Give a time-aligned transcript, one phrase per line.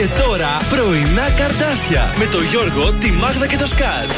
[0.00, 4.10] Και τώρα πρωινά καρτάσια με το Γιώργο, τη Μάγδα και το Σκάτ.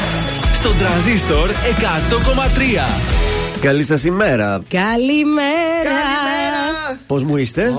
[0.55, 1.53] Στον τραζίστορ 100,3.
[3.61, 4.61] Καλή σας ημέρα.
[4.69, 5.99] Καλημέρα.
[7.07, 7.73] Πώς μου είστε,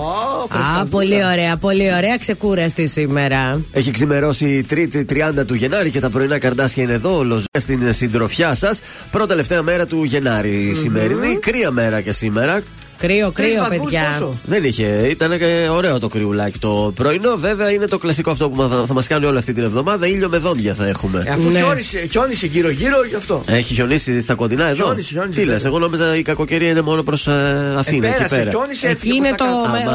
[0.78, 2.16] Α, πολύ ωραία, πολύ ωραία.
[2.18, 3.60] Ξεκούραστη σήμερα.
[3.72, 7.92] Έχει ξημερώσει η Τρίτη 30 του Γενάρη και τα πρωινά καρδάσια είναι εδώ, όλο στην
[7.92, 8.80] συντροφιά σας.
[9.10, 12.62] Πρώτα τελευταία μέρα του γεναρη Σημερινή, κρύα μέρα και σήμερα.
[13.06, 14.28] Κρύο, κρύο, παιδιά.
[14.44, 17.36] Δεν είχε, ήταν και ωραίο το κρυουλάκι το πρωινό.
[17.36, 20.06] Βέβαια είναι το κλασικό αυτό που θα, θα μας κάνει όλη αυτή την εβδομάδα.
[20.06, 21.22] ήλιο με δόντια θα έχουμε.
[21.26, 21.58] Ε, αφού ναι.
[21.58, 23.42] χιόνισε, χιόνισε γύρω-γύρω γι' αυτό.
[23.46, 27.02] Έχει χιονίσει στα κοντινά εδώ; Χιόνισε, χιόνισε, Τι λες, εγώ νόμιζα η κακοκαιρία είναι μόνο
[27.02, 28.06] προς ε, Αθήνα.
[28.06, 28.50] Ε, εκεί πέρα.
[28.50, 29.44] Χιόνισε, Εκεί είναι το,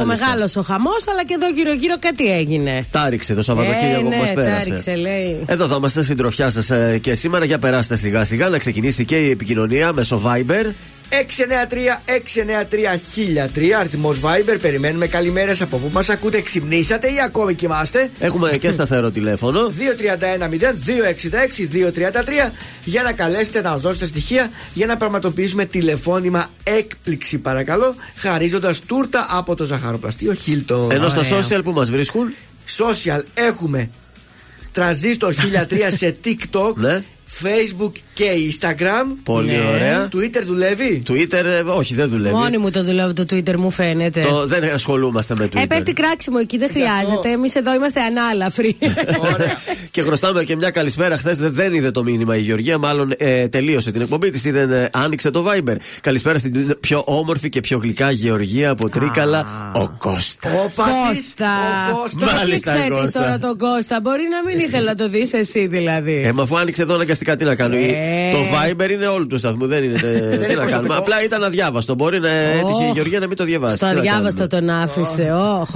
[0.02, 2.86] ο μεγάλος ο χαμός, αλλά και εδώ γύρω-γύρω κάτι έγινε.
[2.92, 4.70] Τάριξε το Σαββατοκύριακο ε, που ναι, μας πέρασε.
[4.70, 5.44] Τάριξε, λέει.
[5.46, 7.46] Εδώ θα είμαστε συντροφιά σας ε, και σήμερα.
[7.46, 10.74] Για περάστε σιγά-σιγά να ξεκινήσει και η επικοινωνία μέσω Viber.
[11.10, 14.58] 693-693-1003 αριθμό Viber.
[14.62, 16.42] Περιμένουμε καλημέρε από πού μας ακούτε.
[16.42, 19.68] Ξυπνήσατε ή ακόμη κοιμάστε; Έχουμε και σταθερό τηλέφωνο.
[19.68, 19.72] 231-0-266-233
[22.84, 29.28] για να καλέσετε να μας δώσετε στοιχεία για να πραγματοποιήσουμε τηλεφώνημα έκπληξη, παρακαλώ, χαρίζοντας τούρτα
[29.30, 30.92] από το ζαχαροπλαστείο Χίλτον.
[30.92, 32.34] Ενώ στα social που μας βρίσκουν.
[32.78, 33.90] Social έχουμε
[34.72, 35.38] Τρανζίστορ 1003
[35.88, 36.74] σε TikTok.
[36.76, 37.04] Ναι.
[37.42, 39.16] Facebook και Instagram.
[39.24, 39.62] Πολύ ναι.
[39.74, 40.08] ωραία.
[40.16, 42.36] Twitter δουλεύει; Twitter, ε, όχι, δεν δουλεύει.
[42.36, 44.22] Μόνοι μου το δουλεύω το Twitter, μου φαίνεται.
[44.22, 45.62] Το, δεν ασχολούμαστε με Twitter.
[45.62, 47.30] Ε, πέφτει κράξιμο εκεί, δεν χρειάζεται.
[47.30, 48.78] Εμείς εδώ είμαστε ανάλαφροι.
[49.92, 51.18] και χρωστάμε και μια καλησπέρα.
[51.18, 54.90] Χθες δεν είδε το μήνυμα η Γεωργία, μάλλον ε, τελείωσε την εκπομπή της, δεν ε,
[54.92, 55.76] άνοιξε το Viber.
[56.02, 60.52] Καλησπέρα στην πιο όμορφη και πιο γλυκά Γεωργία από Τρίκαλα, ο Κώστας.
[60.54, 61.50] Ο Κώστα.
[62.36, 63.20] Μάλιστα, Κώστα.
[63.22, 64.02] τώρα τον Κώστα.
[64.02, 66.22] Μπορεί να μην ήθελα να το δεις εσύ δηλαδή.
[66.26, 67.76] Ε, μα αφού άνοιξε εδώ αναγκαστικά τι να κάνω.
[67.76, 68.09] Ε.
[68.32, 70.00] Το Viber είναι όλου του σταθμού, δεν είναι.
[70.48, 70.96] τι να κάνουμε.
[70.96, 71.96] Απλά ήταν αδιάβαστο.
[71.96, 73.76] Μπορεί να έτυχε η Γεωργία να μην το διαβάσει.
[73.76, 75.34] Στο αδιάβαστο τον άφησε.
[75.34, 75.76] Όχ,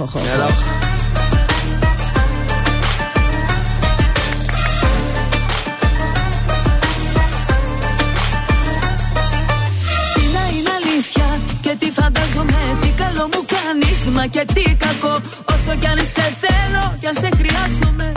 [11.78, 15.14] τι φαντάζομαι, τι καλό μου κάνεις Μα και τι κακό,
[15.54, 18.12] όσο κι αν σε θέλω Κι αν σε χρειάζομαι,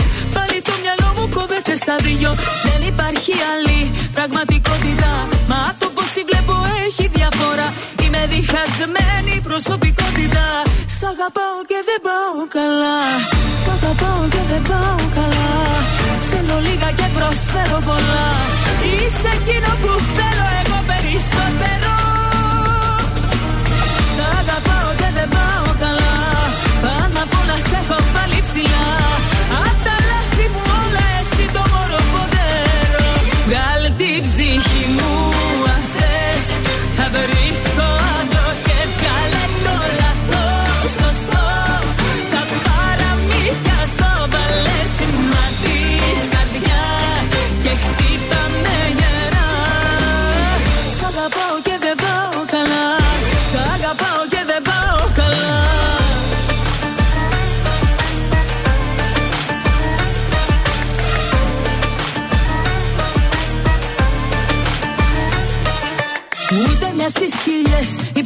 [1.88, 2.32] στα δυο
[2.68, 3.80] Δεν υπάρχει άλλη
[4.16, 5.12] πραγματικότητα.
[5.52, 6.56] Μα το πως τη βλέπω
[6.86, 7.68] έχει διαφορά.
[8.04, 10.46] Είμαι διχασμένη προσωπικότητα.
[10.96, 13.00] Σ' αγαπάω και δεν πάω καλά.
[13.62, 15.52] Σ' αγαπάω και δεν πάω καλά.
[16.30, 18.30] Θέλω λίγα και προσφέρω πολλά.
[18.92, 22.17] Είσαι εκείνο που θέλω εγώ περισσότερο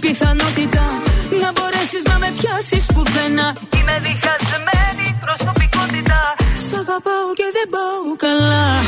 [0.02, 0.86] πιθανότητα
[1.42, 3.48] Να μπορέσεις να με πιάσεις πουθενά.
[3.78, 6.20] Είμαι διχασμένη προσωπικότητα
[6.68, 8.81] Σ' αγαπάω και δεν πάω καλά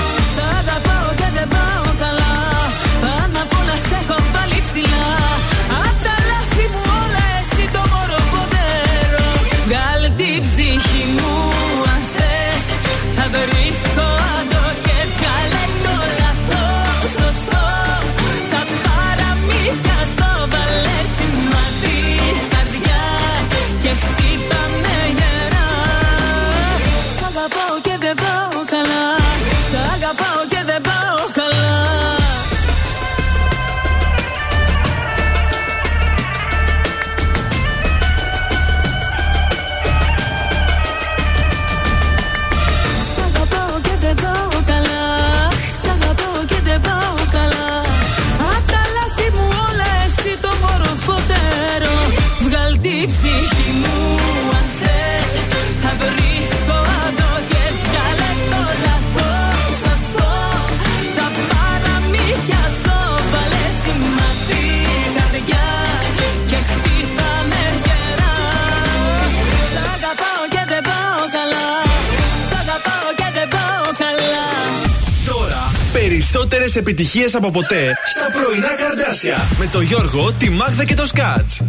[76.73, 81.61] περισσότερες επιτυχίες από ποτέ στα πρωινά καρδάσια με το Γιώργο, τη Μάγδα και το Σκάτς.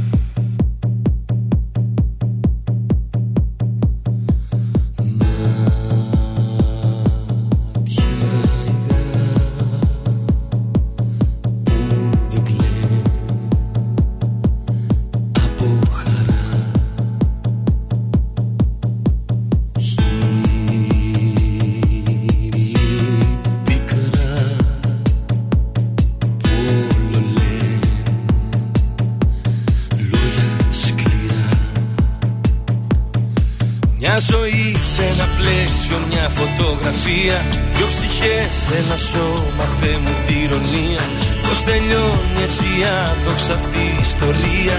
[37.04, 37.38] Φωτογραφία
[37.76, 41.02] Δυο ψυχές, ένα σώμα, Θεέ μου τη ηρωνία.
[41.46, 42.66] Πώς τελειώνει έτσι
[43.04, 44.78] άδοξα αυτή η ιστορία.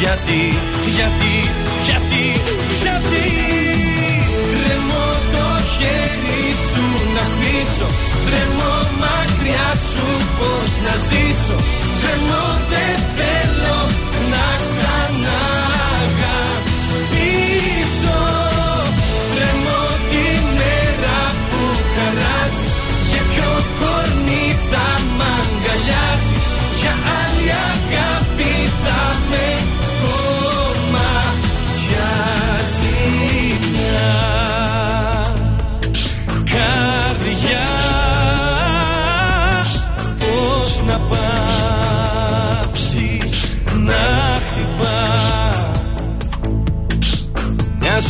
[0.00, 0.42] Γιατί,
[0.96, 1.34] γιατί,
[1.88, 2.24] γιατί,
[2.82, 3.26] γιατί
[4.62, 7.88] Τρεμώ το χέρι σου να αφήσω
[8.26, 10.06] Τρεμώ μακριά σου
[10.38, 11.56] πώς να ζήσω.
[12.00, 13.78] Τρεμώ δεν θέλω
[14.32, 15.71] να ξαναγαπήσω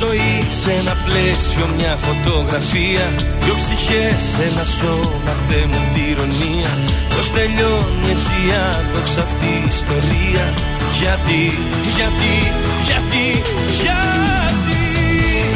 [0.03, 3.05] ζωή σε ένα πλαίσιο, μια φωτογραφία.
[3.43, 6.71] Δυο ψυχές, ένα σώμα, Θεέ μου τη ηρωνία.
[7.13, 8.37] Πώς τελειώνει έτσι
[8.73, 10.45] άδοξα αυτή η ιστορία.
[11.01, 11.43] Γιατί,
[11.99, 12.35] γιατί,
[12.89, 13.25] γιατί,
[13.69, 13.93] γιατί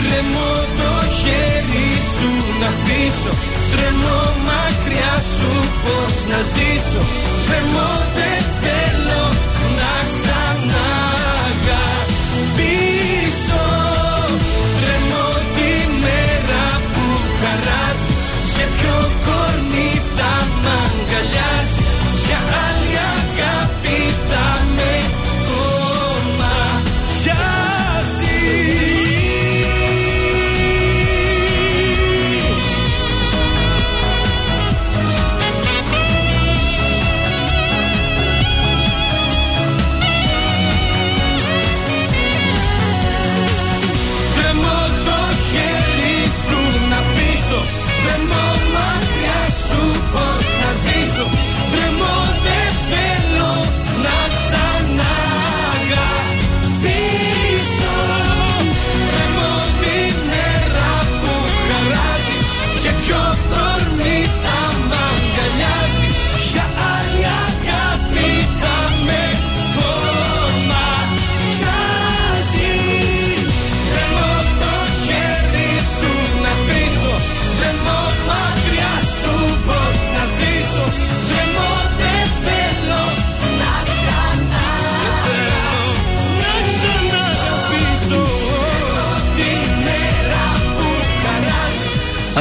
[0.06, 3.32] Τρεμώ το χέρι σου να αφήσω
[3.72, 5.50] Τρεμώ μακριά σου
[5.84, 7.02] πώς να ζήσω.
[7.46, 9.22] Τρεμώ δεν θέλω
[9.78, 10.95] να ξαναγαπήσω
[21.08, 21.55] μ'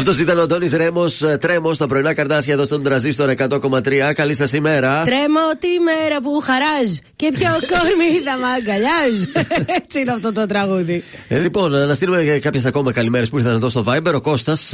[0.07, 4.13] Αυτός ήταν ο Αντώνη Ρέμος, τρέμος στα πρωινά καρτάσια εδώ στον τραζίστορ 100,3.
[4.13, 5.01] Καλή σας ημέρα.
[5.05, 9.21] Τρέμω τη μέρα που χαράζ και ποιο κόρμι θα μ' αγκαλιάζ.
[9.81, 11.03] Έτσι είναι αυτό το τραγούδι.
[11.27, 14.13] Ε, λοιπόν, να στείλουμε κάποιες ακόμα καλημέρες που ήρθαν εδώ στο Viber.
[14.13, 14.73] Ο Κώστας,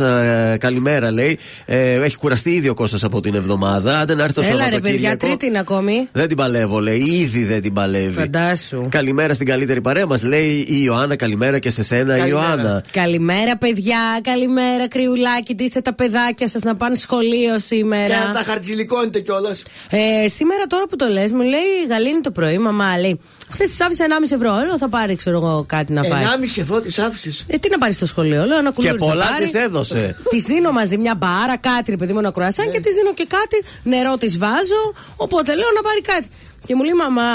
[0.58, 1.38] καλημέρα λέει.
[1.66, 4.00] Ε, έχει κουραστεί ήδη ο Κώστας από την εβδομάδα.
[4.00, 4.92] Άντε να έρθει το Έλα ρε Σαββατοκύριακο.
[4.98, 6.10] παιδιά, τρίτη είναι ακόμη.
[6.12, 7.00] Δεν την παλεύω, λέει.
[7.00, 8.20] Ήδη δεν την παλεύει.
[8.20, 8.88] Φαντάσου.
[8.90, 11.16] Καλημέρα στην καλύτερη παρέα μας, λέει η Ιωάννα.
[11.16, 12.28] Καλημέρα και σε σένα, Καλημέρα.
[12.28, 12.84] Ιωάννα.
[12.92, 14.00] Καλημέρα, παιδιά.
[14.22, 14.88] Καλημέρα,
[15.22, 15.56] κρυουλάκι.
[15.56, 18.28] Ντύστε τα παιδάκια σας να πάνε σχολείο Και σήμερα.
[18.28, 19.64] να τα χαρτζηλικώνετε κιόλας.
[19.90, 23.20] Ε, σήμερα τώρα που το λες, μου λέει η Γαλήνη το πρωί, μαμά λέει.
[23.52, 24.56] Χθες της άφησες 1,5 ευρώ.
[24.66, 26.24] Λέω θα πάρει, ξέρω εγώ, κάτι να φάει.
[26.24, 28.98] 1,5 ευρώ της άφησες; Ε, τι να πάρεις στο σχολείο, λέω ένα Και κουλούρι.
[28.98, 30.16] πολλά της έδωσε.
[30.32, 32.72] Της δίνω μαζί μια μπάρα, κάτι ρε παιδί μου, ένα κουρασάν Ναι.
[32.72, 34.84] και της δίνω και κάτι, νερό της βάζω.
[35.16, 36.28] Οπότε λέω να πάρει κάτι.
[36.68, 37.30] Και μου λέει μαμά,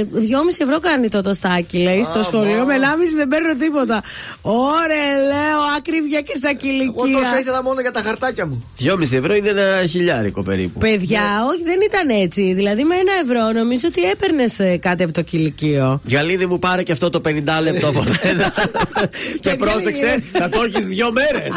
[0.00, 2.64] ε, 2,5 ευρώ κάνει το τοστάκι, λέει, στο σχολείο.
[2.66, 4.02] Με 1,5 δεν παίρνω τίποτα.
[4.42, 6.56] Ωραία, λέω, άκριβια και στα Εγώ
[6.92, 7.38] τόσο κηλικία.
[7.40, 8.64] ήθελα μόνο για τα χαρτάκια μου.
[8.80, 10.78] 2,5 ευρώ είναι ένα χιλιάρικο περίπου.
[10.78, 11.20] Παιδιά,
[11.50, 12.52] όχι, δεν ήταν έτσι.
[12.54, 16.00] Δηλαδή με ένα ευρώ νομίζω ότι έπαιρνες κάτι από το κηλικείο.
[16.10, 17.30] Γαλήνη μου πάρε και αυτό το 50
[17.62, 18.52] λεπτό από μένα.
[19.42, 20.24] και Και πρόσεξε, Γαλήνη.
[20.32, 21.54] θα το έχεις δύο μέρες.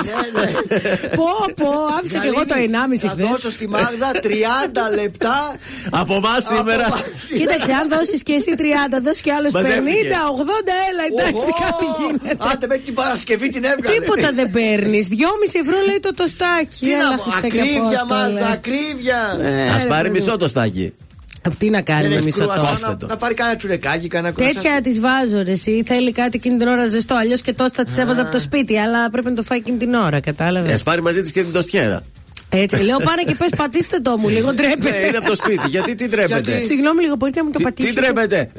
[1.16, 1.26] πω,
[1.56, 3.28] πω, άφησα και εγώ το 1,5 Θα χθες.
[3.28, 4.28] δώσω στη Μάγδα 30
[5.02, 5.56] λεπτά.
[5.90, 6.99] από εμάς σήμερα.
[7.00, 7.24] Από μας.
[7.40, 10.08] Κοίταξε, αν δώσεις και εσύ 30, δώσεις και άλλος 50, 80, Μαζεύτηκε.
[10.90, 11.64] έλα, εντάξει, Οχο!
[11.66, 12.32] κάτι γίνεται.
[12.52, 13.96] Άντε με την Παρασκευή την έβγαλε.
[14.00, 15.04] Τίποτα δεν παίρνεις.
[15.08, 16.80] 2,5 ευρώ λέει το τοστάκι.
[16.86, 18.22] Τι Έλα, να πω, Χριστέ και ακρίβεια Απόστολε.
[18.34, 19.20] Μάγδα, ακρίβεια.
[19.42, 20.38] Ε, Α ρε, πάρει παιδί μισό μου.
[20.44, 20.88] το στάκι.
[21.58, 23.06] Τι να κάνει Δεν με έχεις μισό κρουασάν, Κόψτε να- το.
[23.08, 24.56] Να πάρει κανένα τσουρεκάκι, κανένα κρουασάν.
[24.62, 25.84] Τέτοια τη βάζω ρε εσύ.
[25.88, 27.16] Θέλει κάτι εκείνη την ώρα ζεστό.
[27.16, 28.78] Αλλιώς και τόστα τη έβαζα από το σπίτι.
[28.80, 31.52] Αλλά πρέπει να το φάει εκείνη την ώρα, κατάλαβες; Α πάρει μαζί της και την
[31.54, 32.02] τοστιέρα.
[32.52, 35.08] Έτσι, λέω πάνε και πες πατήστε το μου, λίγο Ναι, ντρέπεται.
[35.08, 35.68] είναι από το σπίτι.
[35.68, 36.60] Γιατί τι τρέπετε.
[36.60, 38.02] Συγγνώμη λίγο, μπορείτε να μου το Τι, τι πατήσετε.
[38.02, 38.50] τρέπετε.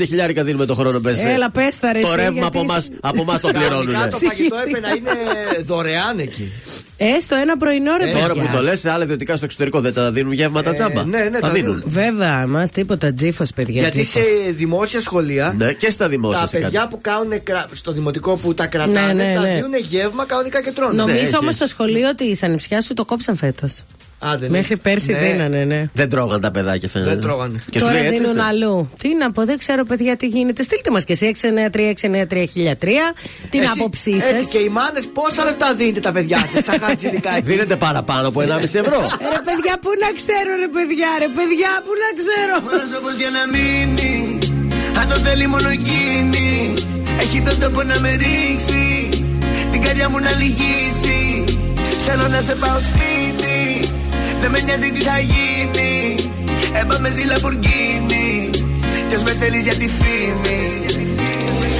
[0.00, 1.24] 15 χιλιάρικα δίνουμε το χρόνο, πες.
[1.24, 3.70] Έλα, πες τα, ρε, Το εσύ, ρεύμα γιατί από εμά είσαι- από εμάς το πληρώνουν.
[3.92, 4.36] Κανονικά το Ψυχής.
[4.36, 6.52] φαγητό έπρεπε να είναι δωρεάν εκεί.
[6.98, 8.42] Έστω ένα πρωινό ρε Ε, Τώρα παιδιά.
[8.50, 11.04] που το λες, σε άλλα ιδιωτικά στο εξωτερικό δεν τα δίνουν γεύματα τσάμπα.
[11.04, 11.82] ναι, ναι, τα τα δίνουν.
[11.86, 13.80] Βέβαια, εμά τίποτα τζίφος, παιδιά.
[13.80, 14.26] Γιατί τζίφος.
[14.26, 16.40] σε δημόσια σχολεία Ναι, και στα δημόσια.
[16.40, 16.94] τα σε παιδιά κάτι.
[16.94, 19.54] που κάνουν κρα- στο δημοτικό που τα κρατάνε, Ναι, ναι, τα ναι.
[19.54, 20.92] δίνουν γεύμα κανονικά και τρώνε.
[20.92, 21.58] Ναι, Νομίζω έχει, όμως έχει.
[21.58, 23.82] το σχολείο τη ανιψιά σου το κόψαν φέτος.
[24.18, 24.80] Α, δεν Μέχρι είναι.
[24.82, 25.18] πέρσι Ναι.
[25.18, 25.88] δίνανε, ναι.
[25.92, 27.10] Δεν τρώγαν τα παιδάκια φαίνεται.
[27.10, 27.58] Δεν τρώγανε.
[27.70, 28.18] Και σου Τώρα λέει έτσι.
[28.22, 28.88] δίνουν είστε; αλλού.
[29.02, 30.62] Τι να πω, δεν ξέρω, παιδιά, τι γίνεται.
[30.62, 33.12] Στείλτε μας και εσύ 693-693-1003
[33.50, 34.64] την Εσύ- άποψή Έτσι και σα.
[34.64, 37.40] οι μάνες πόσα λεφτά δίνετε τα παιδιά σας, σαν χατζηλικάκι.
[37.50, 39.00] Δίνετε παραπάνω από 1,5 ευρώ.
[39.34, 42.54] Ρε παιδιά, πού να ξέρω, ρε παιδιά, ρε παιδιά, πού να ξέρω.
[42.70, 44.38] Πρόσωπος για να μείνει
[45.00, 46.48] Αν το θέλει μόνο εκείνη
[47.22, 48.82] Έχει τον τόπο να με ρίξει
[49.72, 51.18] Την καρδιά μου να λυγίσει
[52.06, 53.25] Θέλω να σε πάω σπίτι
[54.46, 55.92] Δεν με νοιάζει τι θα γίνει.
[56.80, 58.50] Έπαμε στη Λαμπουργκίνη
[59.08, 60.60] Κι ας με θέλεις για τη φήμη.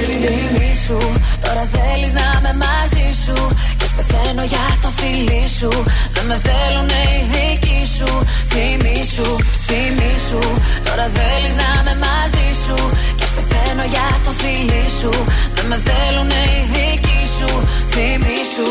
[0.05, 0.99] Φίλη σου,
[1.43, 3.37] τώρα θέλεις να είμαι μαζί σου.
[3.77, 5.71] Κι ας πεθαίνω για το φίλι σου.
[6.15, 8.09] Δεν με θέλουνε οι δικοί σου.
[8.53, 9.27] Θυμή σου,
[9.67, 10.41] θυμή σου.
[10.87, 12.77] Τώρα θέλεις να είμαι μαζί σου.
[13.17, 15.11] Κι ας πεθαίνω για το φίλι σου.
[15.55, 17.49] Δεν με θέλουνε οι δικοί σου.
[17.93, 18.69] Θυμή σου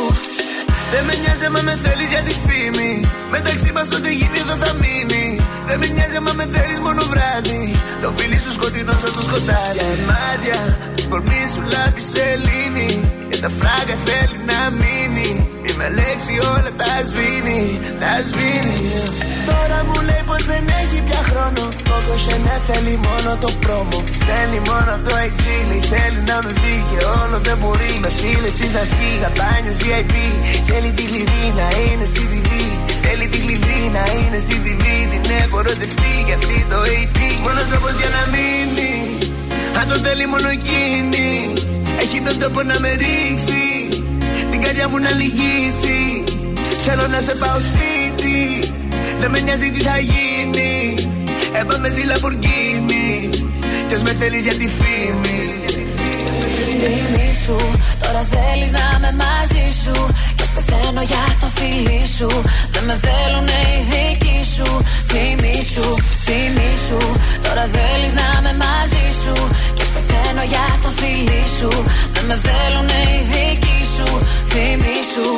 [0.93, 2.93] Δεν με νοιάζει άμα με θέλεις για τη φήμη.
[3.31, 5.27] Μεταξύ μας ό,τι γίνει εδώ θα μείνει.
[5.67, 7.63] Δεν με νοιάζει άμα με θέλεις μόνο βράδυ.
[8.03, 9.77] Το φίλι σου σκοτεινό σαν το σκοτάδι.
[9.79, 10.59] Για μάτια,
[10.97, 12.91] το κορμί σου λάπη σελήνη
[13.31, 15.31] Και τα φράγκα θέλει να μείνει.
[15.43, 15.46] Η
[15.79, 17.63] με λέξη όλα τα σβήνει,
[18.03, 18.81] τα σβήνει.
[19.49, 21.63] Τώρα μου λέει πως δεν έχει πια χρόνο.
[21.89, 23.99] Κόκο ναι θέλει μόνο το πρόμο.
[24.19, 27.93] Στέλνει μόνο από το εξήλι Θέλει να με δει και όλο δεν μπορεί.
[28.05, 30.15] Με φίλες της να βγει Σαμπάνιες VIP
[30.69, 32.51] Θέλει τη κλειδί να είναι στη TV
[33.05, 37.67] Θέλει τη κλειδί να είναι στη TV Την έχω ερωτευτεί για αυτή το AP Μόνος
[37.71, 38.93] τρόπος για να μείνει.
[39.79, 41.29] Αν το θέλει μόνο εκείνη.
[42.03, 43.76] Έχει τον τόπο να με ρίξει
[44.57, 46.25] Την καρδιά μου να λυγίσει.
[46.85, 48.73] Θέλω να σε πάω σπίτι.
[49.21, 50.95] Δεν με νοιάζει τι θα γίνει.
[51.61, 53.31] Έπαμε στη Λαμπουργκίνη
[53.89, 55.65] Κι ας με θέλεις για τη φήμη
[56.83, 57.57] Φίλη σου,
[58.03, 59.95] τώρα θέλεις να είμαι μαζί σου.
[60.37, 62.31] Κι ας πεθαίνω για το φίλι σου.
[62.73, 64.69] Δεν με θέλουνε οι δικοί σου.
[65.13, 65.87] Θυμή σου,
[66.27, 67.01] θυμή σου.
[67.47, 69.35] Τώρα θέλεις να είμαι μαζί σου.
[69.77, 71.71] Κι ας πεθαίνω για το φίλι σου.
[72.15, 74.09] Δεν με θέλουνε οι δικοί σου.
[74.53, 75.29] Θυμή σου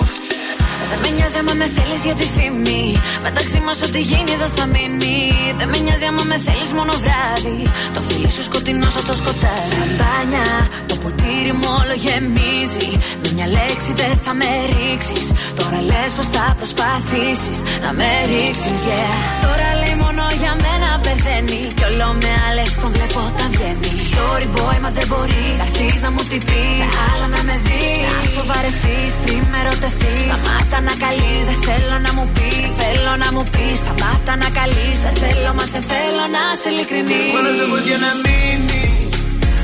[0.90, 2.84] δεν με νοιάζει άμα με θέλεις για τη φήμη.
[3.26, 5.18] Μεταξύ μας ό,τι γίνει εδώ θα μείνει.
[5.58, 7.58] Δεν με νοιάζει άμα με θέλεις μόνο βράδυ.
[7.94, 9.68] Το φίλι σου σκοτεινός σαν το σκοτάδι.
[9.72, 10.48] Σαμπάνια,
[10.88, 12.90] το ποτήρι μου όλο γεμίζει.
[13.22, 15.26] Με μια λέξη δεν θα με ρίξεις.
[15.58, 19.16] Τώρα λες πως θα προσπαθήσεις να με ρίξεις, yeah.
[19.46, 21.60] Τώρα λέει μόνο για μένα πεθαίνει.
[21.76, 23.92] Κι όλο με άλλες τον βλέπω όταν βγαίνει.
[24.14, 25.56] Sorry boy, μα δεν μπορείς.
[25.60, 26.62] Θα έρθει να μου την πει.
[27.08, 28.06] Άλλα να με δεις.
[28.16, 30.22] Να σοβαρευτείς πριν με ερωτευτείς.
[30.26, 32.68] Σταμάτα να καλείς, δεν θέλω να μου πεις.
[32.82, 33.76] Θέλω να μου πεις.
[33.82, 34.96] Σταμάτα να καλείς.
[35.04, 37.22] Σε θέλω, μα σε θέλω να σε ειλικρινή.
[37.36, 38.84] Μόνος τρόπος για να μείνει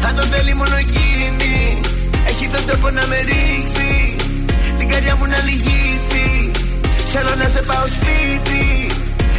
[0.07, 1.81] Αν το θέλει μόνο εκείνη
[2.31, 4.17] Έχει τον τόπο να με ρίξει
[4.79, 6.27] Την καρδιά μου να λυγίσει
[7.13, 8.65] Θέλω να σε πάω σπίτι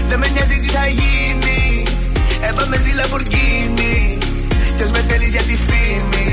[0.09, 1.83] Δεν με νοιάζει τι θα γίνει
[2.49, 4.17] Έπαμε στη Λαμπουργκίνη
[4.75, 6.27] Κι ας με θέλεις για τη φήμη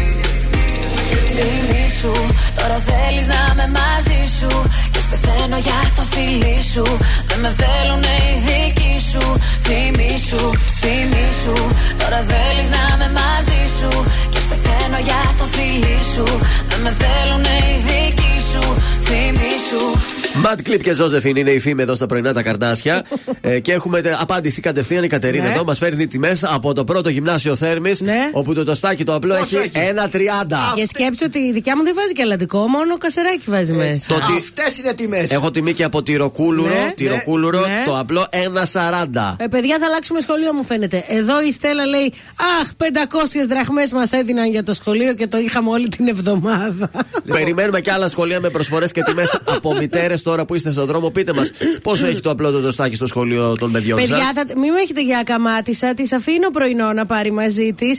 [1.36, 2.12] Φίλη σου,
[2.58, 4.50] τώρα θέλεις να είμαι μαζί σου.
[4.92, 6.84] Κι ας πεθαίνω για το φίλι σου.
[7.28, 9.24] Δεν με θέλουνε οι δικοί σου.
[9.66, 10.42] Θυμή σου,
[10.82, 11.54] θυμή σου.
[12.00, 13.90] Τώρα θέλεις να είμαι μαζί σου.
[14.30, 16.26] Κι ας πεθαίνω για το φίλι σου.
[16.68, 18.62] Δεν με θέλουνε οι δικοί σου.
[19.08, 19.84] Θυμή σου
[20.34, 23.04] Ματ Κλειπ και Ζώζεφιν είναι η φήμη εδώ στα πρωινά τα καρτάσια.
[23.40, 25.52] ε, και έχουμε τε- απάντηση κατευθείαν η Κατερίνα Ναι.
[25.54, 25.64] εδώ.
[25.64, 28.00] Μας φέρνει τιμές από το πρώτο γυμνάσιο Θέρμης.
[28.00, 28.30] Ναι.
[28.32, 30.72] Όπου το τοστάκι το απλό Πόσο έχει έχει; 1,30.
[30.74, 34.06] Και σκέψου ότι η δικιά μου δεν βάζει και αλαντικό, μόνο κασεράκι βάζει μέσα.
[34.08, 35.30] το ότι- Αυτές είναι τιμές.
[35.30, 36.68] Έχω τιμή και από τυροκούλουρο.
[36.74, 36.92] Ναι.
[36.96, 37.82] τυροκούλουρο Ναι.
[37.86, 39.36] το απλό 1,40.
[39.38, 41.04] Ε, παιδιά, θα αλλάξουμε σχολείο, μου φαίνεται.
[41.08, 42.12] Εδώ η Στέλλα λέει:
[42.60, 46.90] Αχ, 500 δραχμές μας έδιναν για το σχολείο και το είχαμε όλη την εβδομάδα.
[47.26, 51.10] Περιμένουμε και άλλα σχολεία με προσφορές και τιμές από μητέρες τώρα που είστε στον δρόμο.
[51.10, 51.50] Πείτε μας
[51.82, 54.80] πόσο έχει το απλό το τοστάκι στο σχολείο των παιδιών σας; Παιδιά, τα- μην με
[54.80, 55.94] έχετε για καμάτισα.
[55.94, 57.98] Τη αφήνω πρωινό να πάρει μαζί της.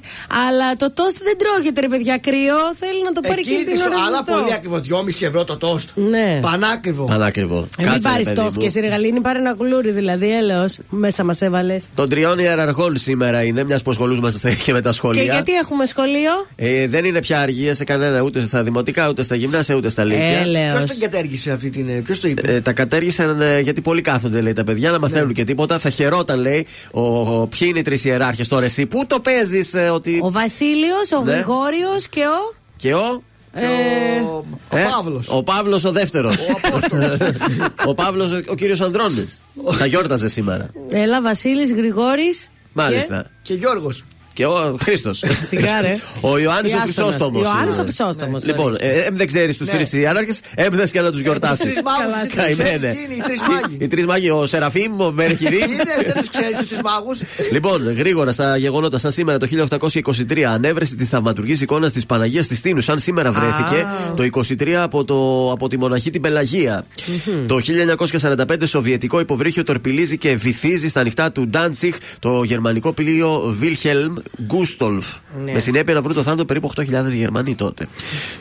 [0.49, 2.17] Αλλά το τόστ δεν τρώγεται, ρε παιδιά.
[2.17, 2.55] Κρύο.
[2.75, 3.95] Θέλει να το πάρει Εκεί και την της ώρα.
[4.07, 4.41] αλλά ζεστό.
[4.41, 4.79] πολύ ακριβό.
[4.79, 5.89] 2,5 ευρώ το τόστ.
[5.95, 6.39] Ναι.
[6.41, 7.03] Πανάκριβο.
[7.05, 7.57] Πανάκριβο.
[7.77, 8.59] Ε, μην Κάτσε, ρε πάρεις παιδί τόστ μου.
[8.61, 10.31] και εσύ ρεγαλίνη, πάρε ένα κουλούρι δηλαδή.
[10.37, 10.77] Έλεος.
[10.89, 11.85] Μέσα μας έβαλες.
[11.95, 15.23] Των τριών ιεραρχών σήμερα είναι, μιας που ασχολούμαστε και με τα Και σχολεία.
[15.23, 19.35] γιατί έχουμε σχολείο; Ε, δεν είναι πια αργία σε κανένα ούτε στα δημοτικά, ούτε στα
[19.35, 20.23] γυμνάσια, ούτε στα λύκεια.
[20.23, 20.77] Έλεος.
[20.77, 22.03] Ποιος την κατέργησε αυτή την.
[22.13, 25.27] Ποιος το είπε; Ε, τα κατέργησαν ε, γιατί πολύ κάθονται, λέει τα παιδιά, να μαθαίνουν
[25.27, 25.33] Ναι.
[25.33, 25.79] και τίποτα.
[25.79, 28.85] Θα χαιρόταν, λέει, ο, ο, ποιοι είναι οι τρεις ιεράρχες τώρα, εσύ.
[28.85, 30.19] Πού το παίζεις, ε, ότι.
[30.23, 31.31] Ο Βασίλειος, ο Ναι.
[31.31, 32.53] Γρηγόριος και ο.
[32.77, 33.23] Και ο.
[33.53, 33.65] Ε,
[34.25, 35.29] Ο, ο Ε, Παύλος.
[35.29, 36.35] Ο Παύλος ο δεύτερος.
[37.85, 39.41] ο Παύλος ο, ο κύριος Ανδρώνης.
[39.77, 40.67] Θα γιόρταζε σήμερα.
[40.89, 42.49] έλα, Βασίλης Γρηγόρης.
[42.73, 43.25] Μάλιστα.
[43.41, 44.03] Και Γιώργος.
[44.33, 45.23] Και ο Χρήστος.
[45.47, 45.95] Σιγά, ρε.
[46.21, 46.83] Ο Ιωάννης ο Ιάσονας.
[46.95, 47.43] Χρυσόστομος.
[47.43, 48.85] Ιωάννης ο Χρυσόστομος, Λοιπόν, ορίστε.
[48.87, 49.73] ε, εμ δεν ξέρεις τους Ναι.
[49.73, 51.59] τρεις Ιάναρχε, έμπθε και να τους γιορτάσεις.
[51.63, 52.33] Τρεις μάγους.
[52.35, 52.95] Καημένε.
[53.17, 53.77] Οι τρεις μάγοι.
[53.79, 55.57] Οι τρεις μάγοι, ο Σεραφείμ, ο Μερχηρή.
[55.57, 57.19] Είναι, δεν τους ξέρεις τους τρεις μάγους.
[57.51, 62.61] Λοιπόν, γρήγορα στα γεγονότα, σαν σήμερα το 1823, ανέβρεση της θαυματουργής εικόνας της Παναγίας της
[62.61, 63.85] Τίνου, σαν σήμερα βρέθηκε
[64.15, 66.85] το 23 από, το, από τη μοναχή την πελαγια
[67.47, 74.21] Το 1945, σοβιετικό υποβρύχιο τορπιλίζει και βυθίζει στα νυχτά του Ντάντσιχ το γερμανικό πλοίο Wilhelm
[74.47, 75.03] Gustolf.
[75.45, 75.51] Ναι.
[75.51, 77.87] Με συνέπεια να βρουν το θάνατο περίπου 8.000 Γερμανοί τότε.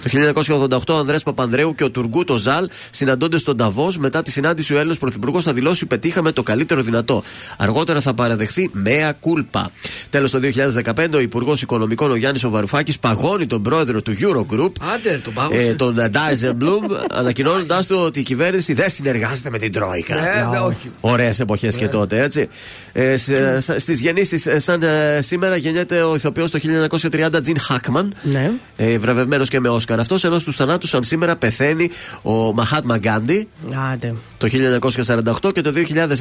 [0.02, 0.34] Το
[0.70, 3.98] 1988, ο Ανδρέας Παπανδρέου και ο Τουργκούτο Ζαλ συναντώνται στον Ταβός.
[3.98, 7.22] Μετά τη συνάντηση, ο Έλληνας Πρωθυπουργός θα δηλώσει: Πετύχαμε το καλύτερο δυνατό.
[7.58, 9.70] Αργότερα θα παραδεχθεί μέα κούλπα.
[10.10, 15.20] Τέλος, το 2015, ο Υπουργός Οικονομικών, ο Γιάννης Οβαρουφάκη, παγώνει τον πρόεδρο του Eurogroup, Άντε,
[15.24, 15.68] τον πάγωσε.
[15.68, 20.36] ε, τον Ντάιζεμπλουμ, ανακοινώνοντάς του ότι η κυβέρνηση δεν συνεργάζεται με την Τρόικα.
[20.36, 20.90] Ε, ναι, όχι.
[21.00, 22.48] Ωραίες εποχές και τότε, έτσι.
[22.92, 23.16] Ε,
[23.76, 26.58] Στις γεννήσεις, σαν ε, σήμερα, γεννιέται ο ηθοποιός το
[27.10, 28.14] 1930 Τζιν Χάκμαν.
[28.22, 28.50] Ναι.
[28.76, 30.24] Ε, βραβευμένος και με Όσκαρ αυτός.
[30.24, 31.90] Ενώ στους θανάτους, σαν σήμερα, πεθαίνει
[32.22, 33.48] ο Μαχάτμα Γκάντι
[33.92, 34.14] Άντε.
[34.38, 34.48] το
[35.42, 35.72] 1948 και το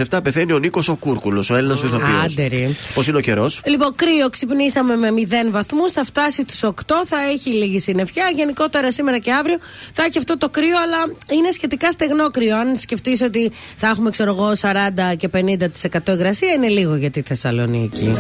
[0.09, 2.23] 2007 πεθαίνει ο Νίκος ο Κούρκουλος, ο Έλληνας ηθοποιός.
[2.23, 2.69] Άντε, ρε.
[2.93, 5.91] Πώς είναι ο καιρός; Λοιπόν, κρύο ξυπνήσαμε με 0 βαθμούς.
[5.91, 6.71] Θα φτάσει τους 8.
[7.05, 8.23] Θα έχει λίγη συννεφιά.
[8.35, 9.57] Γενικότερα σήμερα και αύριο
[9.93, 10.97] θα έχει αυτό το κρύο, αλλά
[11.37, 12.57] είναι σχετικά στεγνό κρύο.
[12.57, 17.21] Αν σκεφτείς ότι θα έχουμε, ξέρω εγώ, 40 και 50% υγρασία, είναι λίγο για τη
[17.21, 18.13] Θεσσαλονίκη.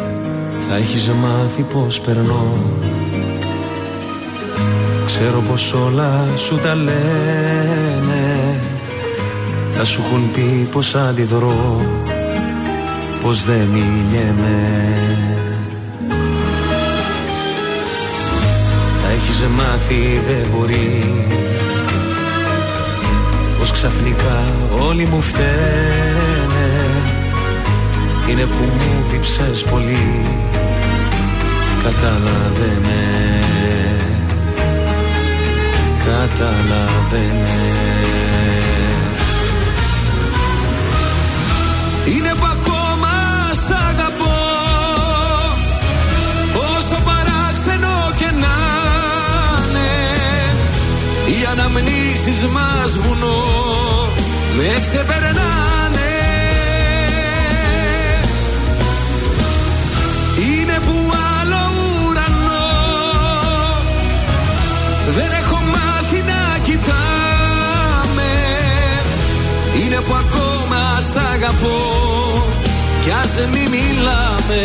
[0.69, 2.57] Θα έχεις μάθει πως περνώ.
[5.05, 8.59] Ξέρω πως όλα σου τα λένε
[9.71, 11.81] Θα σου έχουν πει πως αντιδρώ
[13.23, 14.93] Πως δεν μιλιέμαι
[19.03, 21.25] Θα έχεις μάθει δεν μπορεί.
[23.59, 24.53] Πως ξαφνικά
[24.87, 26.69] όλοι μου φταίνε.
[28.29, 30.25] Είναι που μου λείψες πολύ
[31.83, 32.99] Κατάλαβε με
[36.05, 37.59] Κατάλαβε με
[42.05, 43.13] Είναι που ακόμα
[43.53, 44.39] σ' αγαπώ.
[46.77, 48.55] Όσο παράξενο και να
[49.63, 49.89] είναι
[51.27, 53.43] Οι αναμνήσεις μας βουνό.
[54.55, 55.60] Με ξεπερνάνε
[65.17, 68.31] Δεν έχω μάθει να κοιτάμε.
[69.81, 71.79] Είναι που ακόμα σ' αγαπώ.
[73.01, 74.61] Κι ας μη μιλάμε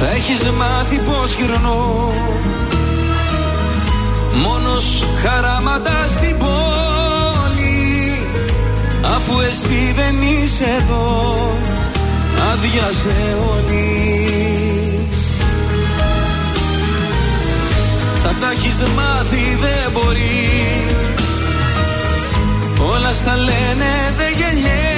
[0.00, 2.12] Θα έχεις μάθει πως γυρνώ.
[4.44, 8.26] Μόνος χαράματα στην πόλη
[9.16, 11.36] Αφού εσύ δεν είσαι εδώ
[12.52, 15.16] Άδειασε όλης.
[18.22, 20.86] Θα τα έχεις μάθει δεν μπορεί.
[22.92, 24.97] Όλα στα λένε δεν γεννιέμαι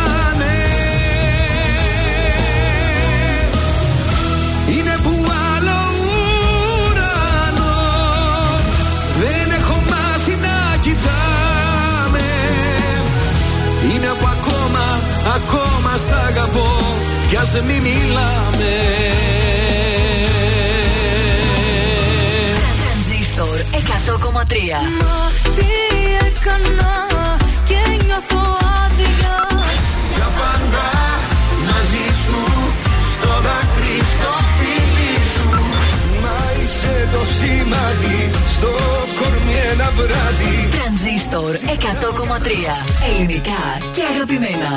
[17.53, 18.73] ας μην μιλάμε.
[22.79, 24.55] Τρανζίστορ 100,3
[25.01, 25.17] Μα
[25.55, 25.69] τι
[26.27, 26.93] έκανα
[27.69, 28.43] και νιώθω
[28.83, 29.35] άδεια.
[30.15, 30.87] Για πάντα
[31.67, 32.39] μαζί σου
[33.13, 35.47] στο δάκρυ στο πίλι σου.
[36.23, 38.19] Μα είσαι το σημάδι
[38.55, 38.71] στο
[39.19, 40.55] κορμί ένα βράδυ.
[40.75, 42.49] Τρανζίστορ 100,3
[43.09, 43.61] Ελληνικά
[43.95, 44.71] και αγαπημένα.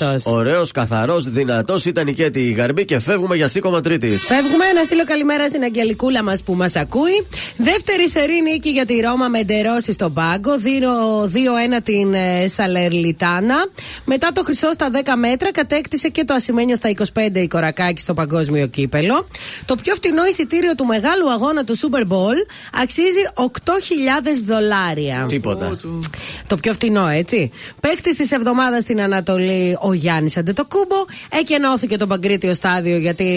[0.00, 0.32] Ωραίος και ήταν αυτός.
[0.32, 4.24] Ωραίος, καθαρός, δυνατός ήταν η Κέτη Γαρμπή και φεύγουμε για σήκωμα τρίτης.
[4.24, 7.26] Φεύγουμε να στείλω καλημέρα στην Αγγελικούλα μας που μας ακούει.
[7.56, 10.50] Δεύτερη σερή νίκη για τη Ρώμα με ντερώσει στον πάγκο.
[11.76, 13.66] 2-1 την ε, Σαλερλιτάνα.
[14.04, 18.14] Μετά το χρυσό στα 10 μέτρα κατέκτησε και το ασημένιο στα 25 η Κορακάκη στο
[18.14, 19.26] παγκόσμιο κύπελο.
[19.64, 22.36] Το πιο φτηνό εισιτήριο του μεγάλου αγώνα του Super Bowl
[22.82, 23.44] αξίζει 8.000
[24.46, 25.24] δολάρια.
[25.28, 25.76] Τίποτα.
[26.46, 27.50] Το πιο φτηνό, έτσι.
[27.80, 31.04] Παίκτης της εβδομάδας στην Ανατολή, ο Γιάννης Αντετοκούμπο.
[31.28, 33.28] Εκενώθηκε το Παγκρίτιο στάδιο γιατί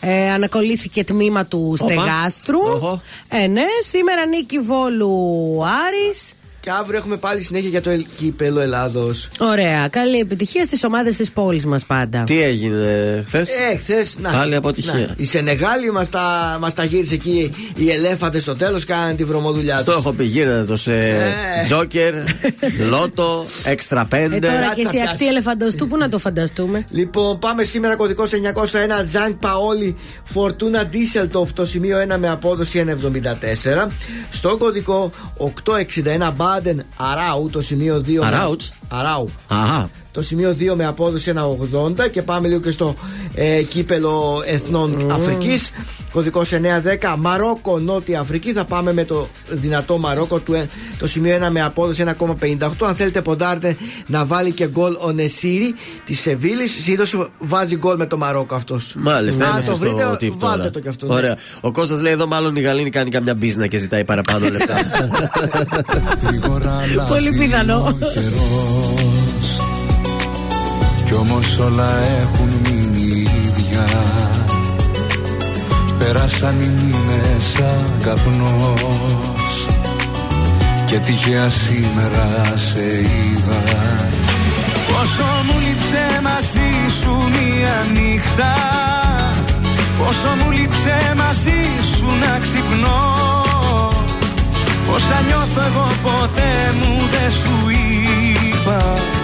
[0.00, 2.60] ε, ανακολλήθηκε τμήμα του στεγάστρου.
[2.60, 3.00] Οχο.
[3.28, 6.34] Ε, ναι, σήμερα νίκη Βόλου Άρης.
[6.64, 9.28] Και αύριο έχουμε πάλι συνέχεια για το ελ- κύπελο Ελλάδος.
[9.38, 9.88] Ωραία.
[9.88, 12.24] Καλή επιτυχία στις ομάδες της πόλης μας πάντα.
[12.24, 14.16] Τι έγινε χθες; Ε, χθες.
[14.22, 15.14] Πάλι αποτυχία.
[15.16, 19.78] Η Σενεγάλη μας τα, μας τα γύρισε εκεί οι ελέφαντες στο τέλος, κάνανε τη βρωμοδουλειά
[19.78, 20.00] Στο τους.
[20.00, 21.64] έχω πει, γίνεται το σε Ε.
[21.64, 22.14] Τζόκερ,
[22.88, 24.38] Λότο, Έξτρα Ε, πέντε.
[24.38, 25.08] τώρα κάτι και θα εσύ πιάσει.
[25.10, 31.52] ακτή ελεφαντοστού, πού να το φανταστούμε; Λοιπόν, πάμε σήμερα κωδικός 901 Ζανκ Παόλι Φορτούνα Ντίσελτοφ
[31.52, 33.90] το σημείο 1 με απόδοση 1,74.
[34.30, 38.20] Στο κωδικό 861 Μπάντεν Αράου το σημείο 2.
[38.20, 39.30] με- Αράουτ; Αράου.
[39.48, 39.90] Αχα.
[40.10, 42.94] Το σημείο 2 με απόδοση 1,80 και πάμε λίγο και στο
[43.34, 45.70] ε, κύπελο Εθνών Αφρικής
[46.12, 48.52] Κωδικός 910 Μαρόκο Νότια Αφρική.
[48.52, 50.66] Θα πάμε με το δυνατό Μαρόκο του, ε,
[50.98, 52.68] το σημείο 1 με απόδοση 1,58.
[52.86, 56.82] Αν θέλετε, ποντάρτε να βάλει και γκολ ο Νεσίρι της Σεβίλης.
[56.82, 58.94] Συνήθως βάζει γκολ με το Μαρόκο αυτός.
[58.96, 60.70] Μάλιστα, Να είναι το σωστό βρείτε, tip βάλτε τώρα.
[60.70, 61.06] το κι αυτό.
[61.06, 61.14] ναι.
[61.14, 61.36] Ωραία.
[61.60, 64.74] Ο Κώστας λέει εδώ μάλλον η Γαλήνη κάνει καμιά μπίζνα και ζητάει παραπάνω λεφτά.
[66.26, 67.96] Γρήγορα αλλάζει Πολύ πιθανό.
[71.14, 73.86] Ο καιρός Κι όμως όλα έχουν μείνει ίδια.
[75.98, 79.66] Πέρασαν οι μήνες σαν καπνός
[80.84, 83.62] Και τυχαία σήμερα σε είδα.
[84.88, 88.54] Πόσο μου λείψε μαζί σου μία νύχτα.
[89.98, 91.60] Πόσο μου λείψε μαζί
[91.96, 93.12] σου να ξυπνώ.
[94.94, 99.23] Όσα νιώθω εγώ ποτέ μου δεν σου είπα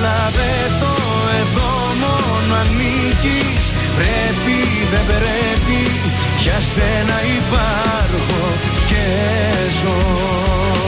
[0.00, 0.94] Κατάλαβε το
[1.40, 1.70] εδώ
[2.02, 3.64] μόνο ανήκεις.
[3.96, 4.56] Πρέπει,
[4.92, 5.80] δεν πρέπει,
[6.42, 8.42] για σένα υπάρχω
[8.88, 9.04] και
[9.80, 10.87] ζω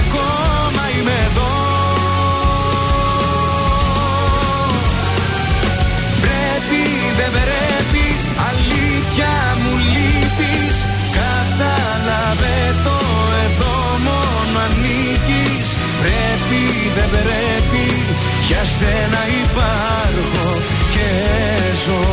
[14.63, 15.67] ανήκεις
[16.01, 16.63] Πρέπει,
[16.95, 17.85] δεν πρέπει,
[18.47, 20.47] για σένα υπάρχω
[20.93, 21.09] και
[21.85, 22.03] ζω.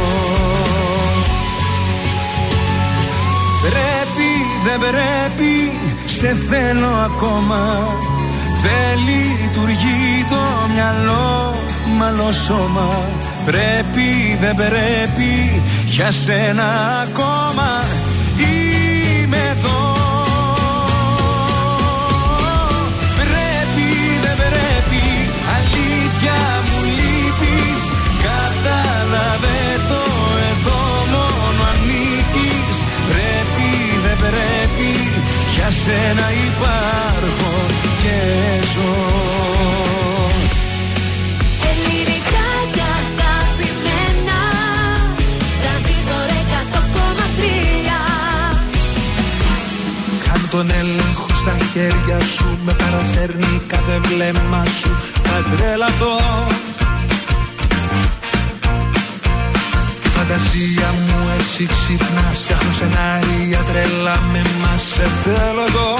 [3.61, 4.31] Πρέπει,
[4.65, 7.89] δεν πρέπει, σε θέλω ακόμα.
[8.63, 11.55] Δεν λειτουργεί το μυαλό
[11.99, 12.89] μ' άλλο σώμα.
[13.45, 16.67] Πρέπει, δεν πρέπει, για σένα
[17.09, 17.85] ακόμα
[36.49, 37.53] υπάρχω
[38.03, 38.19] και
[38.75, 38.95] ζω.
[41.71, 44.41] Ελληνικά και αγαπημένα
[45.61, 46.31] Τρανζίστορ
[46.63, 47.45] 100,3
[50.25, 54.91] Κάν τον έλεγχο στα χέρια σου Με παρασέρνει κάθε βλέμμα σου.
[55.23, 56.17] Θα τρελαθώ
[60.29, 62.39] φαντασία μου εσύ ξυπνάς.
[62.43, 65.91] Φτιάχνω σενάρια τρελά με μας Σε θέλω εδώ.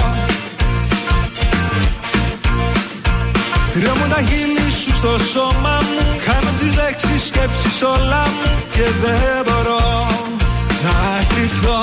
[3.73, 6.03] Τριόμουν τα χείλη σου στο σώμα μου.
[6.25, 8.51] Κάνω τις λέξεις σκέψεις όλα μου.
[8.71, 9.83] Και δεν μπορώ
[10.85, 10.95] να
[11.31, 11.81] κρυφθώ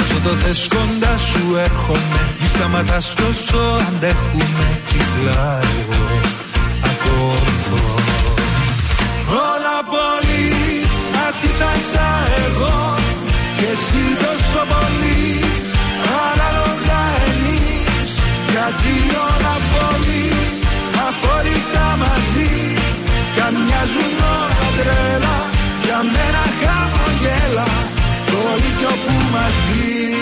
[0.00, 2.20] Όσο το θες κοντά σου έρχομαι.
[2.40, 4.66] Μη σταματάς κι όσο αντέχουμε.
[4.88, 6.02] Τυφλά εγώ
[6.90, 7.63] ακολουθώ
[11.34, 12.08] αντίθασα
[12.44, 12.94] εγώ
[13.58, 15.24] Και εσύ τόσο πολύ.
[16.28, 18.08] Ανάλογα εμείς
[18.52, 18.94] Γιατί
[19.28, 20.26] όλα πολύ
[21.08, 22.52] αφορικά μαζί.
[23.34, 25.36] Κι αν μοιάζουν όλα τρέλα
[25.84, 27.68] Για μένα χαμογέλα.
[28.30, 30.12] Το λύκειο που μας βγει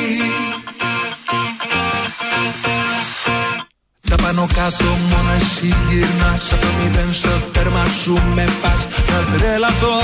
[4.08, 6.52] Τα πάνω κάτω μόνο εσύ γυρνάς.
[6.52, 8.86] Από το μηδέν στο τέρμα σου με πας.
[9.08, 9.96] Θα τρελαθώ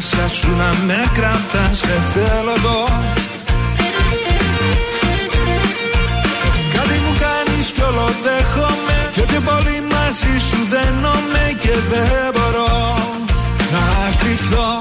[0.00, 2.84] ανάσα σου να με κρατάς Σε θέλω εδώ.
[6.74, 12.72] Κάτι μου κάνεις κι όλο δέχομαι Και πιο πολύ μαζί σου δένομαι Και δεν μπορώ
[13.72, 13.84] να
[14.20, 14.78] κρυφθώ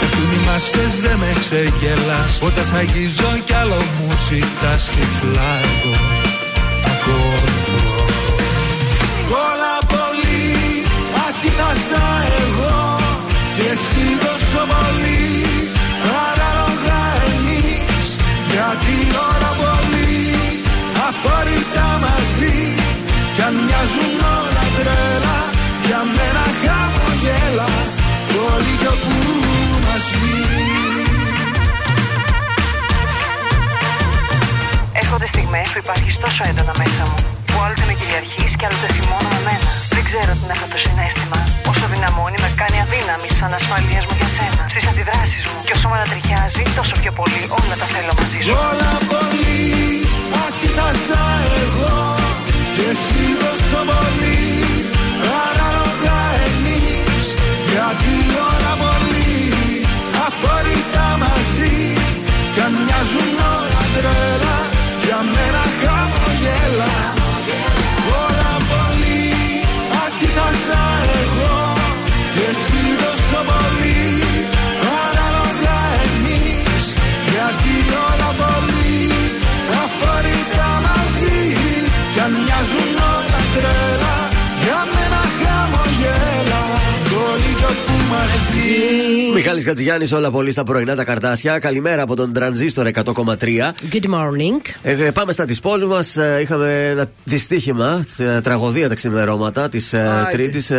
[0.00, 5.94] Πέφτουν οι μάσκες δεν με ξεγελάς Όταν σ' αγγίζω κι άλλο μου ζητάς τυφλά εγώ
[6.92, 7.80] ακολουθώ
[9.46, 10.46] Όλα πολύ
[11.26, 12.27] αντίθασα εγώ Και εσύ
[14.52, 15.24] τόσο πολύ
[16.24, 17.00] Ανάλογα
[17.32, 18.08] εμείς
[18.50, 18.96] Γιατί
[19.28, 20.26] όλα πολύ
[21.08, 22.56] αφορικά μαζί
[23.34, 25.38] Κι αν μοιάζουν όλα τρέλα
[25.86, 27.70] Για μένα χαμογέλα
[28.32, 29.16] Το λύκειο που
[29.84, 30.46] μας βγει
[35.00, 39.28] Έρχονται στιγμές που υπάρχει τόσο έντονα μέσα μου, που άλλοτε με κυριαρχείς και άλλοτε θυμώνω
[39.34, 39.68] με μένα.
[39.94, 41.38] Δεν ξέρω τι είναι αυτό το συνέστημα.
[41.78, 44.62] Όσο δυναμώνει, με κάνει αδύναμη σαν ασφαλείας μου για σένα.
[44.72, 45.58] Στις αντιδράσεις μου.
[45.66, 48.52] Και όσο με ανατριχιάζει, τόσο πιο πολύ όλα τα θέλω μαζί σου.
[48.68, 49.66] Όλα πολύ
[50.44, 51.24] αντίθασα
[51.62, 51.98] εγώ
[52.74, 54.42] Και εσύ τόσο πολύ
[55.46, 57.26] Ανάλογα εμείς
[57.70, 58.14] Γιατί
[58.48, 59.36] όλα πολύ
[60.26, 61.76] Αφορικά μαζί
[62.54, 64.56] Κι αν μοιάζουν όλα τρέλα
[65.04, 66.92] Για μένα χαμογέλα
[88.28, 88.57] που μας βγει
[89.34, 91.58] Μιχάλης Χατζηγιάννης όλα πολύ στα πρωινά τα καρτάσια.
[91.58, 93.72] Καλημέρα από τον Τρανζίστορ 100,3.
[93.92, 94.70] Good morning.
[94.82, 96.16] Ε, ε, πάμε στα της πόλης μας.
[96.42, 100.28] είχαμε ένα δυστύχημα, τε- τραγωδία τα ξημερώματα της Άιντε.
[100.30, 100.70] Τρίτης.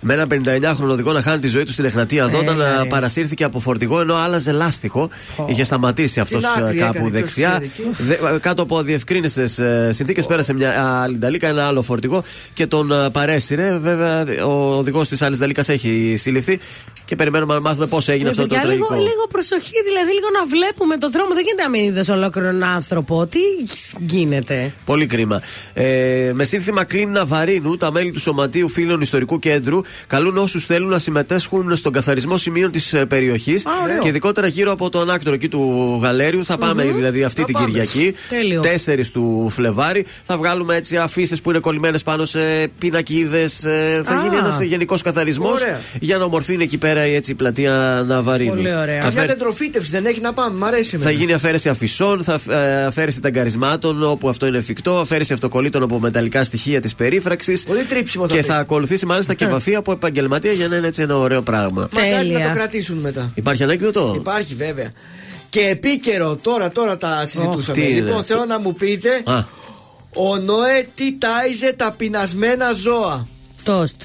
[0.00, 2.82] με έναν 59χρονο οδηγό να χάνει τη ζωή του στην Εχνατία εδώ όταν Έλα, ε,
[2.82, 2.88] ρε.
[2.88, 5.08] παρασύρθηκε από φορτηγό ενώ άλλαζε λάστιχο.
[5.46, 7.48] Είχε σταματήσει αυτός Στην άκρη κάπου έκανε, ποιος δεξιά.
[7.48, 8.02] ξέρει εκεί.
[8.02, 9.46] Δε- ε, κάτω από αδιευκρίνηστε
[9.92, 12.22] συνθήκες πέρασε μια άλλη νταλίκα, ένα άλλο φορτηγό
[12.52, 13.78] και τον ε, παρέσυρε.
[13.78, 16.58] Βέβαια, ο οδηγός της άλλη νταλίκα έχει συλληφθεί
[17.04, 18.94] και περιμένουμε να μάθουμε πώς έγινε Ρε αυτό το παιδιά, τραγικό.
[18.94, 21.34] λίγο, λίγο προσοχή, δηλαδή λίγο να βλέπουμε το δρόμο.
[21.34, 23.26] Δεν γίνεται να μην είδες ολόκληρον άνθρωπο.
[23.26, 23.38] Τι
[24.06, 25.42] γίνεται; Πολύ κρίμα.
[25.74, 30.90] Ε, με σύνθημα Κλίνα Βαρύνου, τα μέλη του Σωματείου Φίλων Ιστορικού Κέντρου καλούν όσους θέλουν
[30.90, 33.98] να συμμετέσχουν στον καθαρισμό σημείων της περιοχής ωραίο.
[34.02, 36.44] και ειδικότερα γύρω από τον άκτορο εκεί του Γαλέριου.
[36.44, 37.66] Θα παμε δηλαδή αυτή Θα την πάμε.
[37.66, 38.62] Κυριακή, Τέλειο.
[38.86, 40.04] 4 του Φλεβάρι.
[40.24, 42.38] Θα βγάλουμε έτσι αφήσεις που είναι κολλημένες πάνω σε
[42.78, 43.58] πινακίδες.
[44.02, 44.22] θα Α.
[44.22, 45.80] γίνει ένας γενικός καθαρισμός Ωραία.
[46.00, 48.54] για να ομορφύνει εκεί πέρα έτσι, η πλατεία Ναβαρίνου.
[48.54, 48.96] Πολύ ωραία.
[48.96, 51.18] Θα Καμιά φέρει- τεντροφύτευση δεν έχει να πάμε, μ' αρέσει θα εμένα.
[51.18, 56.44] γίνει αφαίρεση αφισών, θα ε, αφαίρεση ταγκαρισμάτων όπου αυτό είναι εφικτό, αφαίρεση αυτοκολλήτων από μεταλλικά
[56.44, 57.62] στοιχεία της περίφραξης.
[57.64, 58.46] Πολύ τρίψιμο θα Και πει.
[58.46, 61.88] θα ακολουθήσει μάλιστα και βαφή από επαγγελματία για να είναι έτσι ένα ωραίο πράγμα.
[61.92, 62.38] Μακάρι Τέλεια.
[62.38, 63.32] να το κρατήσουν μετά.
[63.34, 64.92] Υπάρχει ανέκδοτο; Υπάρχει βέβαια.
[65.50, 67.76] Και επίκαιρο, τώρα, τώρα τα συζητούσαμε.
[67.78, 69.44] τι είναι λοιπόν, αυτό; θέλω να μου πείτε, Α,
[70.14, 73.26] ο Νόε τι τάιζε τα πεινασμένα ζώα;
[73.62, 74.02] Τόστ.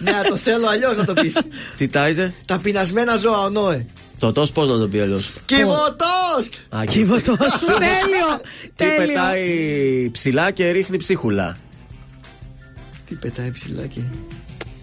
[0.00, 1.38] Ναι, το θέλω αλλιώς να το πεις.
[1.76, 3.86] τι τάιζε; τα πεινασμένα ζώα, ο Νόε.
[4.18, 6.54] Το τόσο πώς να το πει αλλιώς; Κυβωτόστ!
[6.86, 7.36] Κύβωτο.
[7.86, 8.40] Τέλειο.
[8.62, 9.06] Τι Τέλειο.
[9.06, 11.56] πετάει ψηλά και ρίχνει ψίχουλα.
[13.06, 14.04] Τι πετάει ψηλάκι.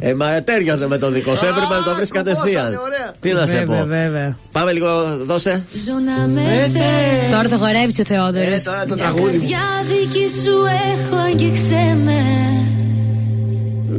[0.00, 1.44] ε, μα τέριαζε με το δικό σου.
[1.44, 2.78] Έπρεπε να το βρεις κατευθείαν.
[3.20, 3.86] Τι να σε Βέβαια, πω.
[3.86, 4.36] βέβαια.
[4.52, 5.64] Πάμε λίγο, δώσε.
[5.86, 6.40] Ζω να με
[6.72, 8.44] θες Τώρα θα χορεύεις ο Θεόδωρο.
[8.52, 9.28] Ε, τώρα το τραγούδι μου.
[9.38, 10.56] Καρδιά δική σου
[10.92, 12.22] έχω αγγίξε με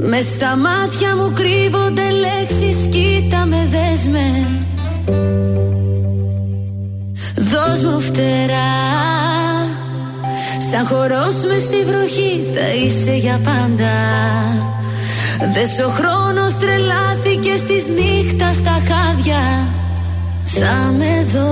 [0.07, 4.47] Μες στα μάτια μου κρύβονται λέξεις Κοίτα με δες με
[7.35, 8.73] Δώσ' μου φτερά
[10.75, 13.93] Σαν χορός μες στη βροχή θα είσαι για πάντα.
[15.53, 19.67] Δες ο χρόνος τρελάθηκε στις νύχτα στα χάδια.
[20.43, 21.51] Θα με δω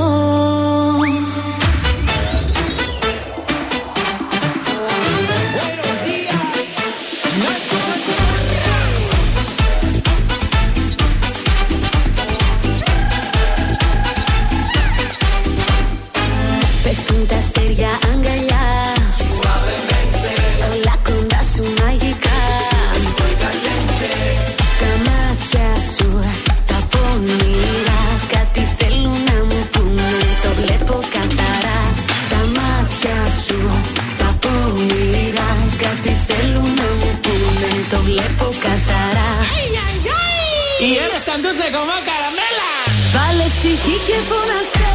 [37.94, 39.32] Το βλέπω καθαρά
[40.88, 42.72] Y eres tan dulce como caramela.
[43.14, 44.91] Βάλε ψυχή και φώναξε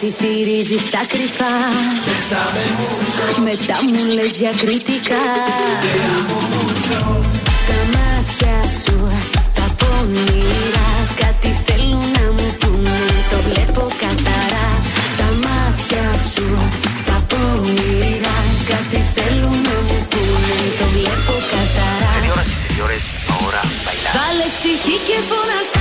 [0.00, 1.54] ψιθυρίζεις τα κρυφά.
[3.48, 5.24] Μετά μου λες διακριτικά
[7.68, 8.96] Τα μάτια σου
[9.56, 10.90] τα πονηρά.
[11.22, 12.98] Κάτι θέλουν να μου πούνε
[13.30, 14.68] Το βλέπω καθαρά.
[15.20, 16.46] Τα μάτια σου
[17.08, 18.38] τα πονηρά.
[18.70, 22.10] Κάτι θέλουν να μου πούνε Το βλέπω καθαρά.
[22.18, 24.12] Señoras y señores, ahora bailar.
[24.16, 25.77] Βάλε ψυχή και φώναξε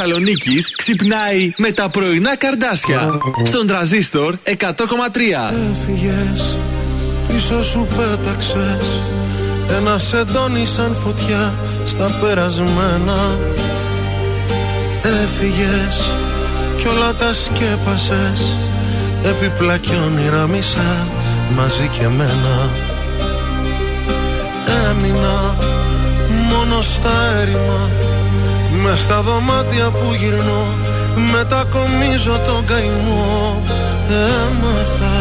[0.00, 3.20] πόλη της Θεσσαλονίκης ξυπνάει με τα πρωινά καρδάσια.
[3.44, 4.52] Στον τραζίστορ 100,3.
[5.70, 6.58] Έφυγες,
[7.28, 9.02] πίσω σου πέταξες.
[9.76, 13.38] Ένα σεντόνι σαν φωτιά στα περασμένα.
[15.02, 16.12] Έφυγες
[16.76, 18.56] κι όλα τα σκέπασες.
[19.24, 21.06] Έπιπλα κι όνειρα μισά
[21.56, 22.70] μαζί και μένα
[24.90, 25.56] Έμεινα
[26.48, 28.09] μόνο στα έρημα
[28.82, 30.66] με στα δωμάτια που γυρνώ
[31.32, 33.62] Μετακομίζω τον καημό.
[34.10, 35.18] Έμαθα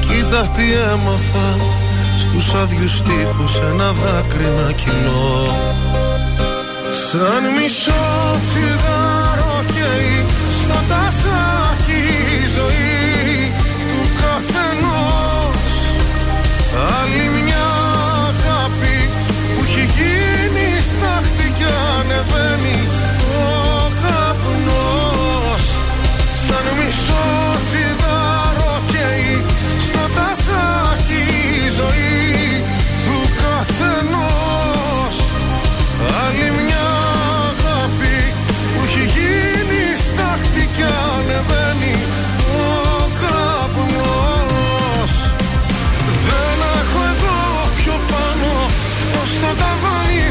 [0.00, 0.62] Κοίτα τι
[0.92, 1.48] έμαθα
[2.18, 5.56] Στους άδειους στίχους ένα δάκρυ να κοινώ
[7.10, 10.26] Σαν μισό τσιγάρο καίει
[10.60, 12.02] Στο τασάκι
[12.36, 13.52] η ζωή
[13.90, 15.76] Του καθενός.
[16.98, 17.39] Άλλη
[22.30, 22.78] παίρνει
[23.38, 23.48] ο
[24.02, 25.64] καπνός.
[26.46, 27.26] Σαν μισό
[27.66, 29.34] τσιγάρο καίει
[29.86, 31.22] στο τασάκι
[31.64, 32.64] η ζωή
[33.06, 35.16] του καθενός.
[36.22, 36.88] Άλλη μια
[37.50, 38.16] αγάπη
[38.72, 41.94] που έχει γίνει στάχτη κι ανεβαίνει
[42.58, 42.70] ο
[43.20, 45.12] καπνός.
[46.26, 47.38] Δεν έχω εδώ
[47.78, 48.52] πιο πάνω
[49.20, 50.24] ως τα ταβάνι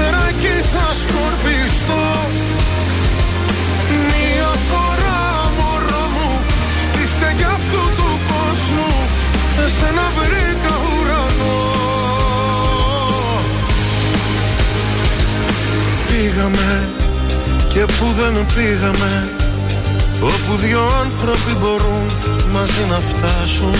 [0.00, 2.04] Αστράκι θα σκορπιστώ.
[4.08, 5.22] Μία φορά
[5.58, 6.40] μωρό μου
[6.84, 8.92] Στη στεγιά αυτού του κόσμου
[9.64, 11.58] Εσένα βρήκα ουρανό.
[16.08, 16.88] Πήγαμε
[17.68, 19.28] και που δεν πήγαμε
[20.20, 22.06] Όπου δυο άνθρωποι μπορούν
[22.52, 23.74] μαζί να φτάσουν.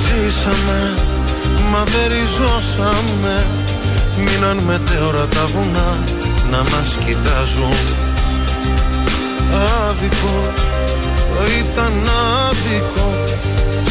[0.00, 0.94] Ζήσαμε
[1.70, 3.57] μα δεν ριζώσαμε.
[4.24, 5.90] Μείναν μετέωρα τα βουνά
[6.50, 7.76] να μας κοιτάζουν.
[9.88, 10.38] Άδικο,
[11.32, 11.92] θα ήταν
[12.48, 13.08] άδικο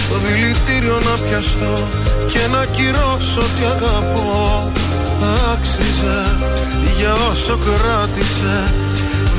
[0.04, 1.76] Στο δηλητήριο να πιαστώ
[2.32, 4.72] και να κυρώσω τι αγαπώ.
[5.52, 6.20] Άξιζε
[6.98, 8.74] για όσο κράτησε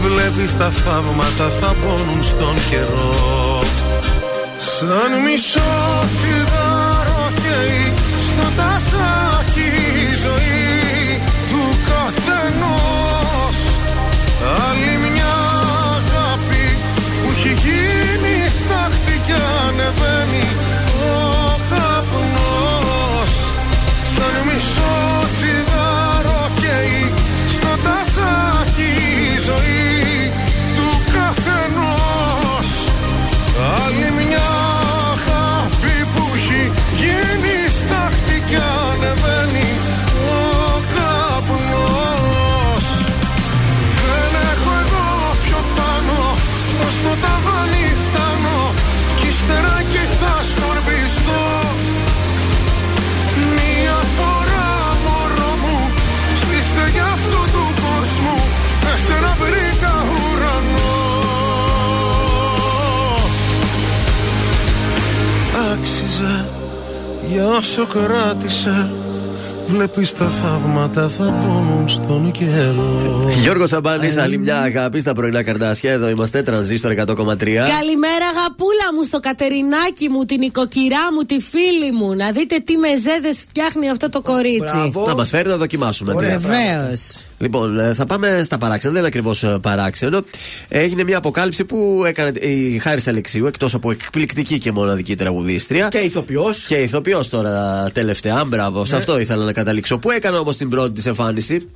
[0.02, 3.62] Βλέπεις τα θαύματα θα πόνουν στον καιρό.
[4.58, 5.72] Σαν μισό
[6.14, 7.92] τσιγάρο καίει
[8.26, 9.67] στο τασάκι
[14.66, 15.34] Άλλη μια
[15.96, 16.66] αγάπη
[17.20, 19.36] που έχει γίνει στάχτη και
[19.66, 20.46] ανεβαίνει
[21.10, 21.16] ο
[21.70, 23.32] καπνός.
[24.14, 24.96] Σαν μισό
[25.36, 27.12] τσιγάρο καίει
[27.54, 28.57] στο τασάκι
[67.38, 68.90] για όσο κράτησε
[69.66, 75.92] Βλέπεις τα θαύματα θα πόνουν στον καιρό Γιώργος Σαμπάνης, άλλη μια αγάπη στα πρωινά καρτάσια.
[75.92, 76.96] Εδώ είμαστε, τρανζίστορ 100,3.
[76.96, 82.14] Καλημέρα, αγαπούλα μου, στο Κατερινάκι μου, την οικοκυρά μου, τη φίλη μου.
[82.14, 84.92] Να δείτε τι μεζέδες φτιάχνει αυτό το κορίτσι.
[85.06, 86.14] Να μας φέρει να δοκιμάσουμε.
[86.14, 86.24] τι.
[86.24, 87.26] Βεβαίως.
[87.38, 88.92] Λοιπόν, ε, θα πάμε στα παράξενα.
[88.92, 90.24] Δεν είναι ακριβώς παράξενο.
[90.68, 95.88] Έγινε μια αποκάλυψη που έκανε η Χάρη Αλεξίου, εκτός από εκπληκτική και μοναδική τραγουδίστρια.
[95.88, 96.64] Και ηθοποιός.
[96.64, 98.44] Και ηθοποιός τώρα τελευταία.
[98.44, 98.98] Μπράβο, σε Ναι.
[98.98, 99.98] αυτό ήθελα να καταλήξω.
[99.98, 101.68] Που έκανε όμως την πρώτη της εμφάνιση;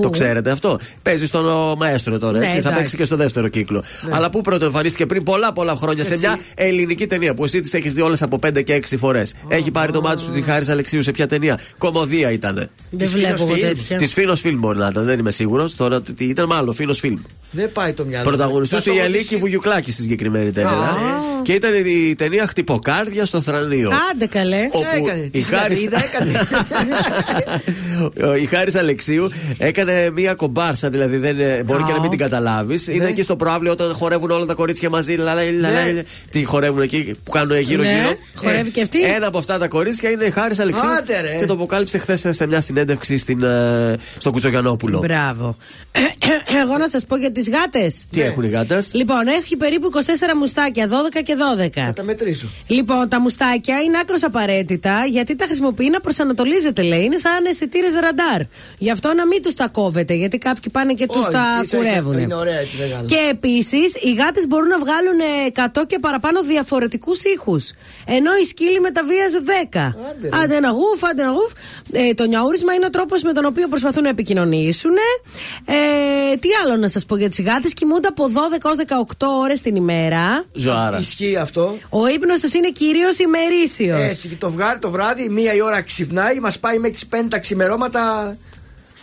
[0.00, 2.52] Το ξέρετε αυτό; Παίζει στον ο, Μαέστρο τώρα, Ναι, έτσι.
[2.52, 2.78] θα εντάξει.
[2.78, 3.82] παίξει και στο δεύτερο κύκλο.
[4.10, 6.20] Αλλά πού πρώτο εμφανίστηκε πριν πολλά πολλά χρόνια σε Εσύ.
[6.20, 9.34] μια ελληνική ταινία που εσύ τις έχεις δει όλες από 5 και 6 φορές.
[9.48, 12.54] Έχει πάρει το μάτι σου τη Χάρης Αλεξίου σε ποια ταινία; Κομμωδία ήταν.
[12.54, 12.68] Δεν
[12.98, 13.68] Της βλέπω Φίλος εγώ Φιλμ.
[13.68, 13.96] τέτοια.
[13.96, 15.76] Της Φίνο Φιλμ μπορεί να ήταν, δεν είμαι σίγουρος.
[15.76, 17.16] Τώρα τι ήταν μάλλον Φίνο Φιλμ.
[17.54, 18.28] Δεν πάει το μυαλό.
[18.28, 20.70] Πρωταγωνιστούσε Θα η το Αλίκη ρωτήσει- Βουγιουκλάκη στη συγκεκριμένη ταινία.
[20.70, 20.94] Α.
[21.42, 23.90] Και ήταν η ταινία Χτυποκάρδια στο Θρανίο.
[24.12, 24.68] Άντε καλέ.
[24.72, 26.46] Όπου Τι έκανε, η τη Χάρης- συναγρίδα έκανε;
[28.42, 32.86] η Χάρης Αλεξίου έκανε μία κομπάρσα, δηλαδή δεν, ε, μπορεί και να μην την καταλάβεις.
[32.86, 32.94] Ναι.
[32.94, 35.14] Είναι εκεί στο προάβλιο όταν χορεύουν όλα τα κορίτσια μαζί.
[35.14, 36.02] λα, λα, λα, λα, λα.
[36.30, 37.92] Τι χορεύουν εκεί που κάνουν γύρω-γύρω.
[38.08, 39.02] Ναι, χορεύει και αυτή.
[39.04, 40.88] Ένα από αυτά τα κορίτσια είναι η Χάρης Αλεξίου.
[40.88, 41.36] Άντε, ρε.
[41.38, 44.98] Και το αποκάλυψε χθες σε μια συνέντευξη στην, ε, στο Κουτσογιανόπουλο.
[44.98, 45.56] Μπράβο.
[46.62, 48.04] Εγώ να σας πω για τις γάτες.
[48.10, 51.84] Τι έχουν οι γάτες; Λοιπόν, έχει περίπου 24 μουστάκια, 12 και 12.
[51.84, 52.48] Θα τα μετρήσω.
[52.66, 57.04] Λοιπόν, τα μουστάκια είναι άκρος απαραίτητα γιατί τα χρησιμοποιεί να προσανατολίζεται, λέει.
[57.04, 58.40] Είναι σαν αισθητήρες ραντάρ.
[58.78, 61.76] Γι' αυτό να μην τους τα κόβετε, γιατί κάποιοι πάνε και τους Όχι, τα ίσα-ίσα,
[61.76, 62.18] κουρεύουν.
[62.18, 63.06] Είναι ωραία έτσι μεγάλα.
[63.06, 67.72] Και επίσης οι γάτες μπορούν να βγάλουν ε, 100 και παραπάνω διαφορετικούς ήχους.
[68.06, 69.38] Ενώ οι σκύλοι μεταβίαζε
[69.72, 69.78] 10.
[70.10, 70.42] Άντε, ρε.
[70.42, 71.52] Άντε ένα γουφ, άντε ένα γουφ.
[71.92, 74.96] Ε, το νιαούρισμα είναι ο τρόπος με τον οποίο προσπαθούν να επικοινωνήσουν.
[75.64, 77.68] Ε, τι άλλο να σας πω για τι γάτε.
[77.68, 78.32] Κοιμούνται από 12
[78.64, 80.44] έω 18 ώρες την ημέρα.
[80.52, 81.00] Ζωάρας.
[81.00, 81.78] Ισχύει αυτό.
[81.88, 84.00] Ο ύπνος τους είναι κυρίως ημερήσιος.
[84.00, 87.28] Έτσι, και το, βγάρι, το βράδυ, μία η ώρα ξυπνάει, μας πάει μέχρι τις 5
[87.28, 88.36] τα ξημερώματα.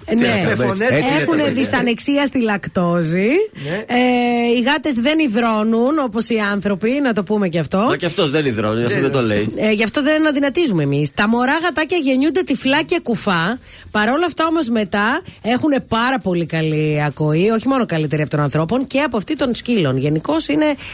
[0.09, 1.51] Τι να Ναι, κάνουμε, έτσι- φωνές έτσι είναι τα έχουν παιδιά.
[1.53, 3.29] δυσανεξία στη λακτόζη.
[3.69, 3.75] Ναι.
[3.87, 7.77] Ε, οι γάτες δεν υδρώνουν όπως οι άνθρωποι, να το πούμε και αυτό.
[7.77, 9.53] Μα και αυτός δεν υδρώνει, αυτό δεν το λέει.
[9.55, 11.11] Ε, γι' αυτό δεν αδυνατίζουμε εμείς.
[11.13, 13.59] Τα μωρά γατάκια γεννιούνται τυφλά και κουφά.
[13.91, 18.39] Παρ' όλα αυτά όμως μετά έχουν πάρα πολύ καλή ακοή, όχι μόνο καλύτερη από των
[18.39, 19.97] ανθρώπων και από αυτή των σκύλων.
[19.97, 20.47] Γενικώς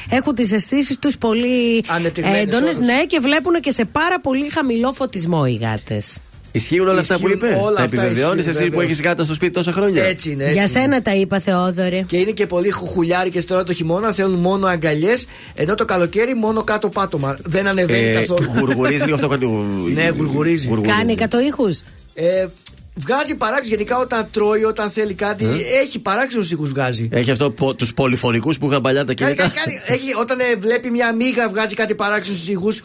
[0.10, 2.88] έχουν τις αισθήσεις τους πολύ Ανεπτυγμένες έντονες, όλες.
[2.88, 6.18] ναι, και βλέπουν και σε πάρα πολύ χαμηλό φωτισμό οι γάτες.
[6.56, 8.86] Ισχύουν όλα αυτά που Ισχύουν είπε; όλα Τα αυτά, επιβεβαιώνεις ισχύουν, εσύ που βέβαια.
[8.86, 10.44] έχεις γάτα στο σπίτι τόσα χρόνια; Έτσι είναι.
[10.44, 10.72] Έτσι Για είναι.
[10.72, 12.02] σένα τα είπα, Θεόδωρε.
[12.08, 16.64] Και είναι και πολύ χουχουλιάρικες τώρα το χειμώνα, θέλουν μόνο αγκαλιές, ενώ το καλοκαίρι μόνο
[16.64, 17.38] κάτω πάτωμα.
[17.44, 18.50] Δεν ανεβαίνει Ε, καθόλου.
[18.60, 19.46] γουργουρίζει λίγο αυτό κάνει.
[19.94, 20.68] Ναι, γουργουρίζει.
[20.68, 21.68] Κάνει 100 ήχου.
[22.14, 22.46] Ε,
[22.96, 25.46] βγάζει παράξενο γενικά όταν τρώει, όταν θέλει κάτι.
[25.82, 27.10] Έχει παράξενους ήχους βγάζει.
[27.12, 29.54] Έχει αυτό τους πολυφωνικούς που είχαν παλιά τα Κάνει, κινητά.
[29.56, 32.82] κάνει, κάνει- έχει, όταν ε, βλέπει μια μίγα βγάζει κάτι παράξενους ήχους.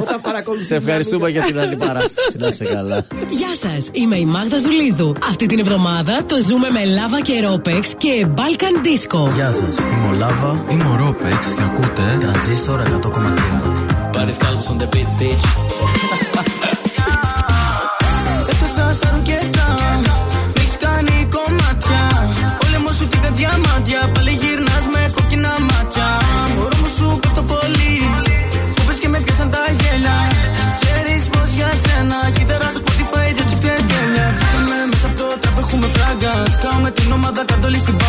[0.00, 0.64] όταν παρακολουθεί.
[0.64, 2.38] Σε ευχαριστούμε για την άλλη παράσταση.
[2.38, 3.06] Να είσαι καλά.
[3.30, 5.16] Γεια σας, είμαι η Μάγδα Ζουλίδου.
[5.28, 9.32] Αυτή την εβδομάδα το ζούμε με Λάβα και Ρόπεξ και Balkan Disco.
[9.34, 13.84] Γεια σας, είμαι ο Λάβα, είμαι ο Ρόπεξ και ακούτε Τρανζίστορ 100,3.
[14.16, 16.23] Body scalps on the beat, bitch.
[37.14, 38.03] όνομα τα κατ' όλη στην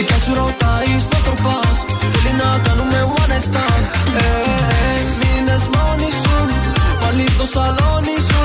[0.00, 1.60] Δικιά σου ρωτάει πώ το πα.
[2.12, 3.84] Θέλει να κάνουμε one night stand.
[4.16, 4.28] Ε,
[4.86, 6.36] ε, μείνε μόνη σου.
[7.00, 8.42] Πάλι στο σαλόνι σου.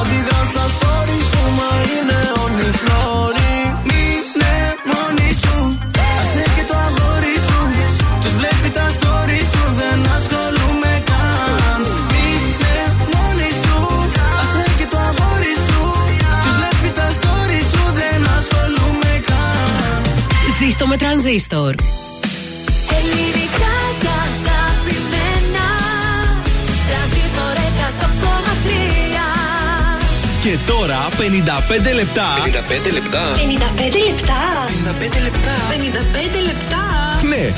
[0.00, 1.42] Αντιδρά στα story σου.
[1.58, 2.68] Μα είναι όνει
[21.28, 21.74] τρανζίστορ.
[22.98, 25.66] Ελληνικά και αγαπημένα
[26.88, 27.54] Τρανζίστορ
[27.90, 28.08] 100,3
[30.42, 32.26] Και τώρα 55 λεπτά.
[32.44, 33.22] 55 λεπτά.
[33.34, 34.40] 55 λεπτά
[34.90, 35.54] 55 λεπτά.
[35.70, 36.88] 55 λεπτά
[37.28, 37.52] Ναι,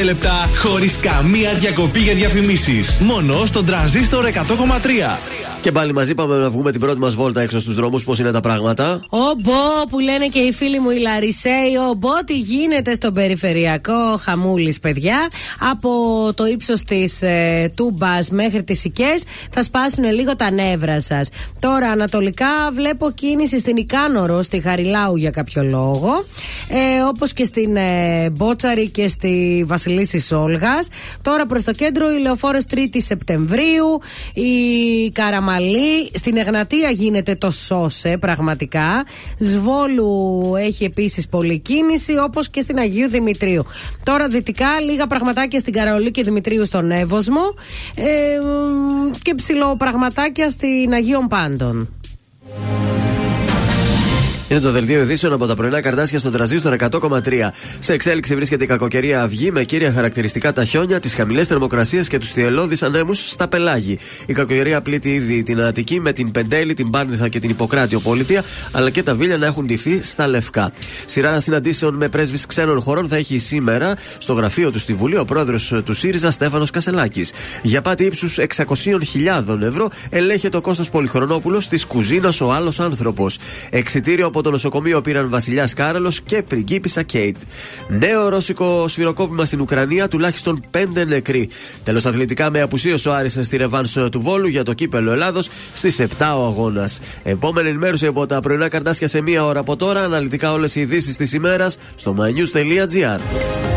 [0.00, 2.96] 55 λεπτά χωρίς καμία διακοπή για διαφημίσεις.
[3.00, 5.18] Μόνο στον τρανζίστορ 100,3.
[5.62, 8.04] Και πάλι μαζί πάμε να βγούμε την πρώτη μας βόλτα έξω στους δρόμους.
[8.04, 9.04] Πώς είναι τα πράγματα.
[9.08, 14.80] Ομπό που λένε και οι φίλοι μου οι Λαρισαίοι, ομπό τι γίνεται στο περιφερειακό χαμούλης,
[14.80, 15.28] παιδιά.
[15.70, 15.90] Από
[16.34, 21.28] το ύψος της ε, Τούμπας μέχρι τις Οικές θα σπάσουν λίγο τα νεύρα σας.
[21.60, 26.24] Τώρα ανατολικά βλέπω κίνηση στην Ικάνορο, στη Χαριλάου για κάποιο λόγο.
[26.68, 30.88] Ε, Όπως και στην ε, Μπότσαρη και στη Βασιλίση Σόλγας.
[31.22, 34.00] Τώρα προς το κέντρο η λεωφόρο 3η Σεπτεμβρίου,
[34.34, 35.10] η
[35.52, 39.04] Καραμαλή, στην Εγνατία γίνεται το σώσε πραγματικά.
[39.38, 43.64] Σβόλου έχει επίσης πολλή κίνηση, όπως και στην Αγίου Δημητρίου.
[44.02, 47.54] Τώρα δυτικά λίγα πραγματάκια στην Καραολή και Δημητρίου στον Εύωσμο
[47.94, 51.88] ε, μ, και ψηλό πραγματάκια στην Αγίων Πάντων.
[54.52, 57.20] Είναι το δελτίο ειδήσεων από τα πρωινά καρτάσια στον τραζίστρο 100,3.
[57.78, 62.18] Σε εξέλιξη βρίσκεται η κακοκαιρία αυγή με κύρια χαρακτηριστικά τα χιόνια, τις χαμηλές θερμοκρασίες και
[62.18, 63.98] τους θυελώδεις ανέμους στα πελάγη.
[64.26, 68.44] Η κακοκαιρία πλήττει ήδη την Αττική με την Πεντέλη, την Πάρνηθα και την Ιπποκράτιο Πολιτεία,
[68.72, 70.72] αλλά και τα Βίλια να έχουν ντυθεί στα λευκά.
[71.06, 75.24] Σειρά συναντήσεων με πρέσβεις ξένων χωρών θα έχει σήμερα στο γραφείο του στη Βουλή ο
[75.24, 77.32] πρόεδρος του ΣΥΡΙΖΑ Στέφανος Κασελάκης.
[77.62, 83.38] Για πάτη ύψους 600.000 ευρώ ελέγχεται ο Κώστας Πολυχρονόπουλος της κουζίνας ο άλλος άνθρωπος.
[83.70, 87.36] Εξιτήριο από το νοσοκομείο πήραν Βασιλιά Κάρελο και πριγκίπισσα Κέιτ.
[87.88, 91.48] Νέο ρώσικο σφυροκόπημα στην Ουκρανία, τουλάχιστον 5 νεκροί.
[91.82, 96.00] Τέλος αθλητικά με απουσίω ο Άρης στη ρεβάνς του Βόλου για το κύπελο Ελλάδος στις
[96.00, 97.00] 7 ο αγώνας.
[97.22, 100.04] Επόμενη ενημέρωση από τα πρωινά καρτάσια σε μία ώρα από τώρα.
[100.04, 103.71] Αναλυτικά όλες οι ειδήσεις της ημέρας στο mynews.gr.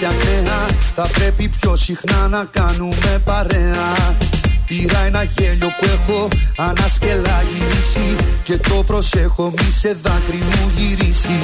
[0.00, 0.66] κάποια νέα.
[0.94, 4.16] Θα πρέπει πιο συχνά να κάνουμε παρέα.
[4.66, 11.38] Πήρα ένα γέλιο που έχω ανασκελά γυρίσει Και το προσέχω μη σε δάκρυ μου γυρίσει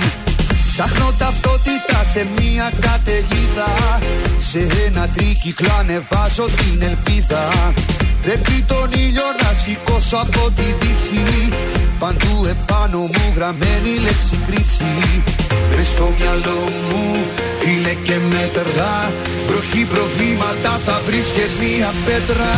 [0.70, 3.98] Ψάχνω ταυτότητα σε μια καταιγίδα
[4.38, 7.72] Σε ένα τρίκυκλο ανεβάζω την ελπίδα
[8.24, 11.52] Πρέπει τον ήλιο να σηκώσω από τη δύση.
[11.98, 15.22] Παντού επάνω μου γραμμένη λέξη κρίση.
[15.76, 17.26] Μες στο μυαλό μου
[17.58, 19.12] φίλε και μέτρα.
[19.46, 22.52] Βροχή προβλήματα θα βρεις και μία πέτρα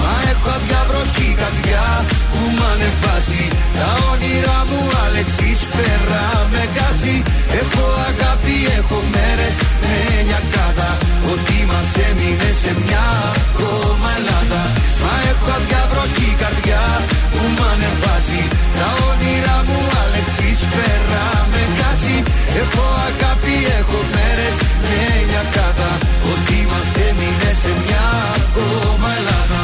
[0.00, 1.86] Μα έχω αδιαβροχή καρδιά
[2.32, 3.44] που μ' ανεβάζει.
[3.76, 7.16] Τα όνειρά μου Αλεξής πέρα με γκάζει.
[7.60, 9.94] Έχω αγάπη, έχω μέρες με
[10.28, 10.90] νιακάδα.
[11.32, 13.06] Ότι μας έμεινε σε μια
[13.42, 14.62] ακόμα Ελλάδα.
[15.02, 16.84] Μα έχω αδιαβροχή καρδιά
[17.32, 18.42] που μ' ανεβάζει.
[18.78, 22.16] Τα όνειρά μου Αλεξής πέρα με γκάζει.
[22.62, 24.98] Έχω αγάπη, έχω μέρες με
[25.30, 25.90] νιακάδα.
[26.32, 28.06] Ότι μας έμεινε σε μια
[28.42, 29.59] ακόμα Ελλάδα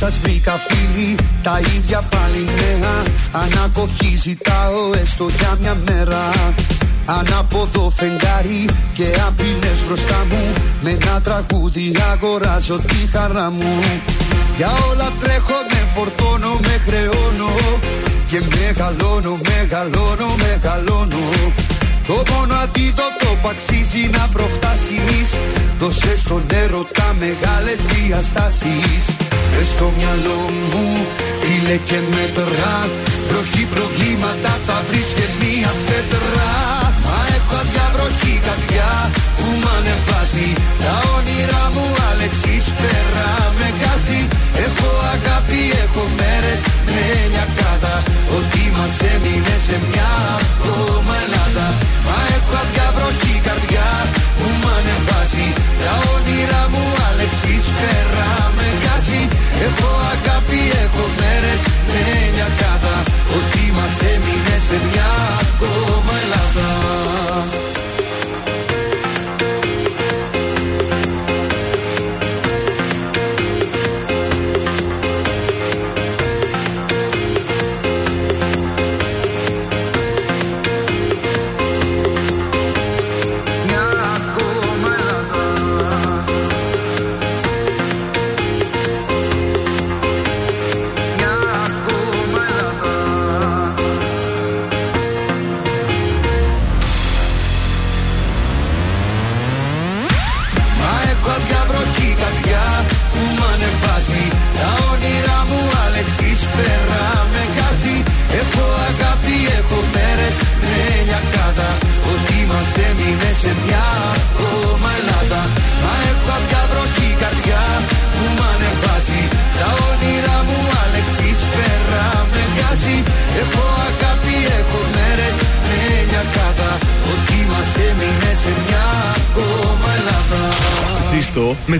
[0.00, 3.02] Καλώ σας βρήκα φίλοι, τα ίδια πάλι νέα.
[3.32, 6.30] Ανακοχή ζητάω έστω για μια μέρα.
[7.06, 10.52] Ανάποδο φεγγάρι και απειλές μπροστά μου.
[10.80, 13.82] Με ένα τραγούδι αγοράζω τη χαρά μου.
[14.56, 17.52] Για όλα τρέχω, με φορτώνω, με χρεώνω.
[18.26, 21.22] Και μεγαλώνω, μεγαλώνω, μεγαλώνω.
[22.10, 25.28] Το μόνο αντίδοτο που αξίζει να προφτάσεις.
[25.78, 29.02] Δώσε στον έρωτα μεγάλες διαστάσεις.
[29.52, 30.40] Μες στο μυαλό
[30.70, 30.86] μου
[31.42, 32.88] φίλε και μέτρα.
[33.28, 36.50] Βροχή προβλήματα θα βρεις και μία πέτρα
[37.06, 39.19] Μα έχω αδιαβροχή καρδιά
[39.50, 40.48] που μ' ανεβάζει.
[40.84, 43.28] Τα όνειρά μου Αλέξης πέρα
[43.58, 44.20] με βγάζει
[44.66, 46.60] Έχω αγάπη, έχω μέρες
[46.92, 47.94] με λιακάδα
[48.36, 51.66] Ότι μας έμεινε σε μια ακόμα Ελλάδα.
[52.06, 53.88] Μα έχω αδειά βροχή καρδιά
[54.38, 55.48] που μ' ανεβάζει.
[55.82, 59.22] Τα όνειρά μου Αλέξης πέρα με βγάζει
[59.66, 62.02] Έχω αγάπη, έχω μέρες με
[62.36, 62.96] λιακάδα
[63.36, 65.10] Ότι μας έμεινε σε μια
[65.50, 66.68] ακόμα Ελλάδα.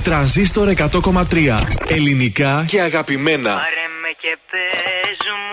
[0.03, 1.63] Τρανζίστορ 100,3.
[1.87, 3.51] Ελληνικά και αγαπημένα.
[3.51, 5.51] Πάρε με και πες μου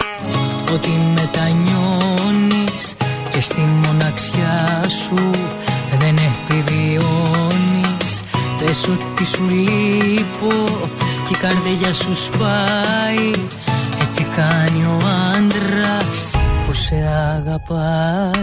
[0.73, 2.95] Ότι μετανιώνεις
[3.29, 5.31] Και στη μοναξιά σου
[5.99, 8.13] Δεν επιβιώνεις
[8.59, 10.79] Πες ότι σου λείπω
[11.27, 13.31] Και η καρδιά σου σπάει
[14.01, 14.97] Έτσι κάνει ο
[15.35, 16.35] άντρας
[16.65, 16.95] Που σε
[17.35, 18.36] αγαπάει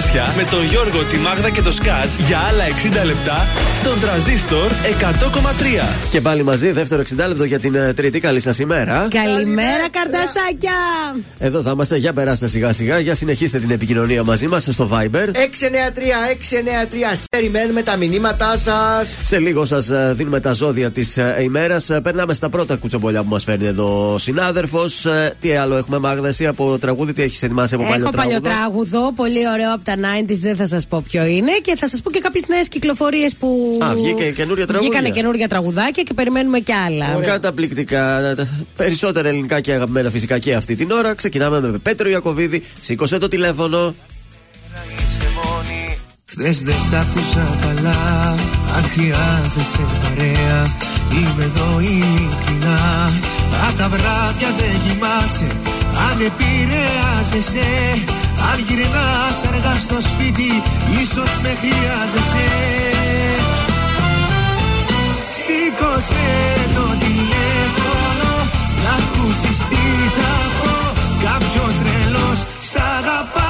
[0.00, 3.46] καρδάσια με τον Γιώργο, τη Μάγδα και το Σκάτς για άλλα 60 λεπτά
[4.00, 6.10] στον τραζίστορ 100,3.
[6.10, 8.20] Και πάλι μαζί, δεύτερο 60 λεπτό για την ε, Τρίτη.
[8.20, 9.08] Καλή σας ημέρα.
[9.10, 10.72] Καλημέρα, καρτασάκια!
[11.38, 11.96] Εδώ θα είμαστε.
[11.96, 12.98] Για περάστε σιγά σιγά.
[12.98, 15.26] Για συνεχίστε την επικοινωνία μαζί μας στο Viber.
[15.28, 15.32] 693-693
[17.30, 19.16] Περιμένουμε τα μηνύματά σας.
[19.22, 21.90] Σε λίγο σας δίνουμε τα ζώδια της ημέρας.
[22.02, 25.06] Περνάμε στα πρώτα κουτσομπολιά που μας φέρνει εδώ ο συνάδελφος.
[25.38, 28.58] Τι άλλο έχουμε, Μάγδα, εσύ από τραγούδι, τι έχεις ετοιμάσει από παλιό Έχω παλιό τραγούδι.
[28.90, 31.52] τράγουδο, πολύ ωραίο από τα 90s, δεν θα σας πω ποιο είναι.
[31.62, 33.78] Και θα σας πω και κάποιες νέες κυκλοφορίες που.
[33.84, 34.90] Α, βγήκε καινούρια τραγούδια.
[34.90, 37.06] Βγήκανε καινούρια τραγουδάκια και περιμένουμε κι άλλα.
[37.22, 38.34] Καταπληκτικά.
[38.76, 41.14] Περισσότερα ελληνικά και αγαπημένα φυσικά και αυτή την ώρα.
[41.14, 42.62] Ξεκινάμε με Πέτρο Ιακοβίδη.
[42.80, 43.94] Σήκωσε το τηλέφωνο.
[46.32, 48.30] Χθες δεν σ' άκουσα καλά
[48.76, 50.76] Αν χρειάζεσαι παρέα
[51.12, 53.04] Είμαι εδώ ειλικρινά
[53.66, 55.50] Αν τα βράδια δεν κοιμάσαι
[56.08, 57.68] Αν επηρεάζεσαι
[58.50, 60.50] Αν γυρνάς αργά στο σπίτι
[61.02, 62.46] Ίσως με χρειάζεσαι
[65.50, 66.28] Σήκωσε
[66.74, 68.32] το τηλέφωνο
[68.84, 69.84] Να ακούσεις τι
[70.16, 71.00] θα πω.
[71.22, 73.49] Κάποιος τρελός σ' αγαπάει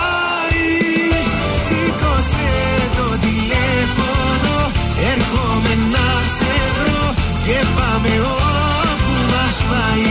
[7.51, 10.03] Και πάμε όπου μας πάει.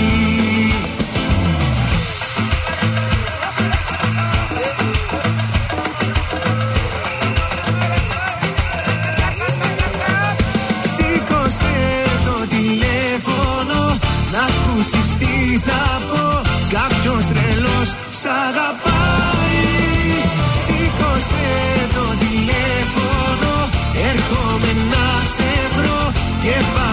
[10.82, 13.98] Σήκωσε το τηλέφωνο
[14.32, 16.40] Να ακούσεις τι θα πω.
[16.70, 18.89] Κάποιος τρελός σ' αγαπάει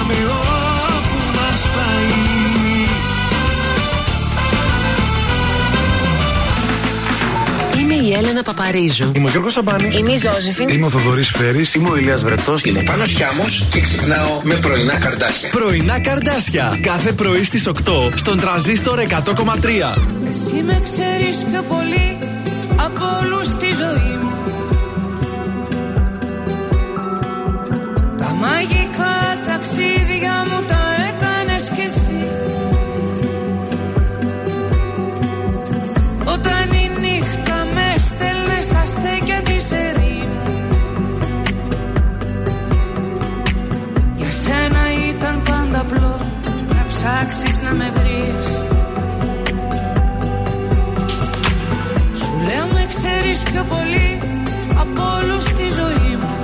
[0.07, 0.19] πάμε
[0.97, 2.05] όπου μας πάει
[7.81, 9.11] Είμαι η Έλενα Παπαρίζου.
[9.15, 9.95] Είμαι ο Γιώργος Σαμπάνης.
[9.95, 10.69] Είμαι η Ζώζεφιν.
[10.69, 11.73] Είμαι ο Θοδωρής Φέρης.
[11.73, 12.63] Είμαι ο Ηλίας Βρετός.
[12.63, 15.49] Είμαι ο Πάνος Χιάμος και ξυπνάω με πρωινά καρδάσια.
[15.49, 16.79] Πρωινά καρδάσια.
[16.81, 19.95] Κάθε πρωί στις 8 στον τραζίστορ 100,3.
[20.29, 22.17] Εσύ με ξέρεις πιο πολύ
[22.85, 24.36] από όλους στη ζωή μου
[28.47, 29.15] μαγικά
[29.47, 32.21] ταξίδια μου τα έκανες κι εσύ.
[36.33, 40.53] Όταν η νύχτα με στέλνες στα στέκια της ερήμου
[44.15, 46.17] Για σένα ήταν πάντα απλό
[46.75, 48.47] να ψάξεις να με βρεις.
[52.19, 54.09] Σου λέω με ξέρεις πιο πολύ
[54.81, 56.36] από όλους στη ζωή μου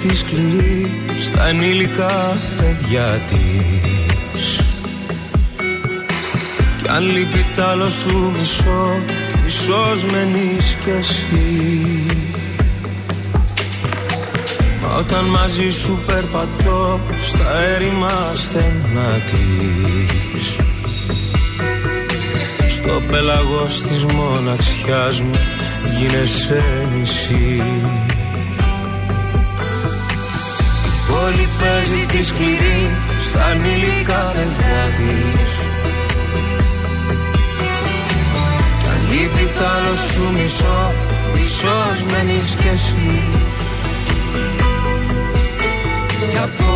[0.00, 4.60] τη σκληρή στα ενήλικα παιδιά της.
[6.76, 9.02] Κι αν λείπει τ' άλλο σου μισό,
[9.44, 12.04] μισός μένεις κι εσύ.
[14.82, 20.56] Μα όταν μαζί σου περπατώ στα έρημα στενά της.
[22.68, 25.38] Στο πέλαγος της μοναξιάς μου
[25.98, 26.62] γίνεσαι
[26.98, 28.09] μισής
[31.30, 35.54] πόλη παίζει τη σκληρή στα ανήλικα παιδιά της.
[38.78, 40.80] Κι αν λείπει τ' άλλο σου μισό,
[41.34, 43.22] μισός μένεις κι εσύ
[46.28, 46.72] Κι απόψε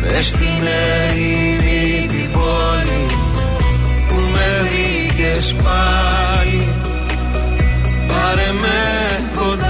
[0.00, 0.62] μες στην
[1.06, 3.04] ερήμη την πόλη
[4.08, 6.62] που με βρήκες πάλι.
[8.08, 8.78] Πάρε με
[9.36, 9.69] κοντά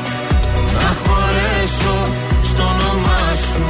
[0.91, 3.63] Να χωρέσω στο όνομά σου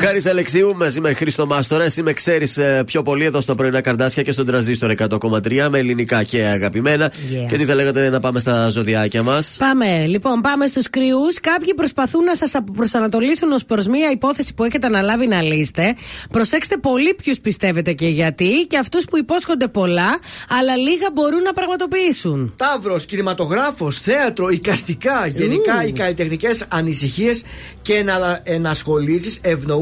[0.00, 1.84] Χαρίς Αλεξίου μαζί με Χρήστο Μάστορα.
[1.84, 6.22] Εσύ με ξέρεις πιο πολύ εδώ στα πρωινά καρδάσια και στον τραζίστορ 100,3 με ελληνικά
[6.22, 7.12] και αγαπημένα.
[7.12, 7.48] Yeah.
[7.48, 11.40] Και τι θα λέγατε να πάμε στα ζωδιάκια μας; Πάμε, λοιπόν, πάμε στους κρυούς.
[11.40, 15.94] Κάποιοι προσπαθούν να σας προσανατολίσουν ως προς μία υπόθεση που έχετε αναλάβει να λύσετε.
[16.32, 20.18] Προσέξτε πολύ ποιους πιστεύετε και γιατί και αυτούς που υπόσχονται πολλά,
[20.60, 22.54] αλλά λίγα μπορούν να πραγματοποιήσουν.
[22.56, 25.88] Ταύρος, κινηματογράφος, θέατρο, οικαστικά, γενικά Ου.
[25.88, 27.44] οι καλλιτεχνικές ανησυχίες
[27.82, 29.40] και ενα, ενασχολήσεις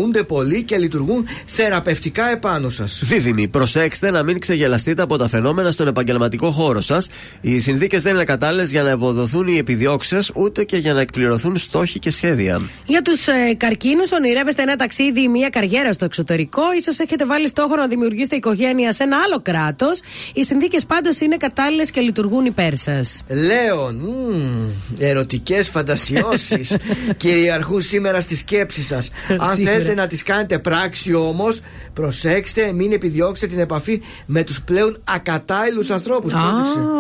[0.09, 3.01] ευνοούνται πολύ και λειτουργούν θεραπευτικά επάνω σας.
[3.05, 7.09] Δίδυμοι, προσέξτε να μην ξεγελαστείτε από τα φαινόμενα στον επαγγελματικό χώρο σας.
[7.41, 11.59] Οι συνθήκες δεν είναι κατάλληλες για να ευοδοθούν οι επιδιώξεις ούτε και για να εκπληρωθούν
[11.59, 12.61] στόχοι και σχέδια.
[12.87, 16.63] Για τους ε, καρκίνους, ονειρεύεστε ένα ταξίδι ή μία καριέρα στο εξωτερικό.
[16.63, 20.01] σω έχετε βάλει στόχο να δημιουργήσετε οικογένεια σε ένα άλλο κράτος.
[20.35, 23.23] Οι συνθήκες πάντως είναι κατάλληλες και λειτουργούν υπέρ σας.
[23.29, 24.01] Λέων,
[24.99, 26.77] ερωτικές φαντασιώσεις
[27.17, 29.11] κυριαρχούν σήμερα στη σκέψη σας.
[29.39, 29.73] Αν Σίγουρα.
[29.73, 31.61] θέλετε να τις κάνετε πράξη όμως,
[31.93, 36.33] προσέξτε, μην επιδιώξετε την επαφή με τους πλέον ακατάλληλους ανθρώπους.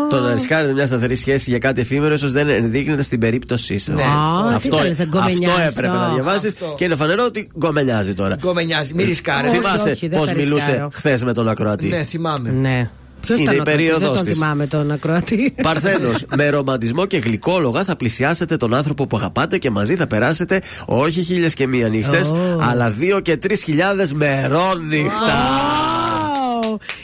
[0.09, 3.95] Το να ρισκάρετε μια σταθερή σχέση για κάτι εφήμερο ίσως δεν ενδείκνεται στην περίπτωσή σας.
[3.97, 4.03] Ναι.
[4.03, 5.63] Α, τι Αυτό, καλέ, θα αυτό γκομενιάσω.
[5.63, 6.75] έπρεπε να διαβάσεις Αυτό.
[6.77, 8.37] και είναι φανερό ότι γκομενιάζει τώρα.
[8.41, 9.57] Γκομενιάζει, μην ρισκάρετε.
[9.57, 10.89] Θυμάσαι όχι, δεν πώς θα μιλούσε ρισκάρω.
[10.93, 11.89] χθες με τον ακροατή.
[11.89, 12.51] Ναι, θυμάμαι.
[13.21, 13.27] Ναι.
[13.27, 14.39] Ποιος Είναι ήταν η ο ακροατής, δεν περίοδος τον της.
[14.39, 15.55] θυμάμαι τον ακροατή.
[15.63, 20.61] Παρθένος, με ρομαντισμό και γλυκόλογα θα πλησιάσετε τον άνθρωπο που αγαπάτε και μαζί θα περάσετε
[20.87, 22.37] όχι χίλιες και μία νύχτες, Ω.
[22.61, 25.09] αλλά δύο και τρεις χιλιάδες μερόνυχτα.
[25.15, 25.88] Wow.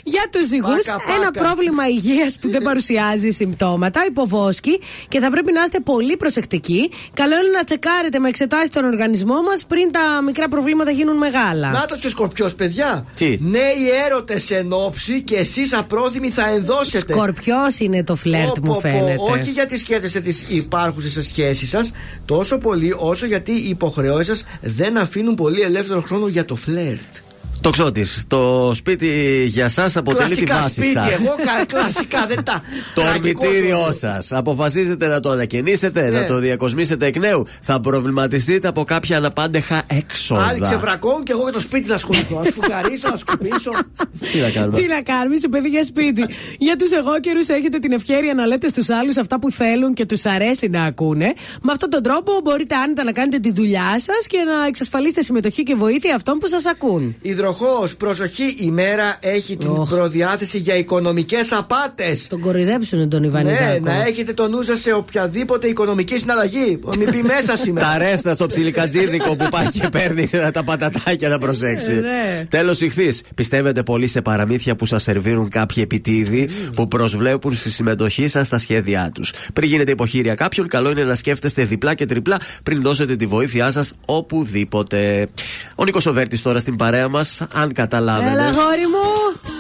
[0.05, 1.13] Για τους ζυγούς, Πάκα, πάκα.
[1.21, 6.91] ένα πρόβλημα υγείας που δεν παρουσιάζει συμπτώματα, υποβόσκει και θα πρέπει να είστε πολύ προσεκτικοί.
[7.15, 11.71] Καλό είναι να τσεκάρετε με εξετάσεις τον οργανισμό μας πριν τα μικρά προβλήματα γίνουν μεγάλα.
[11.71, 13.05] Νάτος και σκορπιός, παιδιά.
[13.17, 17.13] Τι; Νέοι έρωτες εν όψη και εσείς απρόθυμοι θα ενδώσετε.
[17.13, 19.17] Σκορπιός είναι το φλερτ, Πω, πω, μου πω, φαίνεται.
[19.21, 21.91] όχι γιατί σκέφτεστε τις υπάρχουσες σχέσεις σας,
[22.25, 27.15] τόσο πολύ όσο γιατί οι υποχρεώσεις σας δεν αφήνουν πολύ ελεύθερο χρόνο για το φλερτ.
[27.61, 29.09] Το ξώτη, το σπίτι
[29.49, 31.07] για εσά αποτελεί τη Κλασικά βάση σπίτι, σας.
[31.21, 32.63] εγώ κα- κλασικά δεν τα.
[32.95, 34.33] Το Τραγικό ορμητήριό το- σας.
[34.33, 36.19] Αποφασίζετε να το ανακαινήσετε, Ναι.
[36.21, 37.47] να το διακοσμήσετε εκ νέου.
[37.63, 40.59] Θα προβληματιστείτε από κάποια αναπάντεχα Άλλοι έξοδα.
[40.61, 42.41] ξεβρακώνουν και εγώ για το σπίτι θα ασχοληθώ.
[42.45, 43.71] Να σφουγγαρίσω, να σκουπίσω.
[44.33, 46.25] Τι να κάνουμε; Τι να κάνουμε, είσαι παιδί για σπίτι.
[46.59, 50.25] για τους εγώκερου έχετε την ευκαιρία να λέτε στους άλλους αυτά που θέλουν και τους
[50.25, 51.33] αρέσει να ακούνε.
[51.63, 55.63] Με αυτόν τον τρόπο μπορείτε άνετα να κάνετε τη δουλειά σας και να εξασφαλίσετε συμμετοχή
[55.63, 57.17] και βοήθεια αυτών που σας ακούν.
[57.49, 59.89] Υδροχό, προσοχή, η μέρα έχει την Οχ.
[59.91, 62.27] προδιάθεση για οικονομικές απάτες.
[62.27, 63.85] Τον κοροϊδέψουν τον Ναι, Ιβανιδάκο.
[63.85, 66.79] να έχετε το νου σας σε οποιαδήποτε οικονομική συναλλαγή.
[66.99, 67.87] Μην πει μέσα σήμερα.
[67.87, 71.93] Τα ρέστα στο ψιλικατζίδικο που πάει και παίρνει τα πατατάκια να προσέξει.
[71.93, 72.47] Ε, ναι.
[72.49, 73.13] Τέλος, ηχθή.
[73.35, 78.59] Πιστεύετε πολύ σε παραμύθια που σας σερβίρουν κάποιοι επιτίδιοι που προσβλέπουν στη συμμετοχή σας στα
[78.59, 79.33] σχέδιά τους.
[79.53, 83.71] Πριν γίνετε υποχείρια κάποιον, καλό είναι να σκέφτεστε διπλά και τριπλά πριν δώσετε τη βοήθειά
[83.71, 85.27] σας οπουδήποτε.
[85.75, 88.33] Ο Νίκος Οβέρτης τώρα στην παρέα μας, αν καταλάβαινες.
[88.35, 89.53] Έλα, γόρι μου.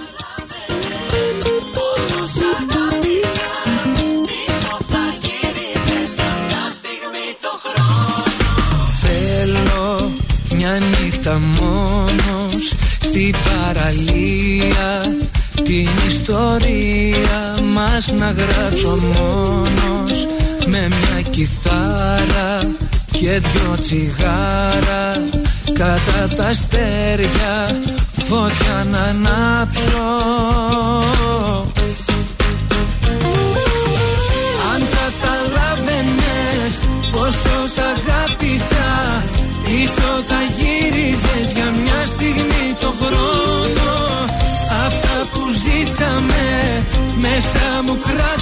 [9.01, 10.11] Θέλω
[10.55, 15.16] μια νύχτα μόνος στην παραλία
[15.62, 20.27] Την ιστορία μας να γράψω μόνος
[20.66, 22.77] Με μια κιθάρα
[23.12, 27.81] και δυο τσιγάρα Κατά τα αστέρια
[28.29, 30.07] φωτιά να ανάψω.
[34.75, 36.73] Αν καταλάβαινες
[37.12, 39.23] πόσο σ' αγάπησα
[39.65, 43.93] Πίσω θα γύριζες για μια στιγμή το χρόνο.
[44.87, 46.45] Αυτά που ζήσαμε
[47.17, 48.34] μέσα μου κράτησα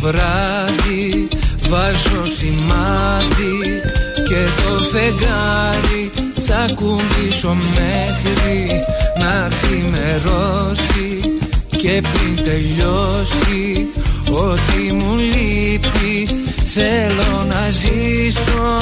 [0.00, 1.28] το βράδυ
[1.68, 3.80] βάζω σημάδι
[4.28, 6.10] και το φεγγάρι
[6.46, 8.84] θα κουμπίσω μέχρι
[9.18, 13.88] να ξημερώσει και πριν τελειώσει
[14.30, 16.28] ό,τι μου λείπει
[16.64, 18.76] θέλω να ζήσω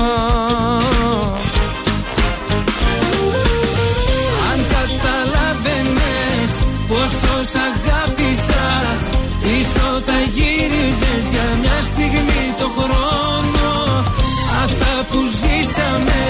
[15.99, 16.25] με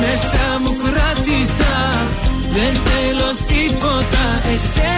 [0.00, 1.74] μέσα μου κράτησα.
[2.56, 4.93] Δεν θέλω τίποτα εσένα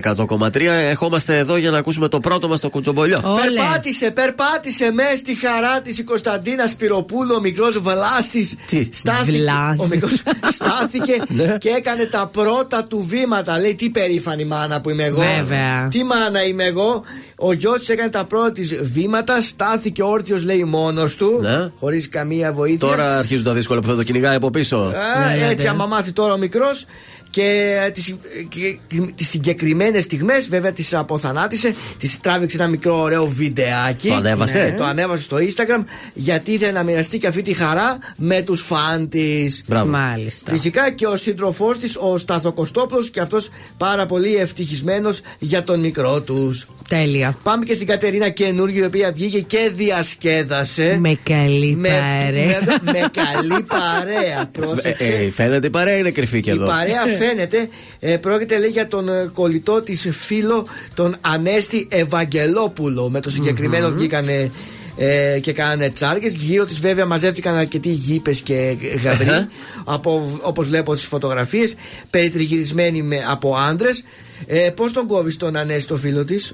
[0.49, 0.61] 100,3.
[0.89, 3.21] Ερχόμαστε εδώ για να ακούσουμε το πρώτο μας το κουτσομπολιό.
[3.21, 8.55] Περπάτησε, περπάτησε μες στη χαρά της η Κωνσταντίνας Σπυροπούλου, ο μικρός Βλάσης.
[8.91, 9.79] Στάθηκε, Βλάσης.
[9.83, 10.11] ο μικρός
[10.57, 11.57] στάθηκε Ναι.
[11.57, 13.59] και έκανε τα πρώτα του βήματα.
[13.59, 15.21] Λέει τι περήφανη μάνα που είμαι εγώ.
[15.37, 15.87] Βέβαια.
[15.87, 17.03] Τι μάνα είμαι εγώ.
[17.35, 19.41] Ο γιος της έκανε τα πρώτα της βήματα.
[19.41, 21.39] Στάθηκε όρθιος, λέει μόνος του.
[21.41, 21.71] Ναι.
[21.79, 22.87] Χωρίς καμία βοήθεια.
[22.87, 24.77] Τώρα αρχίζουν τα δύσκολα που θα το κυνηγάει από πίσω.
[24.77, 25.69] Α, Ναι, έτσι, ναι.
[25.71, 26.85] άμα μάθει τώρα ο μικρός.
[27.31, 28.15] Και τις,
[28.49, 28.77] και,
[29.15, 34.57] τις συγκεκριμένες στιγμές βέβαια τις αποθανάτησε Τις τράβηξε ένα μικρό ωραίο βιντεάκι Το ανέβασε.
[34.57, 35.83] Ναι, Το ανέβασε στο Instagram
[36.13, 39.89] Γιατί ήθελε να μοιραστεί και αυτή τη χαρά με τους φαν της Μπράβο.
[39.91, 40.51] Μάλιστα.
[40.51, 46.21] Φυσικά και ο σύντροφός της ο Σταθοκοστόπλος Και αυτός πάρα πολύ ευτυχισμένος για τον μικρό
[46.21, 47.37] τους Τέλεια.
[47.43, 52.59] Πάμε και στην Κατερίνα Καινούργιο η οποία βγήκε και διασκέδασε Με καλή με, παρέα.
[52.65, 54.95] με, με καλή παρέα Ε, πρόσεξε.
[55.25, 56.65] ε, φαίνεται η παρέα είναι κρυφή και Η εδώ.
[56.65, 57.69] παρέα φαίνεται.
[57.99, 63.09] Ε, πρόκειται λέει για τον ε, κολλητό της φίλο, τον Ανέστη Ευαγγελόπουλο.
[63.09, 64.51] Με το συγκεκριμένο βγήκανε
[64.97, 66.33] ε, και κάνανε τσάρκες.
[66.33, 69.47] Γύρω της βέβαια μαζεύτηκαν αρκετοί γήπες και γαμπροί.
[69.85, 71.75] από, όπως βλέπω τις φωτογραφίες.
[72.09, 74.03] Περιτριγυρισμένοι με, από άντρες.
[74.45, 76.53] Ε, Πώς τον κόβεις τον Ανέστη, το φίλο της;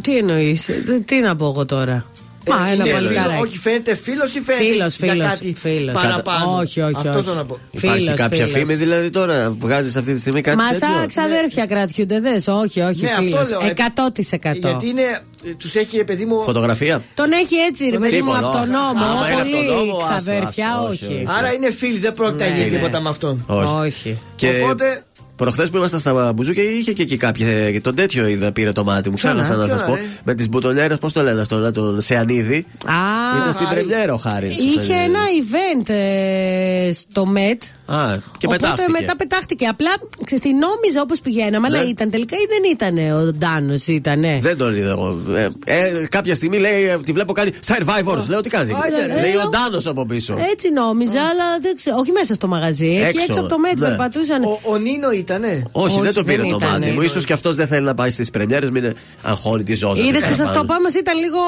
[0.00, 0.68] Τι εννοείς,
[1.04, 2.04] τι να πω εγώ τώρα;
[2.50, 3.28] Μα ένα είναι παλικάρι.
[3.28, 3.40] φίλος.
[3.42, 5.94] Όχι, φαίνεται φίλος ή φαίνεται Φίλος, για φίλος, κάτι φίλος.
[5.94, 6.56] παραπάνω.
[6.60, 7.22] Όχι, όχι, Αυτό όχι.
[7.22, 7.58] θέλω να πω.
[7.70, 8.50] Υπάρχει Φίλος, κάποια φίλος.
[8.50, 12.46] φήμη δηλαδή τώρα, βγάζεις αυτή τη στιγμή κάτι Μα τέτοιο; σαν ξαδέρφια κρατιούνται, δες.
[12.48, 13.48] Όχι, όχι, Ναι, αυτό φίλος.
[13.50, 14.68] λέω, ε, 100%.
[14.68, 15.20] Γιατί είναι.
[15.58, 16.42] Τους έχει, ρε παιδί μου.
[16.42, 18.78] Φωτογραφία; Τον έχει έτσι, ρε Τον παιδί έχει μου, τίποτα, από τον όχι.
[18.84, 19.04] νόμο.
[19.04, 21.14] Άμα είναι από τον Πολύ νόμο, άστο, ξαδέρφια, άστο, όχι, όχι.
[21.14, 21.24] όχι.
[21.38, 22.76] Άρα είναι φίλοι, δεν πρόκειται να Ναι, γίνει ναι.
[22.76, 23.44] τίποτα με αυτόν.
[23.46, 23.74] Όχι.
[23.86, 24.20] Όχι.
[24.36, 25.02] Και Οπότε-
[25.42, 27.70] προχθές που ήμασταν στα μπουζούκια είχε και εκεί κάποια.
[27.72, 29.14] και Τον τέτοιο είδα πήρε το μάτι μου.
[29.14, 29.94] Ξέχασα να ποιον, σας πω.
[29.94, 32.66] ρε; Με τις μπουτονιέρε, πώς το λένε αυτό, να τον Σεανίδη.
[32.86, 33.84] Α, Ήταν στην Χάρη.
[33.84, 34.58] πρεμιέρα ο Χάρης.
[34.58, 37.62] Είχε ένα event ε, στο ΜΕΤ.
[37.86, 38.90] Α, και Οπότε πετάχτηκε.
[39.00, 39.66] μετά πετάχτηκε.
[39.66, 39.90] Απλά
[40.24, 41.78] ξέρεις τι νόμιζα όπως πηγαίναμε, Ναι.
[41.78, 45.18] αλλά ήταν τελικά ή δεν ήταν ο Ντάνος, ήτανε; Δεν τον είδα εγώ.
[45.36, 48.26] Ε, ε, κάποια στιγμή λέει, ε, τη βλέπω κάνει Survivors.
[48.28, 48.72] Λέω τι κάνει.
[48.72, 49.20] Άντε, ρε.
[49.20, 50.36] Λέει Ε, ο Ντάνος από πίσω.
[50.52, 51.96] Έτσι νόμιζα, αλλά δεν ξέρω.
[51.98, 52.86] Όχι μέσα στο μαγαζί.
[52.86, 53.24] Εκεί Έξω.
[53.28, 53.86] έξω από το ΜΕΤ Ναι.
[53.86, 54.44] περπατούσαν.
[54.44, 56.92] Ο, ο Νίνο ήταν ήτανε; Όχι, δεν το πήρε το ήταν, μάτι ναι.
[57.02, 57.08] μου.
[57.08, 60.02] σω και αυτός δεν θέλει να πάει στις πρεμιέρες, μην αγχώνει τη ζώζα.
[60.02, 61.38] Είδες που σας το πάμε, ήταν λίγο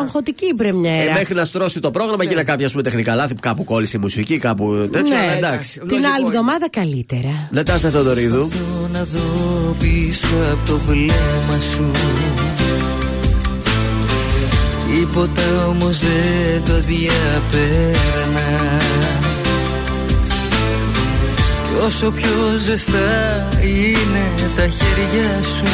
[0.00, 1.10] αγχωτική η πρεμιέρα.
[1.10, 3.96] Ε, μέχρι να στρώσει το πρόγραμμα γίνανε κάποια ας πούμε, τεχνικά λάθη που κάπου κόλλησε
[3.96, 5.16] η μουσική, κάπου τέτοια.
[5.24, 5.30] Ναι.
[5.30, 5.80] αλλά εντάξει.
[5.80, 7.48] Την άλλη εβδομάδα καλύτερα.
[7.50, 8.48] Νατάσα Θεοδωρίδου.
[8.92, 11.90] να δω πίσω από το βλέμμα σου
[14.94, 18.78] Τίποτα όμως δεν το διαπέρνα
[21.68, 25.64] Κι όσο πιο ζεστά είναι τα χέρια σου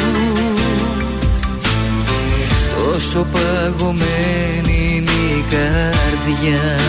[2.75, 6.79] Τόσο παγωμένη είναι η καρδιά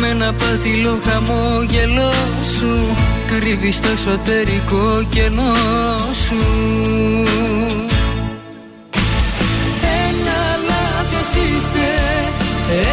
[0.00, 2.12] με ένα πάτηλο χαμόγελό
[2.56, 2.96] σου.
[3.26, 5.54] Κρύβεις το εσωτερικό κενό
[6.26, 6.40] σου.
[10.06, 11.90] Ένα λάθος είσαι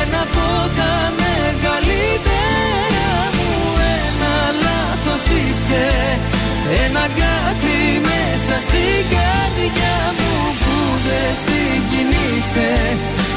[0.01, 0.47] Ένα από
[0.77, 3.51] τα μεγαλύτερα μου.
[3.97, 4.35] Ένα
[4.65, 5.85] λάθος είσαι
[6.85, 7.77] Ένα κάτι
[8.09, 10.33] μέσα στην καρδιά μου
[10.63, 12.71] Που δεν συγκινείσαι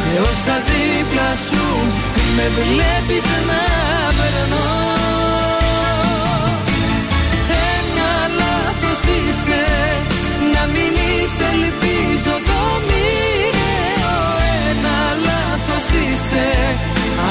[0.05, 1.67] Και όσα δίπλα σου
[2.37, 3.63] Με βλέπεις να
[4.19, 4.71] περνώ.
[7.75, 8.11] Ένα
[8.41, 9.65] λάθος είσαι
[10.55, 14.17] Να μην είσαι ελπίζω το μοιραίο.
[14.69, 16.47] Ένα λάθος είσαι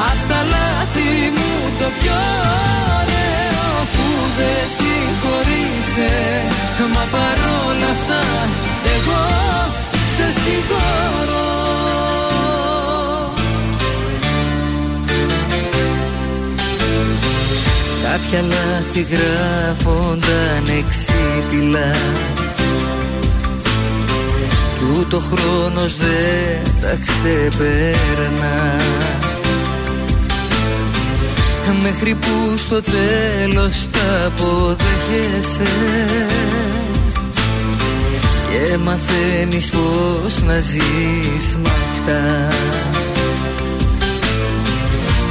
[0.09, 2.21] Απ' τα λάθη μου το πιο
[2.99, 3.67] ωραίο.
[3.93, 4.07] Που
[4.37, 6.13] δεν συγχωρείσαι
[6.93, 8.21] Μα παρόλα αυτά
[8.95, 9.23] εγώ
[10.15, 11.47] σε συγχωρώ
[18.19, 21.91] Κάποια λάθη γράφονταν εξίτηλα.
[24.77, 28.75] Κι ούτε ο χρόνος δεν τα ξεπέρνα.
[31.81, 35.71] Μέχρι που στο τέλος τα αποδέχεσαι.
[38.49, 42.47] Και μαθαίνεις πως να ζεις με αυτά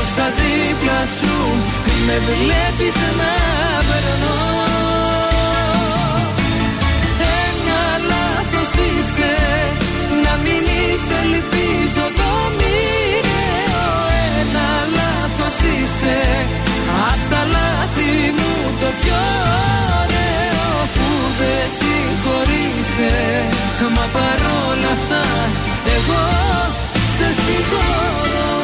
[0.00, 1.36] όσα δίπλα σου
[2.06, 3.32] Με βλέπεις να
[3.88, 4.40] περνώ.
[7.42, 9.34] Ένα λάθος είσαι
[10.24, 13.86] Να μην είσαι ελπίζω το μοιραίο.
[14.40, 16.18] Ένα λάθος είσαι
[17.10, 19.22] Απ' τα λάθη μου το πιο
[20.00, 20.68] ωραίο.
[20.94, 21.08] Που
[21.38, 23.14] δεν συγχωρείσαι
[23.96, 25.24] Μα παρόλα αυτά
[25.96, 26.24] εγώ
[27.16, 28.63] σε συγχωρώ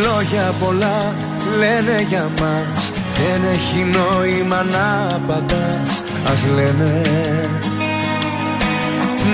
[0.02, 1.14] Λόγια πολλά
[1.58, 6.02] λένε για μας Δεν έχει νόημα να απαντάς
[6.32, 7.00] Ας λένε.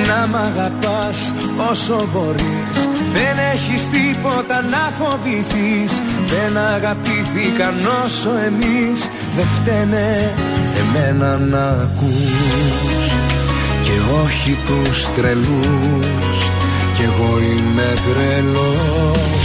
[0.08, 1.34] Να μ' αγαπάς
[1.70, 2.88] όσο μπορείς.
[3.12, 5.92] Δεν έχεις τίποτα να φοβηθείς.
[6.26, 9.10] Δεν αγαπήθηκαν όσο εμείς.
[9.36, 10.32] Δεν φταίνε
[10.80, 13.06] εμένα να ακούς.
[13.82, 16.38] Και όχι τους τρελούς.
[16.94, 19.44] Κι εγώ είμαι τρελός.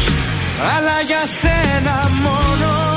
[0.76, 2.97] Αλλά για σένα μόνο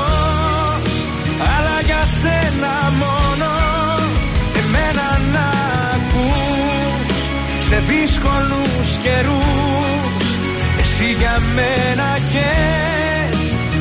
[2.19, 3.51] σένα μόνο
[4.59, 5.47] Εμένα να
[5.95, 7.17] ακούς.
[7.67, 10.25] Σε δύσκολους καιρούς
[10.81, 13.39] Εσύ για μένα καις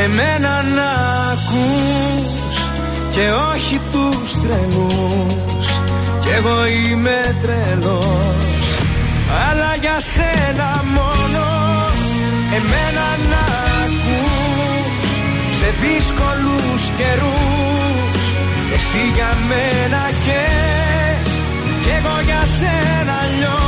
[0.04, 0.90] Εμένα να
[1.32, 2.56] ακούς
[3.10, 5.66] Και όχι τους τρελούς.
[6.20, 8.27] Κι εγώ είμαι τρελός
[9.46, 11.46] Αλλά για σένα μόνο
[12.58, 13.44] Εμένα να
[13.82, 15.06] ακούς
[15.60, 18.22] Σε δύσκολους καιρούς.
[18.76, 21.30] Εσύ για μένα καις
[21.82, 23.67] Κι εγώ για σένα λιώνω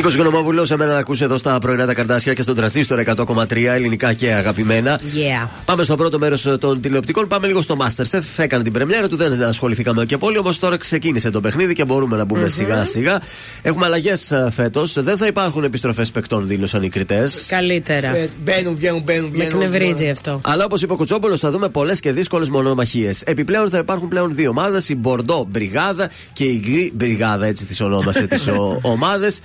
[0.00, 4.12] Νίκος Γνωμόπουλος, εμένα να ακούσει εδώ στα πρωινά τα καρτάσια και στον τραστίστρο 100,3 ελληνικά
[4.12, 5.00] και αγαπημένα.
[5.00, 5.48] Yeah.
[5.64, 7.26] Πάμε στο πρώτο μέρος των τηλεοπτικών.
[7.26, 8.20] Πάμε λίγο στο Masterchef.
[8.36, 10.38] Έκανε την πρεμιέρα του, δεν ασχοληθήκαμε και πολύ.
[10.38, 13.20] Όμως τώρα ξεκίνησε το παιχνίδι και μπορούμε να μπουμε σιγά σιγά.
[13.62, 15.02] Έχουμε αλλαγές φέτος.
[15.02, 17.44] Δεν θα υπάρχουν επιστροφές παικτών, δήλωσαν οι κριτές.
[17.48, 18.16] Καλύτερα.
[18.16, 19.62] Ε, Μπαίνουν, βγαίνουν, μπαίνουν, Με βγαίνουν.
[19.62, 20.40] εκνευρίζει αυτό.
[20.44, 23.22] Αλλά όπως είπε ο Κουτσόμπολο, θα δούμε πολλές και δύσκολες μονομαχίες.
[23.22, 27.80] Επιπλέον θα υπάρχουν πλέον δύο ομάδες, η Μπορντό Μπριγάδα και η Γκρι Μπριγάδα, έτσι τις
[27.80, 28.48] ονόμασε τις
[28.94, 29.40] ομάδες.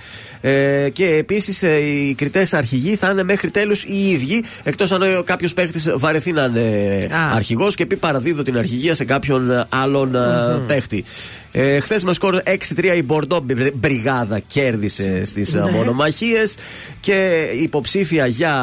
[0.48, 5.54] Ε, και επίσης οι κριτές αρχηγοί θα είναι μέχρι τέλους οι ίδιοι, εκτός αν κάποιος
[5.54, 7.34] παίχτης βαρεθεί να είναι Α.
[7.34, 10.20] αρχηγός και πει παραδίδω την αρχηγία σε κάποιον άλλον ε,
[10.66, 11.04] παίχτη.
[11.52, 15.70] Ε, Χθες με σκορ 6-3 η Μπορντό Μπρι- Μπριγάδα κέρδισε στις Ναι.
[15.70, 16.54] μονομαχίες
[17.00, 18.54] και η υποψήφια για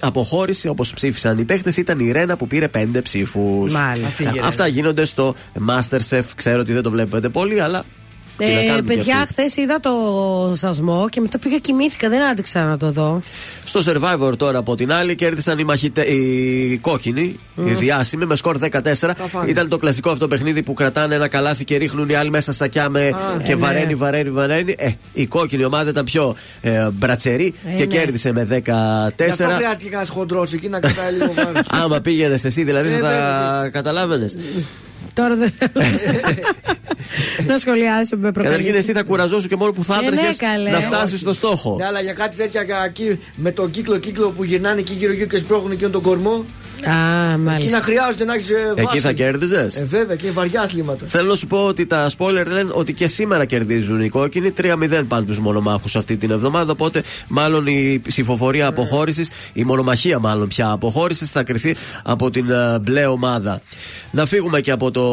[0.00, 3.72] αποχώρηση, όπως ψήφισαν οι παίχτες, ήταν η Ρένα που πήρε 5 ψήφους.
[3.72, 4.06] Μάλιστα.
[4.08, 4.46] Αφήγε, Ρένα.
[4.46, 5.34] Αυτά γίνονται στο
[5.68, 6.22] Masterchef.
[6.36, 7.84] Ξέρω ότι δεν το βλέπετε πολύ, αλλά.
[8.44, 9.32] Τι να Ε, κάνουμε κι παιδιά, αυτοί.
[9.32, 9.90] χθες είδα το
[10.56, 12.08] σασμό και μετά πήγα κοιμήθηκα.
[12.08, 13.20] Δεν άντεξα να το δω.
[13.64, 16.02] Στο Survivor τώρα από την άλλη κέρδισαν οι, μαχητε...
[16.02, 18.92] οι κόκκινοι, οι διάσημοι με σκορ 14.
[18.92, 19.50] φάνε.
[19.50, 22.88] Ήταν το κλασικό αυτό παιχνίδι που κρατάνε ένα καλάθι και ρίχνουν οι άλλοι μέσα σακιά
[22.88, 23.10] με...
[23.44, 23.94] και ε, βαραίνει, ναι.
[23.94, 24.74] βαραίνει, βαραίνει.
[24.78, 27.84] Ε, η κόκκινη ομάδα ήταν πιο ε, μπρατσερή Ε, και ναι.
[27.86, 28.50] κέρδισε με 14.
[28.50, 31.62] Γι' αυτό χρειάστηκε κανένας χοντρός εκεί να κρατάει λίγο βάρος.
[31.70, 33.60] Άμα πήγαινες εσύ, δηλαδή Ε, θα βέβαια.
[33.62, 34.26] τα καταλάβαινε.
[35.12, 35.86] Τώρα δεν θέλω
[37.48, 38.76] να σχολιάσω με Καταρχήν, προκαλεί.
[38.78, 40.70] εσύ θα κουραζόσου και μόνο που θα Ε, ναι, έτρεχες καλέ.
[40.70, 41.76] να φτάσεις στο στόχο.
[41.78, 45.38] Ναι, αλλά για κάτι τέτοια κα- εκεί με τον κύκλο-κύκλο που γυρνάνε εκεί γύρω-γύρω και
[45.38, 46.44] σπρώχνουν εκείνον τον κορμό.
[46.84, 47.80] Α, Εκεί να μάλιστα.
[47.80, 48.74] χρειάζεται να έχεις βάση.
[48.88, 51.06] Εκεί θα κέρδιζες; Ε, βέβαια και βαριά αθλήματα.
[51.06, 54.50] Θέλω να σου πω ότι τα spoiler λένε ότι και σήμερα κερδίζουν οι κόκκινοι.
[54.50, 56.72] 3-0 πάνε τους μονομάχους αυτή την εβδομάδα.
[56.72, 62.78] Οπότε, μάλλον η ψηφοφορία αποχώρησης, η μονομαχία μάλλον πια αποχώρησης, θα κρυθεί από την ε,
[62.78, 63.60] μπλε ομάδα.
[64.10, 65.04] Να φύγουμε και από το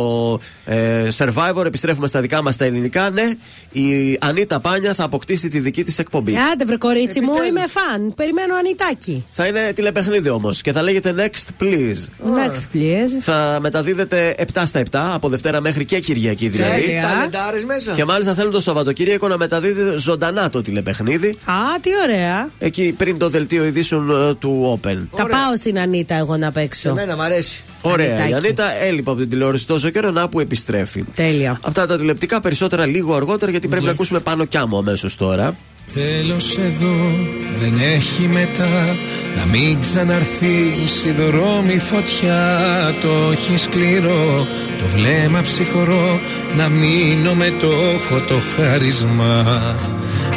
[0.65, 3.09] ε, Survivor, επιστρέφουμε στα δικά μας τα ελληνικά.
[3.09, 3.31] Ναι,
[3.71, 6.35] η Ανίτα Πάνια θα αποκτήσει τη δική της εκπομπή.
[6.51, 7.49] Άντε βρε κορίτσι μου, Επιτέλους.
[7.49, 8.13] είμαι φαν.
[8.15, 9.25] Περιμένω ανιτάκι.
[9.29, 12.07] Θα είναι τηλεπαιχνίδι όμως και θα λέγεται Next Please.
[12.23, 13.19] Next please.
[13.21, 16.81] Θα μεταδίδεται 7 στα 7 από Δευτέρα μέχρι και Κυριακή δηλαδή.
[16.81, 17.91] Έχει ταλεντάρες μέσα.
[17.91, 21.27] Και μάλιστα θέλουν το Σαββατοκύριακο να μεταδίδει ζωντανά το τηλεπαιχνίδι.
[21.27, 22.49] Α, τι ωραία.
[22.59, 25.07] Εκεί πριν το δελτίο ειδήσεων ε, του Open.
[25.15, 26.89] Θα πάω στην Ανίτα εγώ να παίξω.
[26.89, 27.63] Εμένα μ' αρέσει.
[27.81, 28.11] Ωραία.
[28.11, 28.31] Ανιτάκι.
[28.31, 31.03] Η Ανίτα έλειπε από την τηλεόραση τόσο καιρό να που επιστρέφει.
[31.15, 31.59] Τέλεια.
[31.63, 35.55] Αυτά τα τηλεπτικά περισσότερα λίγο αργότερα γιατί πρέπει να ακούσουμε πάνω κι άμμο αμέσως τώρα.
[35.93, 37.27] Τέλος εδώ
[37.59, 38.97] δεν έχει μετά
[39.35, 42.59] Να μην ξαναρθείς η δρόμη φωτιά.
[43.01, 44.47] Το έχει σκληρό,
[44.77, 46.19] το βλέμμα ψυχρό
[46.57, 49.45] Να μείνω με το έχω το χάρισμα.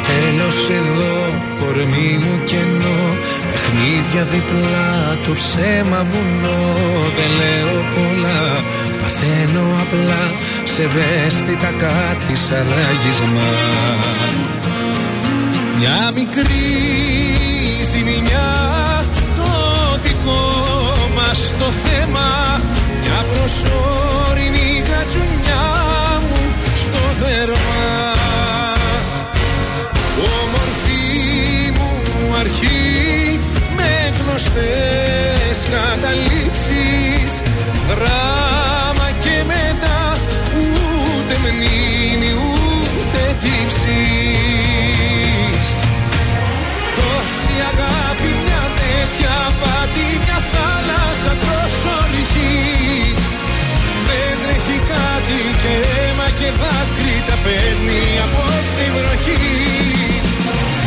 [0.09, 3.17] Τέλος εδώ, κορμί μου κενό
[3.51, 6.75] Παιχνίδια διπλά, το ψέμα βουνό.
[7.17, 8.63] Δεν λέω πολλά,
[9.01, 10.33] παθαίνω απλά
[10.63, 13.49] Σε δέστητα κάτι σαν ράγισμα
[15.83, 16.67] Μια μικρή
[17.91, 18.51] ζημιά
[19.35, 19.51] Το
[20.01, 20.43] δικό
[21.15, 22.61] μας το θέμα.
[23.01, 25.65] Μια προσωρινή κατσουνιά
[26.29, 28.13] μου στο δερμά
[30.41, 33.39] Όμορφη μου αρχή
[33.75, 37.41] με γνωστές καταλήξεις.
[37.87, 40.17] Δράμα και μετά
[40.53, 44.20] ούτε μνήμη ούτε τύψεις
[47.51, 52.55] Τόση αγάπη μια τέτοια πάτη μια θάλασσα τόσο ρηχή
[54.07, 59.43] Δεν τρέχει κάτι και αίμα και δάκρυ τα παίρνει απόψε η βροχή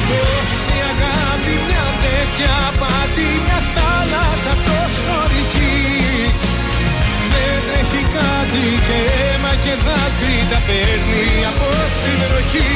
[0.09, 5.79] Τόση αγάπη μια τέτοια πάτη μια θάλασσα τόσο ρηχή
[7.33, 12.73] Δεν τρέχει κάτι και αίμα και δάκρυ τα παίρνει απόψε η βροχή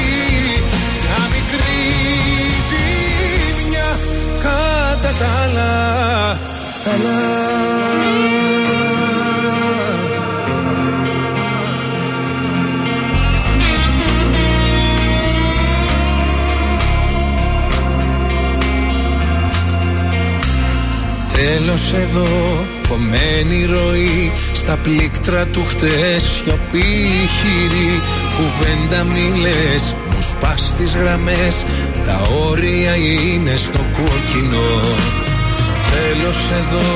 [1.50, 3.98] Μια μικρή ζημιά
[4.42, 6.38] κατά τα άλλα.
[6.84, 7.48] Καλά.
[21.32, 28.02] Τέλος εδώ, κομμένη ροή Στα πλήκτρα του χτες σιωπή χειρή.
[28.36, 31.64] Κουβέντα μη λες, μου σπάς τις γραμμές.
[32.06, 34.68] Τα όρια είναι στο κόκκινο.
[35.94, 36.90] Τέλος εδώ,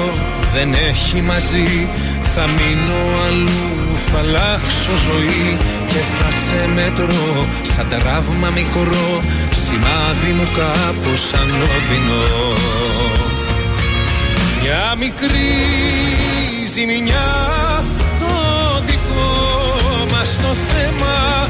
[0.54, 1.88] δεν έχει μαζί.
[2.34, 5.58] Θα μείνω αλλού, θα αλλάξω ζωή.
[5.86, 9.20] Και θα σε μετρώ, σαν τραύμα μικρό.
[9.64, 12.22] Σημάδι μου κάπως ανώδυνο.
[14.62, 15.52] Μια μικρή
[16.74, 17.30] ζημιά
[18.20, 18.34] το
[18.86, 19.30] δικό
[20.12, 21.48] μας το θέμα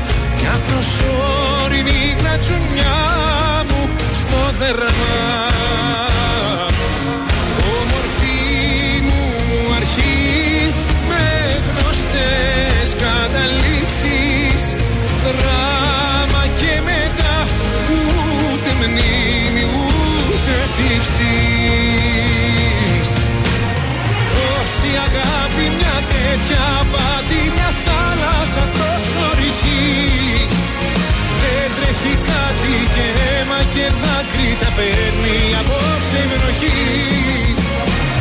[0.53, 2.99] Μια προσωρινή γρατσουνιά
[3.69, 3.81] μου
[4.13, 5.25] στο δερμά
[7.79, 8.41] Όμορφη
[9.07, 9.23] μου
[9.77, 10.75] αρχή
[11.09, 11.25] με
[11.67, 14.63] γνωστές καταλήξεις.
[15.25, 17.35] Δράμα και μετά
[17.83, 21.51] ούτε μνήμη ούτε τύψεις.
[24.35, 30.32] Τόση αγάπη μια τέτοια πάτη μια θάλασσα τόσο ρηχή
[32.03, 36.81] Δεν τρέχει κάτι και αίμα και δάκρυ τα παίρνει απόψε η βροχή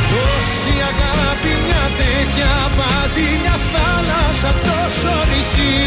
[0.10, 5.80] Τόση αγάπη μια τέτοια πάτη μια θάλασσα τόσο ρηχή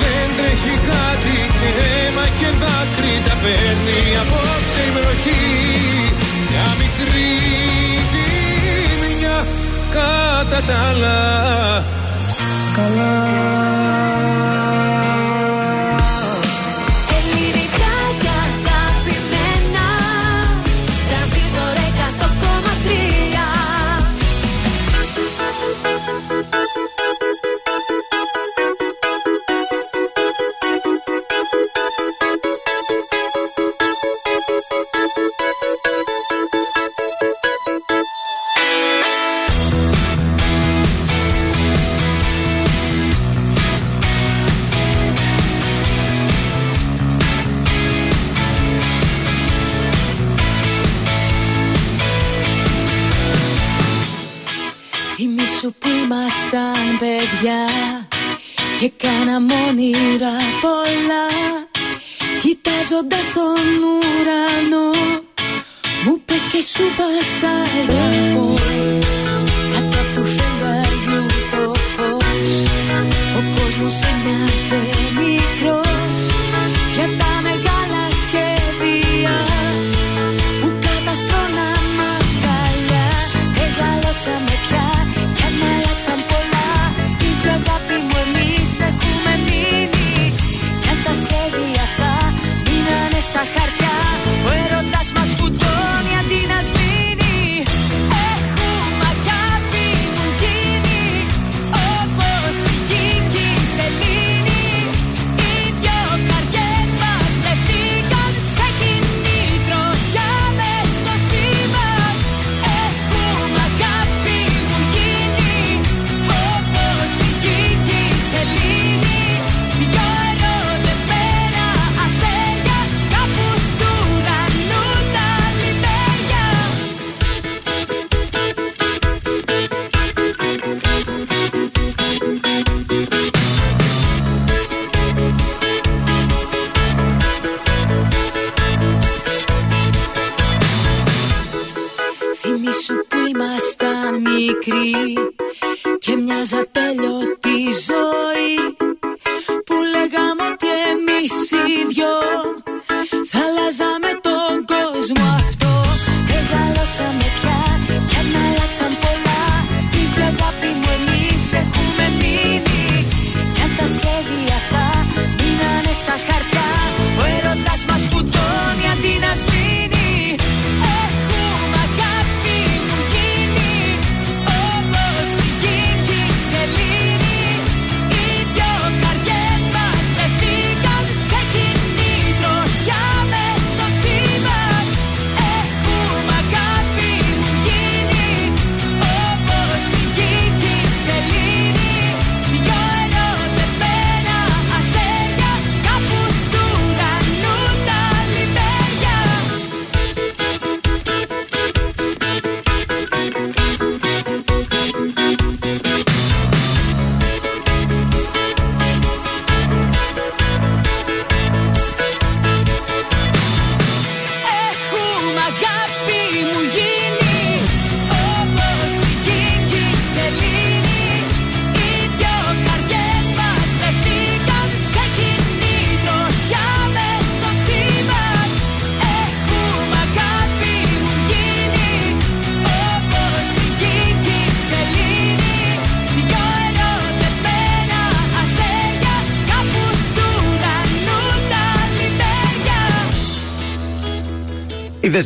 [0.00, 5.44] δεν τρέχει κάτι και αίμα και δάκρυ τα παίρνει απόψε η βροχή
[6.50, 7.32] Μια μικρή
[8.10, 9.38] ζημιά
[9.94, 11.18] κατά τα άλλα.
[12.76, 13.14] Καλά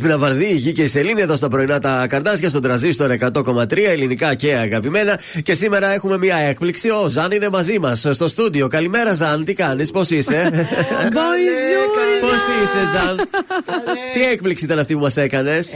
[0.09, 3.11] Η Δέσποινα Βαρδί, η Γη και η Σελήνη εδώ στα πρωινά τα καρδάσια στον τραζίστορ
[3.19, 5.19] 100,3 ελληνικά και αγαπημένα.
[5.43, 6.89] Και σήμερα έχουμε μια έκπληξη.
[6.89, 8.67] Ο Ζαν είναι μαζί μας στο στούντιο.
[8.67, 10.49] Καλημέρα, Ζαν, τι κάνεις, πώς είσαι;
[12.21, 13.27] Πώς είσαι, Ζαν;
[14.13, 15.73] Τι έκπληξη ήταν αυτή που μας έκανες;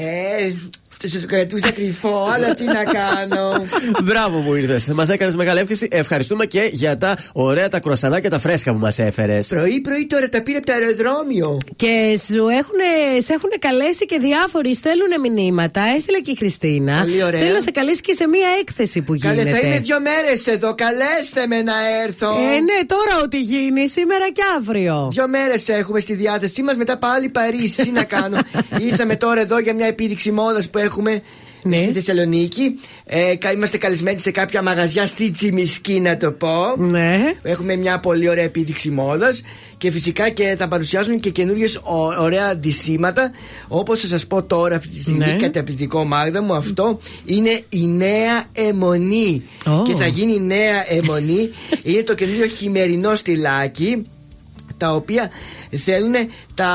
[1.04, 3.66] Ε, σε κρατούσα κρυφό, αλλά τι να κάνω.
[4.04, 4.88] Μπράβο που ήρθες.
[4.88, 5.88] Μας έκανες μεγάλη εύκαιση.
[5.92, 9.48] Ευχαριστούμε και για τα ωραία τα κρουασανάκια τα φρέσκα που μας έφερες.
[9.48, 11.58] Πρωί-πρωί τώρα τα πήρε από το αεροδρόμιο.
[11.76, 12.80] Και σου έχουν,
[13.18, 15.82] σε έχουν καλέσει και διάφοροι στέλνουν μηνύματα.
[15.96, 17.00] Έστειλε και η Χριστίνα.
[17.00, 17.40] Πολύ ωραία.
[17.40, 19.44] Θέλει να σε καλέσει και σε μία έκθεση που γίνεται.
[19.44, 20.76] Καλέ, θα είμαι δύο μέρες εδώ.
[20.76, 21.74] Καλέστε με να
[22.06, 22.28] έρθω.
[22.28, 25.10] Ε, ναι, τώρα ό,τι γίνει, σήμερα και αύριο.
[25.12, 27.82] Δύο μέρες έχουμε στη διάθεσή μας, μετά πάλι Παρίσι.
[27.84, 28.38] Τι να κάνω.
[28.90, 31.22] Ήρθαμε τώρα εδώ για μια επίδειξη μόδας που έχουμε
[31.66, 31.78] Ναι.
[31.78, 32.80] στη Θεσσαλονίκη.
[33.06, 36.76] Ε, κα- είμαστε καλεσμένοι σε κάποια μαγαζιά στη Τσιμισκή, να το πω.
[36.78, 37.20] Ναι.
[37.42, 39.42] Έχουμε μια πολύ ωραία επίδειξη μόδας
[39.78, 41.68] και φυσικά και θα παρουσιάζουν και καινούριε
[42.22, 43.32] ωραία αντισήματα.
[43.68, 45.36] Όπως θα σας πω τώρα, αυτή τη στιγμή, Ναι.
[45.36, 49.44] καταπληκτικό Μάγδα μου, αυτό είναι η νέα αιμονή.
[49.68, 49.84] Ω.
[49.84, 51.50] Και θα γίνει η νέα αιμονή.
[51.84, 54.06] είναι το καινούριο χειμερινό στυλάκι.
[54.84, 55.30] Τα οποία
[55.86, 56.14] θέλουν
[56.54, 56.72] τα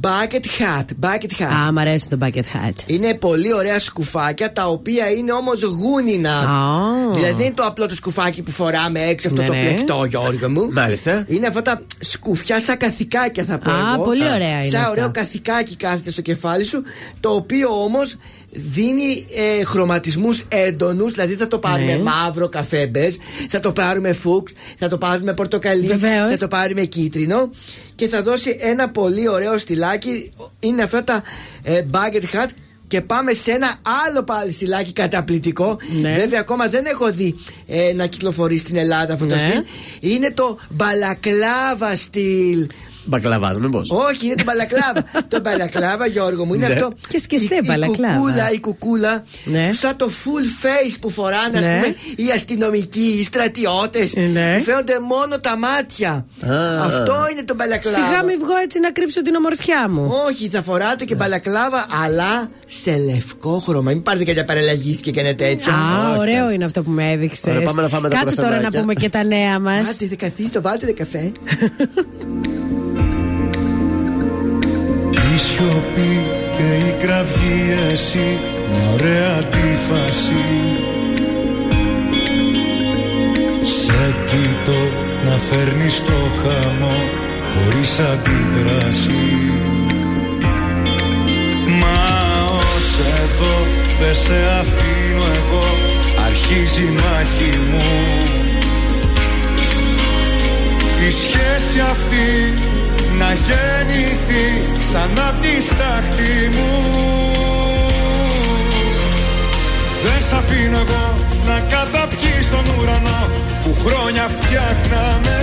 [0.00, 0.84] bucket hat.
[1.06, 1.66] Bucket hat.
[1.68, 2.72] Α, μ' αρέσει το bucket hat.
[2.86, 6.38] Είναι πολύ ωραία σκουφάκια τα οποία είναι όμως γούνινα.
[6.38, 7.12] Α.
[7.14, 9.60] Δηλαδή δεν είναι το απλό το σκουφάκι που φοράμε έξω αυτό Ναι, το ναι.
[9.60, 10.68] πλεκτό, Γιώργο μου.
[10.72, 11.24] Μάλιστα.
[11.28, 13.70] Είναι αυτά τα σκουφιά σαν καθηκάκια θα πω.
[13.70, 14.02] Α, εγώ.
[14.04, 14.90] πολύ ωραία είναι Σαν αυτά.
[14.90, 16.82] ωραίο καθηκάκι κάθεται στο κεφάλι σου,
[17.20, 18.16] το οποίο όμως
[18.52, 19.26] δίνει
[19.60, 22.02] ε, χρωματισμούς έντονους δηλαδή θα το πάρουμε Ναι.
[22.02, 23.18] μαύρο καφέ μπες
[23.48, 26.30] θα το πάρουμε φούξ θα το πάρουμε πορτοκαλί Βεβαίως.
[26.30, 27.50] θα το πάρουμε κίτρινο
[27.94, 31.22] και θα δώσει ένα πολύ ωραίο στυλάκι είναι αυτά τα
[31.62, 32.48] ε, bucket hat
[32.88, 33.74] και πάμε σε ένα
[34.06, 35.78] άλλο πάλι στυλάκι καταπληκτικό.
[36.00, 36.14] Ναι.
[36.14, 37.36] Βέβαια, ακόμα δεν έχω δει
[37.66, 39.40] ε, να κυκλοφορεί στην Ελλάδα αυτό το Ναι.
[39.40, 39.62] στυλ.
[40.12, 42.66] Είναι το μπαλακλάβα στυλ.
[43.04, 43.78] Μπακλαβάς, μήπω.
[43.88, 45.04] Όχι, είναι το μπαλακλάβα.
[45.28, 46.72] το μπαλακλάβα, Γιώργο μου, είναι Ναι.
[46.72, 46.90] αυτό.
[47.08, 48.14] Και σκεσέ η, η μπαλακλάβα.
[48.14, 49.24] κουκούλα, η κουκούλα.
[49.44, 49.70] Ναι.
[49.72, 51.80] Σαν το full face που φοράνε, ας Ναι.
[51.80, 54.12] πούμε, οι αστυνομικοί, οι στρατιώτες.
[54.32, 54.60] Ναι.
[54.64, 56.10] Φαίνονται μόνο τα μάτια.
[56.46, 56.84] Α.
[56.84, 57.96] Αυτό είναι το μπαλακλάβα.
[58.06, 60.12] Σιγά μη βγω έτσι να κρύψω την ομορφιά μου.
[60.28, 63.90] Όχι, θα φοράτε και μπαλακλάβα, αλλά σε λευκό χρώμα.
[63.90, 65.72] Μην πάρετε κάποια παραλλαγής και κάνετε τέτοιο.
[65.72, 67.44] Α, ωραίο είναι αυτό που με έδειξες.
[67.46, 68.80] Ωραία, πάμε να φάμε τα Κάτσε τώρα να κρουασανάκια.
[68.80, 69.88] πούμε και τα νέα μας.
[69.88, 71.32] Άντε, δε καθίστε, βάλτε δε καφέ.
[75.40, 78.38] Η σιωπή και η κραυγή εσύ
[78.70, 80.44] Μια ωραία αντίφαση.
[83.62, 84.80] Σε κοιτώ
[85.24, 86.96] να φέρνεις το χαμό
[87.50, 89.24] Χωρίς αντίδραση.
[91.80, 93.66] Μα ως εδώ
[94.00, 95.64] δεν σε αφήνω εγώ
[96.26, 97.88] Αρχίζει η μάχη μου.
[101.08, 102.28] Η σχέση αυτή
[103.20, 104.44] να γεννηθεί
[104.78, 106.70] ξανά τη στάχτη μου.
[110.02, 111.04] Δεν σ' αφήνω εγώ
[111.46, 113.20] να καταπιείς τον ουρανό
[113.62, 115.38] που χρόνια φτιάχναμε.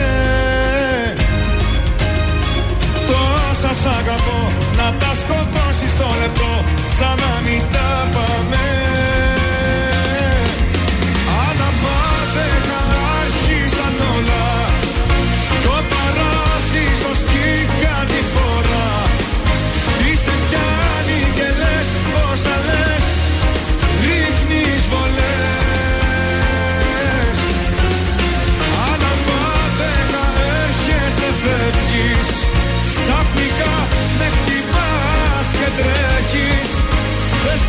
[3.08, 4.42] Τόσα σ' αγαπώ
[4.78, 6.54] να τα σκοτώσεις το λεπτό
[6.98, 8.77] σαν να μην τα πάμε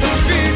[0.01, 0.48] Δεν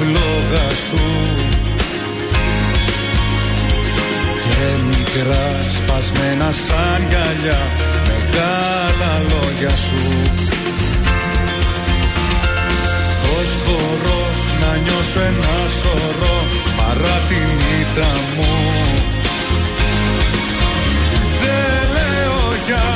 [0.00, 1.04] φλόγα σου.
[4.44, 5.46] Και μικρά
[5.76, 7.60] σπασμένα σαν γυαλιά
[8.08, 10.02] μεγάλα λόγια σου.
[13.22, 14.20] Πώς μπορώ
[14.60, 16.38] να νιώσω ένα σωρό
[16.76, 17.50] παρά την
[17.80, 18.52] ήττα μου;
[21.40, 22.88] Δεν λέω για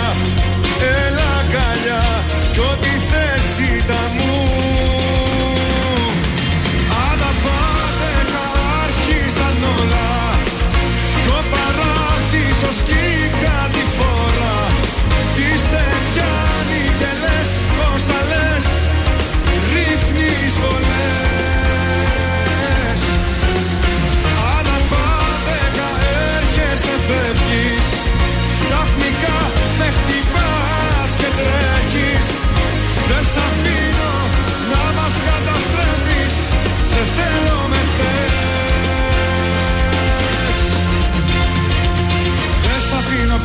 [1.04, 2.04] έλα αγκαλιά
[2.52, 4.23] κι ό,τι θες ήταν μου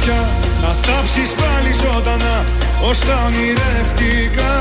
[0.10, 0.30] αφήνω πια
[0.62, 2.46] να θάψεις πάλι ζωντανά
[2.82, 4.54] Όσα ονειρεύτηκα.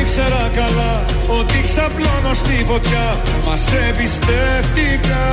[0.00, 1.04] Ήξερα καλά
[1.40, 5.24] ότι ξαπλώνω στη φωτιά Μας σε εμπιστεύτηκα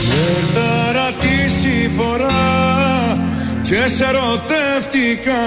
[0.00, 3.18] Φλερτάρα τη συμφορά
[3.62, 5.42] και σε ερωτεύτηκα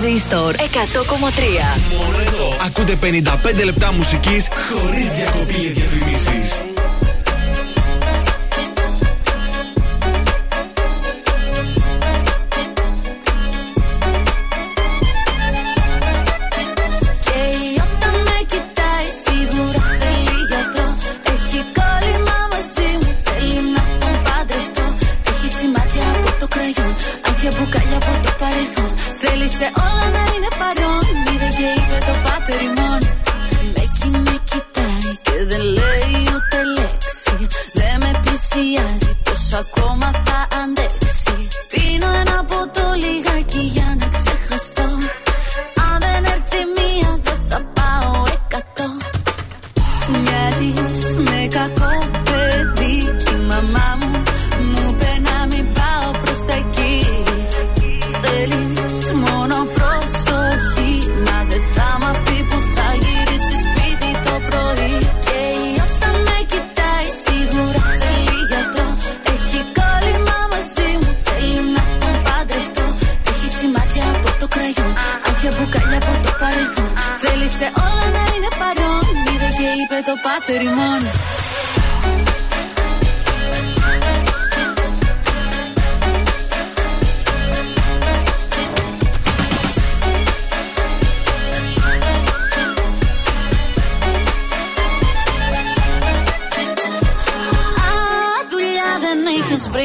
[0.00, 0.60] Τρανζίστορ 100,3.
[1.98, 2.96] Μόνο εδώ ακούτε
[3.60, 6.67] 55 λεπτά μουσικής χωρίς διακοπή για διαφημίσεις.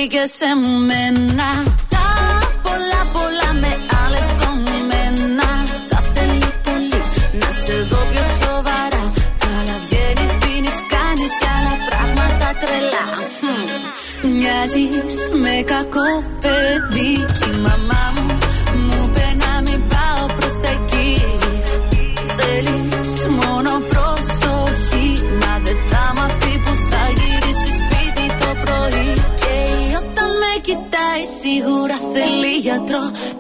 [0.07, 0.45] Και σε
[0.87, 1.49] μένα.
[1.89, 2.07] Τα
[2.63, 3.71] πολλά πολλά με
[4.03, 5.49] άλλες κομμένα
[5.89, 7.01] Θα θέλει πολύ
[7.39, 9.03] να σε δω πιο σοβαρά.
[9.43, 13.07] Καλά βγαίνεις, πίνεις, κάνεις κι άλλα πράγματα τρελά.
[13.37, 14.29] Χμ.
[14.29, 16.09] Μοιάζεις με κακό
[16.41, 17.11] παιδί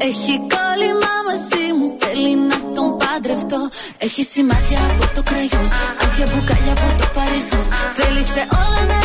[0.09, 3.61] Έχει κόλλημα μαζί μου θέλει να τον παντρευτώ.
[3.97, 5.67] Έχει σημάδια από το κραγιόν
[6.03, 7.65] Άδεια μπουκάλια από το παρελθόν.
[7.97, 9.02] Θέλει σε όλα να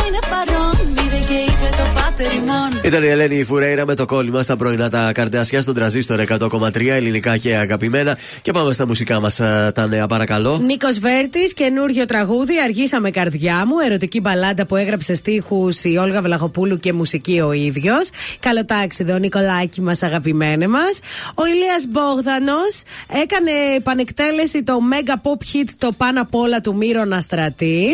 [2.89, 7.37] Ήταν η Ελένη Φουρέιρα με το κόλλημα στα πρωινά τα καρδιάσια στον τραζίστορ 100,3 ελληνικά
[7.37, 8.17] και αγαπημένα.
[8.41, 9.35] Και πάμε στα μουσικά μας
[9.73, 10.57] τα νέα, παρακαλώ.
[10.57, 12.59] Νίκος Βέρτης, καινούριο τραγούδι.
[12.59, 13.73] Αργήσαμε καρδιά μου.
[13.85, 18.09] Ερωτική μπαλάντα που έγραψε στίχους η Όλγα Βλαχοπούλου και μουσική ο ίδιος.
[18.39, 20.99] Καλοτάξιδο, Νικολάκη μας, αγαπημένε μας.
[21.35, 22.81] Ο Ηλίας Μπόγδανος
[23.23, 27.87] έκανε επανεκτέλεση το Mega Pop Hit το πάνω απ' όλα του Μύρονα Στρατή.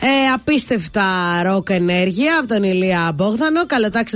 [0.00, 1.02] Ε, απίστευτα
[1.44, 3.60] ροκ ενέργεια από τον Ηλία Μπόγδανο.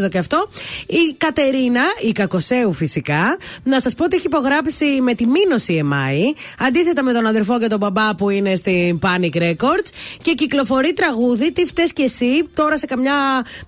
[0.09, 0.49] Καλοτάξιδο και αυτό.
[0.87, 6.39] Η Κατερίνα, η Κακοσέου φυσικά, να σας πω ότι έχει υπογράψει με τη Μήνωση EMI.
[6.59, 9.89] Αντίθετα με τον αδερφό και τον μπαμπά που είναι στην Panic Records.
[10.23, 11.53] Και κυκλοφορεί τραγούδι.
[11.53, 12.49] Τι φταίει και εσύ.
[12.55, 13.15] Τώρα σε καμιά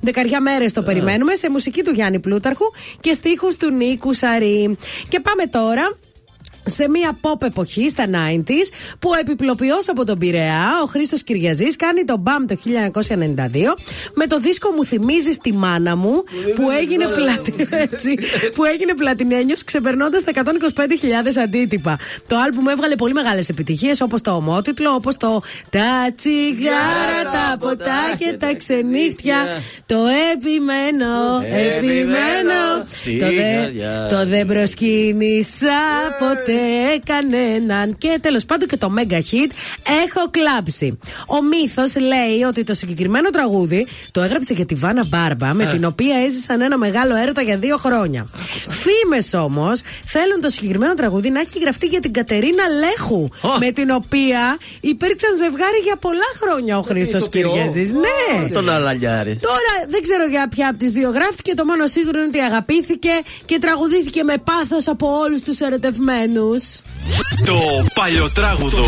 [0.01, 1.35] δεκαριά μέρες το περιμένουμε.
[1.35, 2.65] Σε μουσική του Γιάννη Πλούταρχου
[3.01, 4.77] και στίχους του Νίκου Σαρή.
[5.09, 5.99] Και πάμε τώρα
[6.65, 12.05] σε μια pop εποχή στα 90s που επιπλοποιό από τον Πειραιά, ο Χρήστος Κυριαζής κάνει
[12.05, 12.57] το BAM το
[13.09, 13.75] 1992
[14.15, 16.23] με το δίσκο μου θυμίζεις τη μάνα μου
[16.55, 17.55] που έγινε, πλατι...
[17.93, 18.19] έτσι,
[18.55, 21.99] που έγινε πλατινένιος ξεπερνώντας τα 125.000 αντίτυπα.
[22.27, 28.15] Το άλμπουμ έβγαλε πολύ μεγάλες επιτυχίες όπως το ομότιτλο, όπως το Τα τσιγάρα, τα ποτά
[28.19, 29.37] και τα ξενύχτια.
[29.87, 29.97] Το
[30.33, 31.43] επιμένω,
[31.77, 32.87] επιμένω.
[32.89, 34.07] Στη Το δε, καρδιά.
[34.11, 35.79] το δεν προσκύνησα
[36.19, 36.50] ποτέ.
[36.51, 37.99] Ούτε κανέναν.
[37.99, 39.51] Και τέλος πάντων και το mega hit
[40.07, 40.99] Έχω κλάψει.
[41.27, 45.67] Ο μύθος λέει ότι το συγκεκριμένο τραγούδι το έγραψε για τη Βάνα Μπάρμπα, με Ε.
[45.67, 48.27] την οποία έζησαν ένα μεγάλο έρωτα για δύο χρόνια.
[48.69, 53.29] Φήμες όμως θέλουν το συγκεκριμένο τραγούδι να έχει γραφτεί για την Κατερίνα Λέχου,
[53.61, 57.49] με την οποία υπήρξαν ζευγάρι για πολλά χρόνια ο Χρήστος ηθοποιό.
[57.49, 57.81] Κυριαζή.
[57.93, 58.49] Ναι!
[58.49, 59.39] Τον αλαλιάρι.
[59.43, 61.55] Τώρα δεν ξέρω για ποια από τις δύο γράφτηκε.
[61.55, 63.11] Το μόνο σίγουρο είναι ότι αγαπήθηκε
[63.45, 66.40] και τραγουδήθηκε με πάθος από όλους τους ερωτευμένους.
[67.45, 68.85] Το παλιοτράγουδο.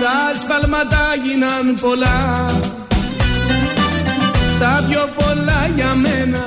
[0.00, 2.53] Τα σφάλματα γίναν πολλά
[4.58, 6.44] Τα πιο πολλά για μένα.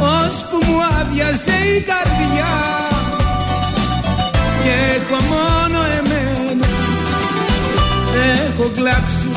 [0.00, 2.52] Ώσπου μου άδειασε η καρδιά
[4.62, 6.66] Και έχω μόνο εμένα.
[8.46, 9.30] Έχω κλάψει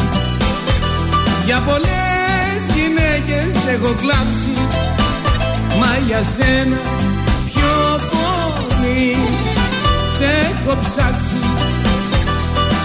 [1.45, 4.53] Για πολλές γυναίκες έχω κλάψει.
[5.79, 6.79] Μα για σένα
[7.53, 9.15] πιο πολύ
[10.17, 11.39] σε έχω ψάξει.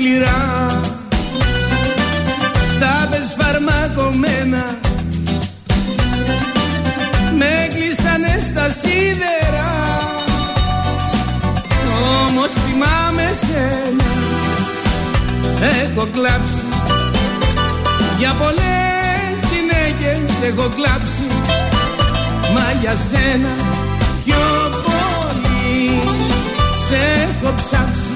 [0.05, 0.81] σκληρά.
[2.79, 4.77] Τα πες φαρμακομένα
[7.37, 9.69] Με κλείσανε στα σίδερα.
[12.27, 14.09] Όμως θυμάμαι σένα.
[15.83, 16.65] Έχω κλάψει.
[18.17, 21.27] Για πολλές γυναίκες έχω κλάψει.
[22.53, 23.53] Μα για σένα
[24.25, 24.45] πιο
[24.85, 25.99] πολύ.
[26.87, 28.14] Σε έχω ψάξει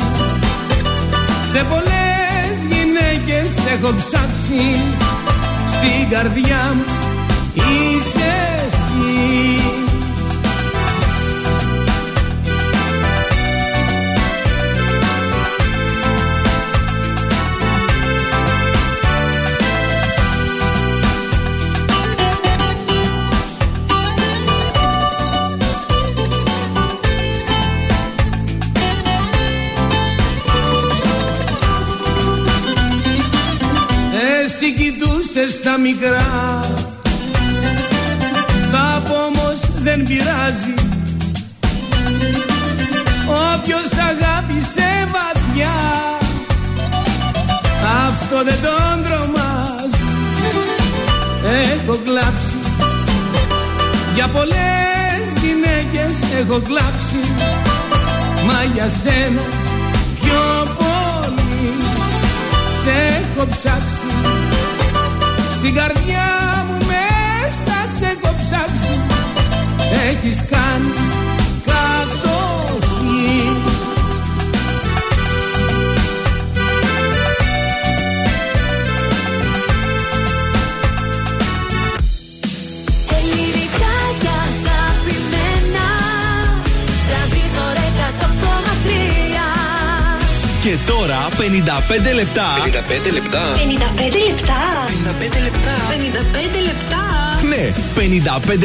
[1.52, 4.80] Σε πολλές γυναίκες έχω ψάξει.
[5.68, 6.84] Στην καρδιά μου
[7.56, 8.32] είσαι
[8.66, 8.80] εσύ.
[9.56, 9.89] Εσύ
[35.60, 36.60] κοιτούσες τα μικρά.
[38.72, 40.74] Θα πω όμως δεν πειράζει.
[43.28, 45.78] Όποιος αγάπησε βαθιά
[48.08, 50.04] Αυτό δεν τον τρομάζει.
[51.44, 52.58] Έχω κλάψει.
[54.16, 57.34] Για πολλές γυναίκες έχω κλάψει.
[58.46, 59.42] Μα για σένα
[60.22, 61.74] πιο πολύ
[62.84, 64.49] σε έχω ψάξει
[65.62, 66.28] Στην καρδιά
[66.68, 69.00] μου μέσα σε έχω ψάξει.
[70.10, 71.09] Έχεις κάνει
[90.86, 92.46] τώρα 55 λεπτά.
[92.64, 93.42] 55 λεπτά.
[93.56, 97.09] 55 λεπτά 55 λεπτά 55 λεπτά
[97.50, 97.74] Ναι,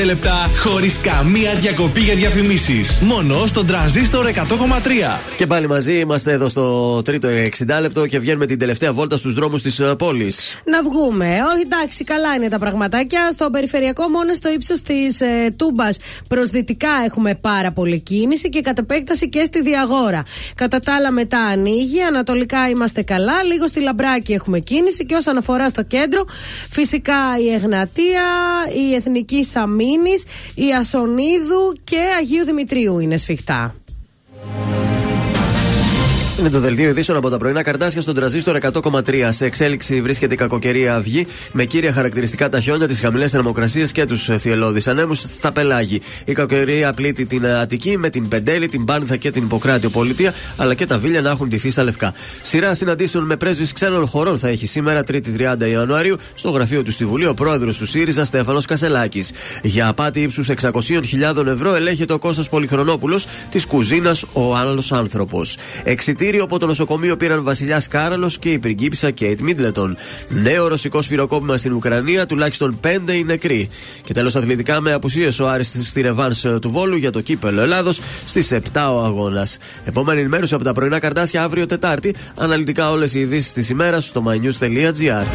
[0.00, 2.98] 55 λεπτά χωρίς καμία διακοπή για διαφημίσεις.
[3.00, 5.20] Μόνο στον τραζίστορ 100,3.
[5.36, 9.34] Και πάλι μαζί είμαστε εδώ στο τρίτο 60 λεπτό και βγαίνουμε την τελευταία βόλτα στους
[9.34, 10.58] δρόμους της πόλης.
[10.64, 11.26] Να βγούμε.
[11.26, 13.28] Όχι, εντάξει, καλά είναι τα πραγματάκια.
[13.32, 15.98] Στο περιφερειακό, μόνο στο ύψος της ε, Τούμπας
[16.28, 20.22] προς δυτικά έχουμε πάρα πολλή κίνηση και κατ' επέκταση και στη Διαγόρα.
[20.54, 22.02] Κατά τα άλλα, μετά ανοίγει.
[22.02, 23.42] Ανατολικά είμαστε καλά.
[23.42, 25.06] Λίγο στη Λαμπράκη έχουμε κίνηση.
[25.06, 26.24] Και όσον αφορά στο κέντρο,
[26.70, 28.22] φυσικά η Εγνατία,
[28.74, 30.14] η Εθνική Σαμίνη,
[30.54, 33.74] η Ασονίδου και Αγίου Δημητρίου είναι σφιχτά.
[36.44, 39.28] Είναι το δελτίο ειδήσεων από τα πρωινά καρτάσια στον τραζίστορ 100,3.
[39.28, 44.04] Σε εξέλιξη βρίσκεται η κακοκαιρία αυγή με κύρια χαρακτηριστικά τα χιόνια, τις χαμηλές θερμοκρασίες και
[44.04, 46.00] τους θυελώδεις ανέμους στα πελάγη.
[46.24, 50.74] Η κακοκαιρία πλήττει την Αττική με την Πεντέλη, την Πάνθα και την Υποκράτιο Πολιτεία, αλλά
[50.74, 52.14] και τα Βίλια να έχουν ντυθεί στα λευκά.
[52.42, 56.90] Σειρά συναντήσεων με πρέσβεις ξένων χωρών θα έχει σήμερα 3η 30 Ιανουαρίου στο γραφείο του
[56.90, 59.32] στη Βουλή ο πρόεδρος του ΣΥΡΙΖΑ Στέφανος Κασελάκης.
[59.62, 65.56] Για απάτη ύψους 600.000 ευρώ ελέγχεται ο Κώστας Πολυχρονόπουλος της κουζίνας ο άλλος άνθρωπος.
[66.34, 69.96] Εξιτήριο από το νοσοκομείο πήραν Βασιλιάς Κάραλος και η πριγκίπισσα Κέιτ Μίτλετον.
[70.28, 73.68] Νέο ρωσικό σφυροκόπημα στην Ουκρανία, τουλάχιστον 5 οι νεκροί.
[74.04, 78.00] Και τέλος αθλητικά με απουσίες ο Άρης στη Ρεβάνς του Βόλου για το κύπελο Ελλάδος
[78.26, 79.58] στις 7 ο αγώνας.
[79.84, 82.14] Επόμενη ενημέρωση από τα πρωινά καρτάσια αύριο Τετάρτη.
[82.34, 85.26] Αναλυτικά όλες οι ειδήσεις της ημέρας στο mynews.gr.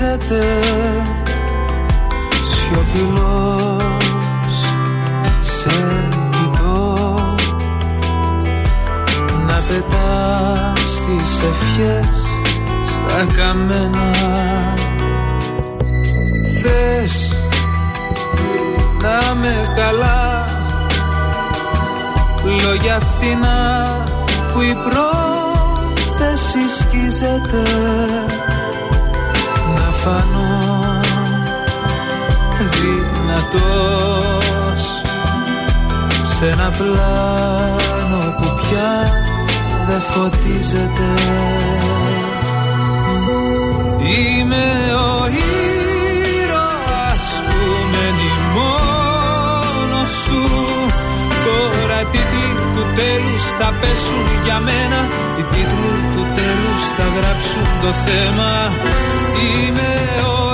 [0.00, 0.44] συνεχίζεται
[2.50, 3.84] σιωπηλός
[5.40, 5.70] σε
[6.30, 7.20] κοιτώ.
[9.46, 12.18] Να πετάς τις ευχές
[12.86, 14.10] στα καμένα.
[16.62, 17.34] Θες
[19.02, 20.48] να με καλά.
[22.44, 23.88] Λόγια φτηνά
[24.52, 27.62] που η πρόθεση σκίζεται
[33.50, 34.82] δυνατός
[36.36, 39.12] Σε ένα πλάνο που πια
[39.86, 41.08] δεν φωτίζεται.
[43.98, 44.66] Είμαι
[45.08, 45.26] ο
[46.36, 47.60] ήρωας που
[47.92, 50.44] μένει μόνος του.
[51.44, 55.00] Τώρα οι τίτλοι του τέλους θα πέσουν για μένα.
[55.38, 58.52] Οι τίτλοι του τέλους θα γράψουν το θέμα.
[59.46, 59.90] Είμαι
[60.36, 60.49] ο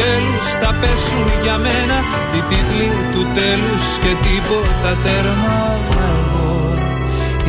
[0.00, 1.96] τέλους θα πέσουν για μένα
[2.36, 6.72] Οι τίτλοι του τέλους και τίποτα τέρμα Μα εγώ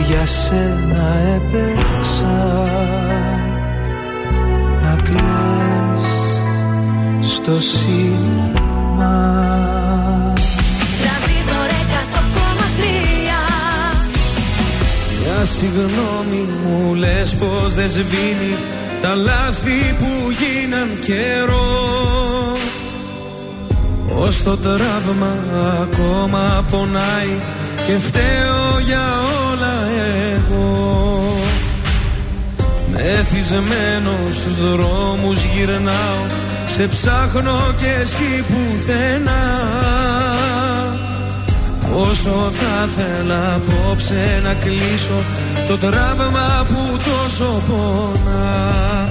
[0.08, 2.40] για σένα έπαιξα
[4.84, 6.08] να κλαις
[7.34, 9.18] στο σύννημα
[11.02, 12.22] Τρανζίστορ 100,3
[15.20, 15.92] Μια στιγμή
[17.40, 18.58] πως δεν σβήνει
[19.02, 22.31] τα λάθη που γίναν καιρό
[24.28, 25.36] Ως το τραύμα
[25.82, 27.34] ακόμα πονάει
[27.86, 29.08] και φταίω για
[29.50, 29.76] όλα
[30.34, 31.34] εγώ.
[32.92, 36.26] Μεθυσμένο στους δρόμους γυρνάω
[36.66, 39.60] Σε ψάχνω και εσύ πουθενά.
[41.96, 45.24] Όσο θα θέλα απόψε να κλείσω
[45.68, 49.11] Το τραύμα που τόσο πονά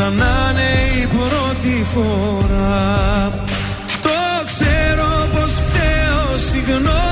[0.00, 3.30] Σαν να είναι η πρώτη φορά.
[4.02, 7.09] Το ξέρω πως φταίω Συγγνώμη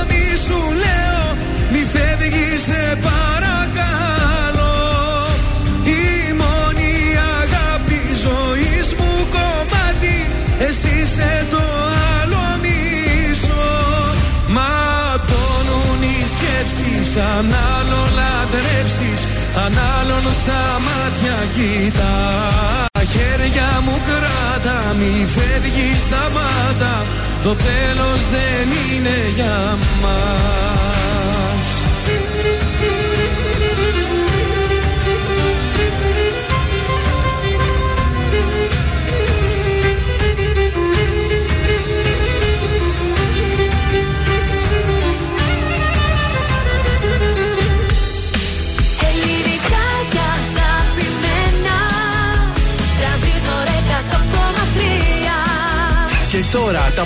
[17.18, 19.20] σκέψεις Αν άλλο λατρέψεις
[19.64, 22.86] Αν άλλον στα μάτια κοιτάς.
[22.92, 26.94] Τα χέρια μου κράτα Μη φεύγεις σταμάτα.
[27.42, 30.87] Το τέλος δεν είναι για μας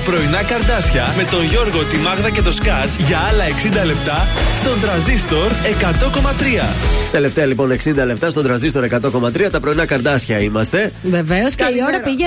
[0.05, 3.49] πρωινά καρδάσια με τον Γιώργο, τη Μάγδα και το Σκάτς για άλλα 60
[3.85, 4.27] λεπτά
[4.61, 5.51] στον τραζίστορ
[5.81, 6.65] 100,3.
[7.12, 9.51] Τελευταία λοιπόν 60 λεπτά στον τραζίστορ 100,3.
[9.51, 10.93] Τα πρωινά καρδάσια είμαστε.
[11.03, 11.87] Βεβαίως και η Καλημέρα.
[11.87, 12.27] ώρα πήγε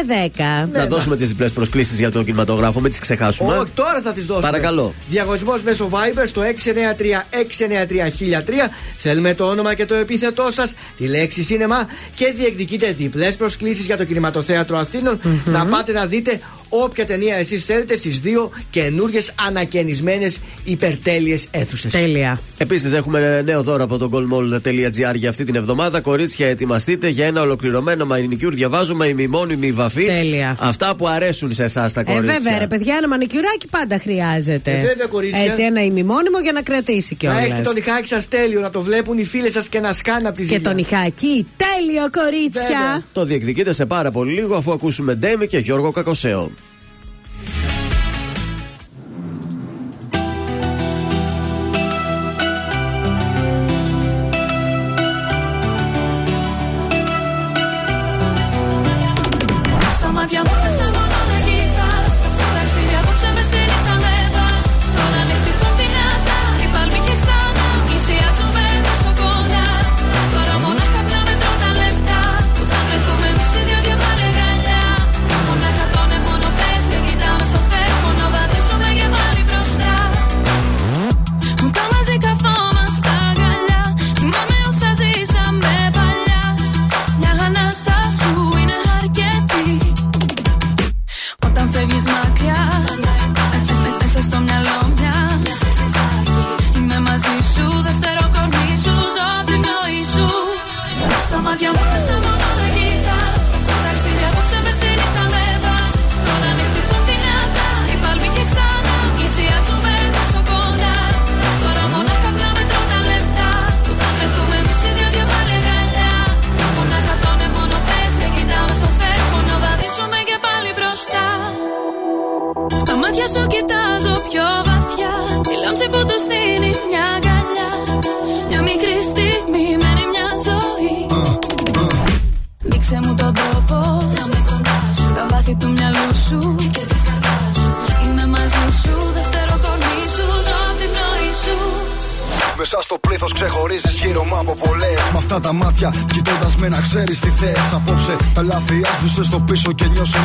[0.65, 0.69] 10.
[0.71, 3.57] να δώσουμε τις διπλές προσκλήσεις για τον κινηματογράφο, μην τις ξεχάσουμε.
[3.57, 4.45] Όχι, τώρα θα τις δώσουμε.
[4.47, 4.93] Παρακαλώ.
[5.09, 8.69] Διαγωνισμός μέσω Viber στο 693-693-1003.
[8.97, 13.97] Θέλουμε το όνομα και το επίθετό σας, τη λέξη σίνεμα και διεκδικείτε διπλές προσκλήσεις για
[13.97, 15.19] το κινηματοθέατρο Αθήνων.
[15.45, 16.39] Να πάτε να δείτε
[16.69, 21.91] όποια ταινία εσείς θέλετε στις δύο καινούριε ανακαινισμένες υπερτέλειες αίθουσες.
[21.91, 22.41] Τέλεια.
[22.57, 26.01] Επίσης, έχουμε νέο δώρο από το goldmall.gr για αυτή την εβδομάδα.
[26.01, 28.53] Κορίτσια, ετοιμαστείτε για ένα ολοκληρωμένο μανικιούρ.
[28.53, 30.03] Διαβάζουμε ημιμόνιμη βαφή.
[30.05, 30.57] Τέλεια.
[30.59, 32.33] Αυτά που αρέσουν σε εσάς τα Ε, κορίτσια.
[32.39, 34.71] βέβαια, ρε παιδιά, ένα μανικιουράκι πάντα χρειάζεται.
[34.71, 35.43] Ε, βέβαια, κορίτσια.
[35.43, 37.67] Έτσι, ένα ημιμόνιμο για να κρατήσει Να έχετε κιόλας.
[37.67, 40.41] τον ηχάκι σας τέλειο, να το βλέπουν οι φίλες σας και να σκάνε από τη
[40.41, 40.61] Και ζήλια.
[40.69, 42.61] τον ηχάκι, τέλειο κορίτσια.
[42.61, 43.03] Βέβαια.
[43.11, 46.51] Το διεκδικείτε σε πάρα πολύ λίγο αφού ακούσουμε Ντέμι και Γιώργο Κακοσέο.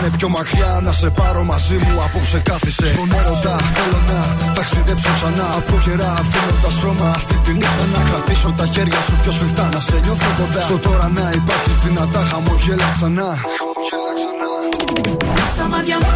[0.01, 0.81] Και νιώσανε πιο μακριά.
[0.83, 2.87] Να σε πάρω μαζί μου, απόψε κάθισε.
[2.87, 4.19] Στον έρωτα θέλω να
[4.57, 5.47] ταξιδέψω ξανά.
[5.59, 9.69] Από καιρά αφήνοντας χρώμα αυτή τη νύχτα να κρατήσω τα χέρια σου πιο σφιχτά.
[9.75, 10.61] Να σε νιώθω κοντά.
[10.61, 13.31] Στο τώρα να υπάρχει δυνατά χαμογέλα ξανά.
[15.53, 16.11] Στα μάτια μου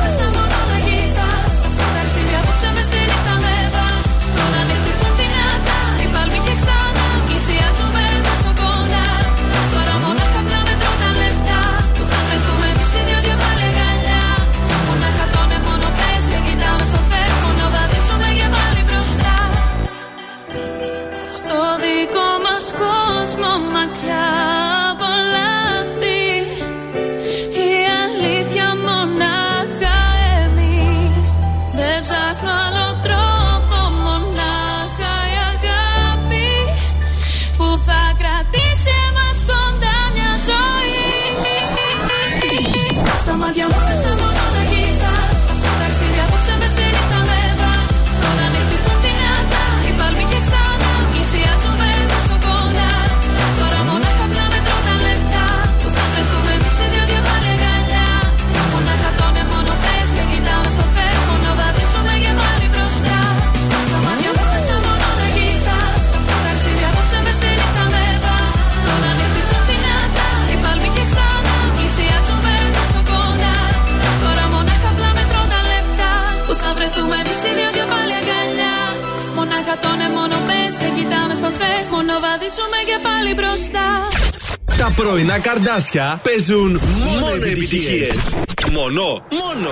[85.35, 86.81] Τα πρωινά καρδάσια παίζουν
[87.20, 88.36] μόνο επιτυχίες.
[88.73, 89.70] Μόνο, μόνο.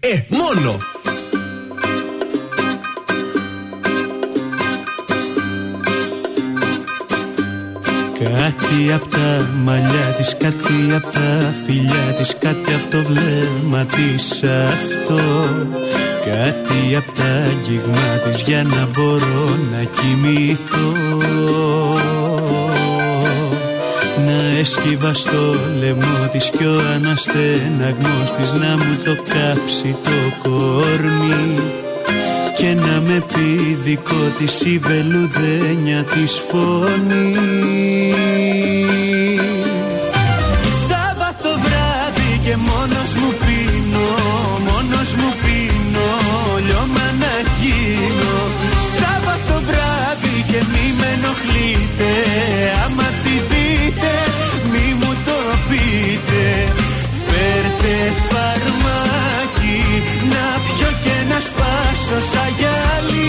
[0.00, 0.78] Ε, μόνο.
[8.18, 14.42] Κάτι απ' τα μαλλιά της, κάτι απ' τα φιλιά της Κάτι απ' το βλέμμα της
[14.42, 15.20] αυτό
[16.24, 20.92] Κάτι απ' τα αγγίγμα της για να μπορώ να κοιμηθώ
[21.94, 22.19] Να
[24.60, 31.58] έσκυβα στο λαιμό της κι ο αναστεναγμός της Να μου το κάψει το κορμί
[32.56, 37.34] και να με πει δικό της η βελουδένια της φωνή
[62.10, 63.19] σπάσω σαν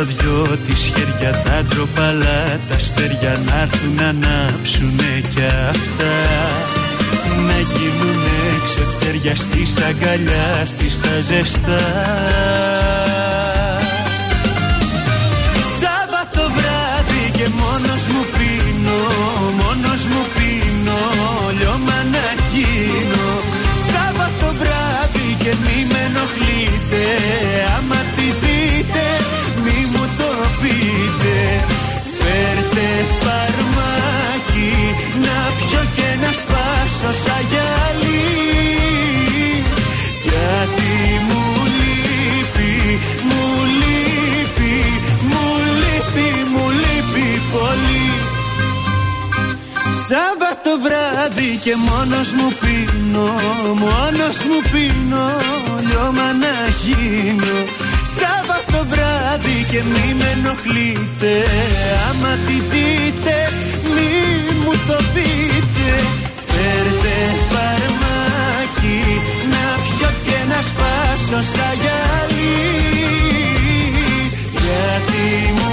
[0.00, 6.14] τα δυο της χέρια τα ντροπαλά τα αστέρια να έρθουν να ανάψουνε κι αυτά.
[7.46, 11.80] Να γίνουνε ξεφτέρια στις αγκαλιά στις τα ζεστά
[37.00, 38.24] σπάσω σαν γυαλί.
[40.24, 40.92] Γιατί
[41.28, 41.44] μου
[41.78, 42.72] λείπει,
[43.28, 43.44] μου
[43.80, 44.74] λείπει,
[45.30, 45.46] μου
[45.80, 48.08] λείπει, μου λείπει πολύ.
[50.08, 53.28] Σάββατο βράδυ και μόνος μου πίνω,
[53.84, 55.26] μόνος μου πίνω,
[55.88, 57.56] λιώμα να γίνω.
[58.18, 61.32] Σάββατο βράδυ και μη με ενοχλείτε,
[62.08, 63.39] άμα τη δείτε
[70.62, 72.50] σπάσω σαν γυαλί.
[74.64, 75.69] Γιατί μου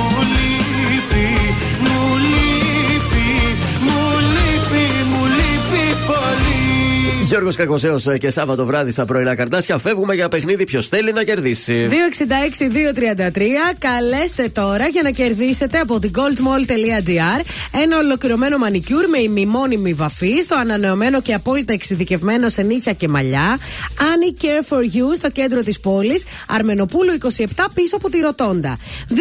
[7.27, 9.77] Γιώργος Κακοσέος και Σάββατο βράδυ στα πρωινά καρτάσια.
[9.77, 10.63] Φεύγουμε για παιχνίδι.
[10.63, 11.89] Ποιος θέλει να κερδίσει.
[11.89, 13.41] 266-233.
[13.79, 17.41] Καλέστε τώρα για να κερδίσετε από την goldmall.gr
[17.83, 23.57] ένα ολοκληρωμένο μανικιούρ με ημιμόνιμη βαφή στο ανανεωμένο και απόλυτα εξειδικευμένο σε νύχια και μαλλιά.
[23.97, 26.23] Annie Care for You στο κέντρο της πόλης.
[26.47, 28.77] Αρμενοπούλου 27 πίσω από τη Ροτόντα.
[29.09, 29.13] 266-233.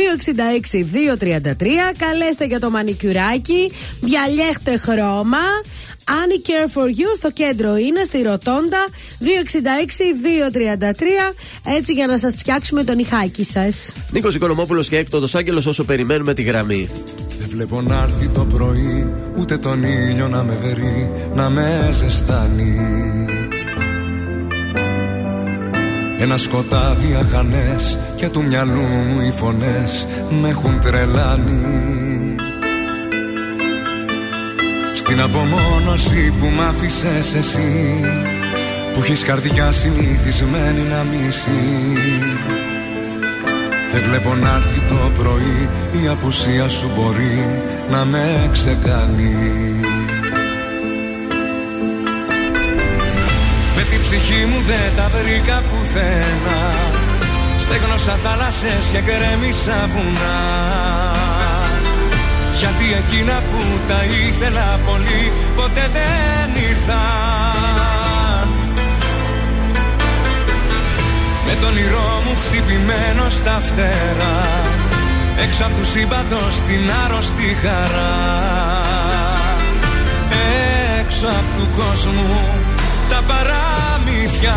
[1.99, 3.73] Καλέστε για το μανικιουράκι.
[4.01, 5.39] Διαλέχτε χρώμα.
[6.09, 8.87] Annie Care for You στο κέντρο είναι στη Ροτόντα
[9.21, 10.93] 266-233
[11.77, 13.93] έτσι για να σας φτιάξουμε τον ηχάκι σας.
[14.11, 16.89] Νίκος Οικονομόπουλος και έκτοτος Άγγελος όσο περιμένουμε τη γραμμή.
[17.39, 22.77] Δεν βλέπω να έρθει το πρωί ούτε τον ήλιο να με βερεί να με ζεστάνει.
[26.21, 30.07] Ένα σκοτάδι αχανές και του μυαλού μου οι φωνές
[30.41, 31.96] με έχουν τρελάνει
[35.09, 38.01] Στην απομόνωση που μ' άφησες εσύ
[38.95, 41.93] Που έχεις καρδιά συνηθισμένη να μισεί
[43.93, 45.69] Δεν βλέπω να έρθει το πρωί
[46.03, 49.35] Η απουσία σου μπορεί να με ξεκάνει.
[53.77, 56.59] Με την ψυχή μου δεν τα βρήκα πουθένα
[57.61, 61.36] Στέγνωσα θάλασσες και γκρέμισα βουνά
[62.61, 68.49] γιατί εκείνα που τα ήθελα πολύ ποτέ δεν ήρθαν.
[71.47, 74.41] Με τον όνειρό μου χτυπημένο στα φτερά
[75.43, 78.15] Έξω από τους σύμπαντος την άρρωστη χαρά.
[81.01, 82.49] Έξω από του κόσμου
[83.09, 84.57] τα παραμύθια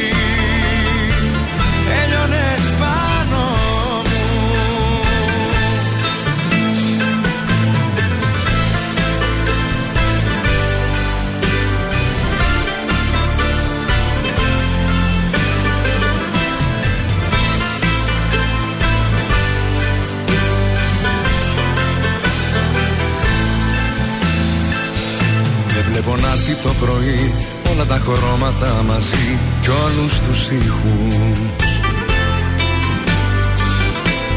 [26.91, 27.33] πρωί
[27.71, 31.69] όλα τα χρώματα μαζί κι όλους τους ήχους.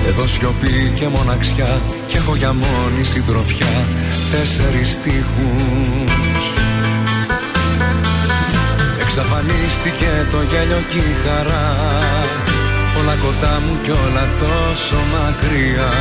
[0.09, 3.75] Εδώ σιωπή και μοναξιά και έχω για μόνη συντροφιά
[4.31, 6.45] τέσσερις στίχους.
[9.03, 11.67] Εξαφανίστηκε το γέλιο και η χαρά
[12.99, 15.93] Όλα κοντά μου κι όλα τόσο μακριά.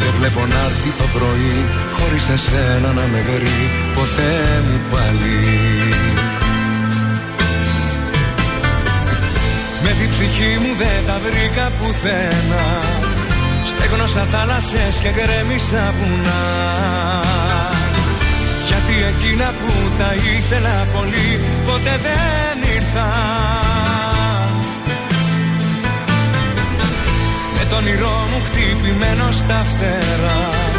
[0.00, 1.56] Δεν βλέπω να έρθει το πρωί
[1.98, 4.34] Χωρίς εσένα να με βρει ποτέ
[4.66, 5.40] μου πάλι.
[9.82, 12.64] Με την ψυχή μου δεν τα βρήκα πουθένα.
[13.66, 16.44] Στέγνωσα θάλασσες και γκρέμισα βουνά.
[18.68, 24.48] Γιατί εκείνα που τα ήθελα πολύ ποτέ δεν ήρθαν
[27.56, 30.77] Με τον όνειρό μου χτυπημένο στα φτερά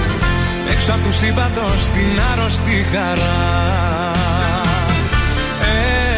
[0.80, 3.40] έξω από του σύμπαντος την άρρωστη χαρά.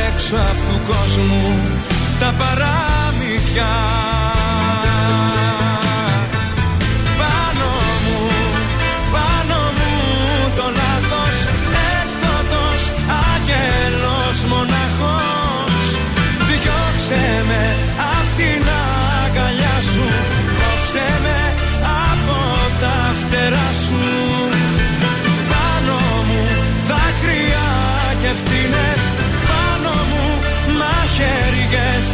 [0.08, 1.60] Έξω από του κόσμου
[2.20, 4.01] τα παραμύθια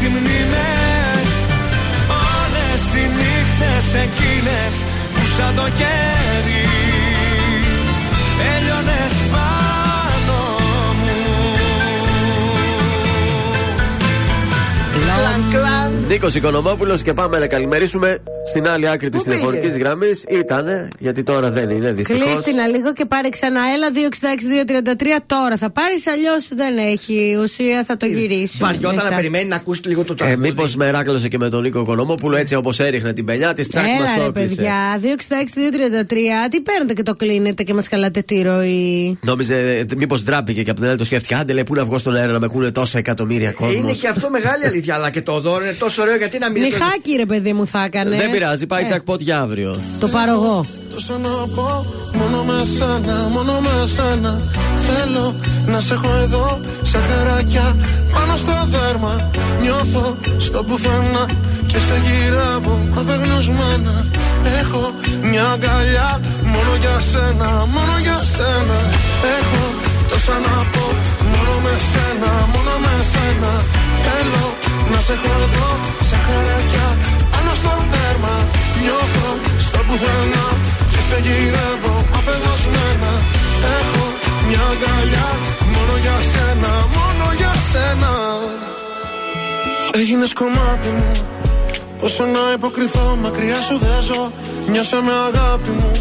[0.01, 1.31] οι μνήμες
[2.37, 4.73] Όλες οι νύχτες εκείνες
[5.13, 6.65] που σαν το κέρι
[8.55, 10.37] έλειωνες πάνω
[10.99, 11.15] μου.
[15.01, 15.93] Κλαν κλαν.
[16.07, 18.17] Νίκος Οικονομόπουλος και πάμε να καλημερίσουμε
[18.49, 20.23] στην άλλη άκρη της τηλεφωνική γραμμής.
[20.29, 22.23] Ήτανε, γιατί τώρα δεν είναι, δυστυχώς.
[22.23, 23.59] Κλείστηνα λίγο και πάρε ξανά.
[23.75, 23.87] Έλα
[25.17, 28.57] 266-233 τώρα θα πάρεις, αλλιώς δεν έχει ουσία, θα το γυρίσει.
[28.59, 31.79] Βαριόταν να περιμένει να ακούσει λίγο το Ε, τραγούδι; Μήπως μεράκλωσε και με τον Νίκο
[31.79, 34.55] Οικονομόπουλο έτσι όπως έριχνε την πενιά της, τσάκ μας Έλα το ρε έκλεισε.
[34.55, 34.99] παιδιά,
[36.45, 40.69] 266-233, τι παίρνετε και το κλείνετε και μας καλάτε τη ροή; Νόμιζε, μήπως ντράπηκε και
[40.69, 41.35] από την άλλη το σκέφτηκε.
[41.35, 43.75] Άντε λέει, πού να βγω στον αέρα να με ακούνε τόσα εκατομμύρια κόσμος.
[43.75, 46.61] Είναι και αυτό μεγάλη αλήθεια, αλλά και το δώρο είναι τόσο ωραίο γιατί να μην
[46.63, 46.75] είναι.
[46.75, 48.17] Νιχάκι ρε παιδί μου θα έκανε.
[48.17, 49.71] Δεν πειράζει, πάει τσακπότ για αύριο.
[49.99, 50.65] Το πάρω εγώ.
[50.93, 51.85] Τόσο να πω
[52.19, 54.41] μόνο με σένα, μόνο με σένα.
[54.87, 55.35] Θέλω
[55.65, 57.75] να σε έχω εδώ σε χαράκια
[58.13, 59.13] πάνω στο δέρμα.
[59.61, 60.05] Νιώθω
[60.37, 61.25] στο πουθενά
[61.69, 63.95] και σε γυρεύω απεγνωσμένα.
[64.61, 64.83] Έχω
[65.31, 66.09] μια αγκαλιά
[66.53, 68.79] μόνο για σένα, μόνο για σένα.
[69.37, 69.63] Έχω
[70.09, 70.85] τόσα να πω
[71.31, 73.51] μόνο με σένα, μόνο με σένα.
[74.05, 74.45] Θέλω
[74.91, 75.69] να σε έχω εδώ
[76.09, 77.16] σε χαράκια πάνω
[77.59, 78.35] στο δέρμα
[78.83, 79.29] Νιώθω
[79.65, 80.47] στο πουθενά
[80.91, 83.11] και σε γυρεύω απεγνωσμένα.
[83.77, 84.05] Έχω
[84.47, 85.29] μια αγκαλιά
[85.75, 88.11] μόνο για σένα, μόνο για σένα.
[89.99, 91.11] Έγινες κομμάτι μου.
[91.99, 94.31] Πόσο να υποκριθώ, μακριά σου δεν ζω.
[94.71, 95.91] Νιώσε με αγάπη μου.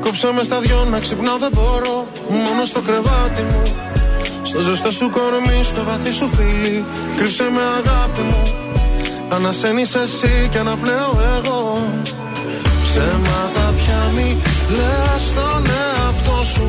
[0.00, 2.06] Κόψε με στα δυο να ξυπνάω δεν μπορώ.
[2.28, 3.62] Μόνο στο κρεβάτι μου.
[4.42, 6.84] Στο ζεστό σου κορμί, στο βαθύ σου φίλι.
[7.16, 8.42] Κρύψε με αγάπη μου
[9.28, 11.92] Ανασένεις εσύ και αναπνέω εγώ.
[12.84, 14.36] Ψέματα πια μη
[14.68, 16.66] λες στον εαυτό σου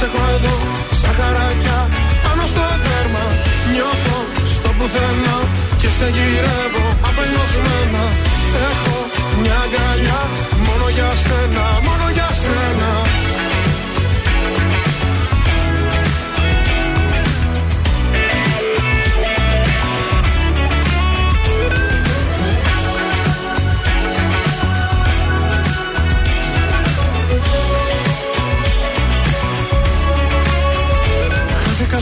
[0.00, 0.56] να σε έχω εδώ
[1.00, 1.78] Σαν χαράκια.
[2.24, 3.24] Πάνω στο δέρμα
[3.72, 4.18] Νιώθω
[4.54, 5.36] στο πουθενά
[5.80, 8.04] Και σε γυρεύω απελπισμένα.
[8.68, 8.96] Έχω
[9.40, 10.20] μια αγκαλιά
[10.66, 12.37] Μόνο για σένα, μόνο για σένα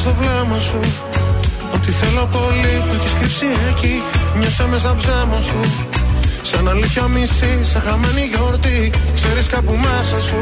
[0.06, 0.80] στο βλέμμα σου.
[1.74, 3.94] Ότι θέλω πολύ το έχεις κρύψει εκεί.
[4.38, 5.60] Νιώσα με σαν ψέμα σου.
[6.42, 8.80] Σαν αλήθεια μισή, σαν χαμένη γιορτή.
[9.18, 10.40] Ξέρεις κάπου μέσα σου.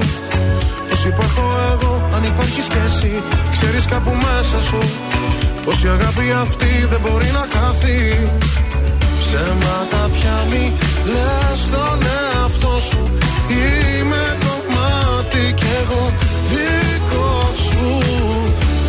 [0.89, 3.13] Πως υπάρχω εγώ, αν υπάρχεις κι εσύ
[3.55, 4.81] Ξέρεις κάπου μέσα σου.
[5.65, 8.01] Πως η αγάπη αυτή δεν μπορεί να χαθεί.
[9.21, 10.65] Ψέματα πια μη
[11.13, 13.03] λες στον εαυτό σου.
[13.61, 16.03] Είμαι κομμάτι κι εγώ
[16.51, 17.31] δικό
[17.67, 18.34] σου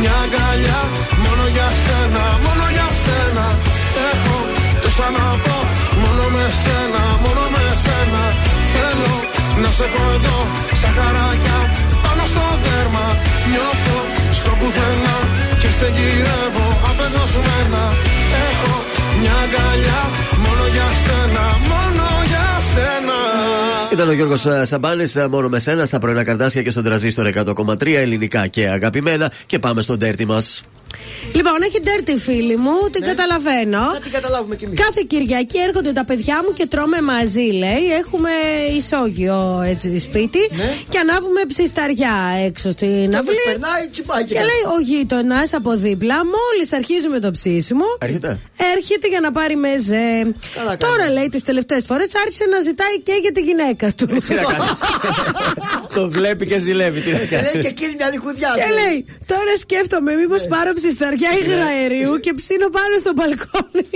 [0.00, 0.80] μια αγκαλιά.
[1.24, 3.46] Μόνο για σένα, μόνο για σένα.
[4.10, 4.36] Έχω
[4.82, 5.58] τόσα να πω
[6.02, 8.22] Μόνο με σένα, μόνο με σένα.
[8.72, 9.14] Θέλω
[9.62, 10.38] να σε έχω εδώ
[10.80, 11.58] Σαν χαράκια
[12.04, 13.06] πάνω στο δέρμα.
[13.50, 13.98] Νιώθω
[14.38, 15.16] στο πουθενά
[15.60, 17.82] Και σε γυρεύω απεγνωσμένα
[18.48, 18.72] Έχω
[19.20, 20.00] μια αγκαλιά
[20.44, 23.14] Μόνο για σένα, μόνο για σένα
[23.92, 28.46] Ήταν ο Γιώργος Σαμπάνης, μόνο με σένα, στα πρωινά καρτάσια και στον τραζίστορ 100,3 ελληνικά
[28.46, 29.32] και αγαπημένα.
[29.46, 30.64] Και πάμε στον τέρτη μας.
[31.34, 33.78] Λοιπόν, έχει ντέρτη φίλη μου, την καταλαβαίνω.
[33.94, 34.78] Θα την καταλάβουμε κι εμείς.
[34.80, 37.84] Κάθε Κυριακή έρχονται τα παιδιά μου και τρώμε μαζί, λέει.
[38.00, 38.30] Έχουμε
[38.76, 40.38] ισόγειο έτσι σπίτι
[40.88, 42.14] και ανάβουμε ψισταριά
[42.46, 43.30] έξω στην Και αυλή.
[43.30, 44.24] όπως περνάει, τσιπάκι.
[44.34, 48.40] Και λέει ο γείτονας από δίπλα, μόλις αρχίζουμε το ψήσιμο, Έρχεται.
[48.76, 50.34] έρχεται για να πάρει μεζέ.
[50.78, 54.06] Τώρα λέει τις τελευταίες φορές άρχισε να ζητάει και για τη γυναίκα του.
[55.94, 57.00] Το βλέπει και ζηλεύει.
[57.00, 57.42] Τι να Και κάνει.
[57.52, 58.50] λέει και εκείνη μια λιχουδιά.
[58.54, 63.86] Και λέει, τώρα σκέφτομαι, μήπως πάρω ψισταριά υγραερίου και ψήνω πάνω στο μπαλκόνι.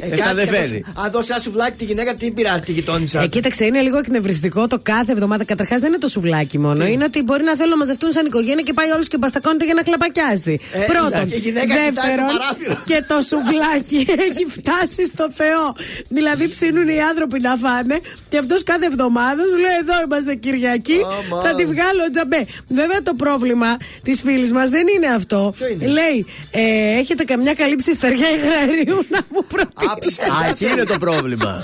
[0.00, 0.84] Ε, τα δεν φέρει.
[1.02, 3.20] Αν δώσει ένα σουβλάκι τη γυναίκα, τι πειράζει τη γειτόνισσα.
[3.22, 5.44] Ε, κοίταξε, είναι λίγο εκνευριστικό το κάθε εβδομάδα.
[5.44, 6.86] Καταρχάς δεν είναι το σουβλάκι μόνο.
[6.86, 9.74] Είναι ότι μπορεί να θέλουν να μαζευτούν σαν οικογένεια και πάει όλος και μπαστακώνεται για
[9.74, 10.56] να κλαπακιάζει.
[10.72, 11.26] Ε, Πρώτον.
[11.28, 12.82] και η γυναίκα κοιτάει το Δεύτερον, παράθυρο.
[12.86, 15.64] και το σουβλάκι έχει φτάσει στο Θεό.
[16.08, 17.98] Δηλαδή ψήνουν οι άνθρωποι να φάνε
[18.28, 20.98] και αυτός κάθε εβδομάδα σου λέει: Εδώ είμαστε Κυριακή,
[21.30, 21.42] Άμα.
[21.42, 22.46] θα τη βγάλω τζαμπέ.
[22.68, 25.54] Βέβαια το πρόβλημα της φίλης μας δεν είναι αυτό.
[25.80, 30.32] Λέει: ε, Έχετε καμιά καλή ψιστεριά υγραερίου να μου προτείνετε.
[30.44, 31.60] Α, εκεί είναι το πρόβλημα.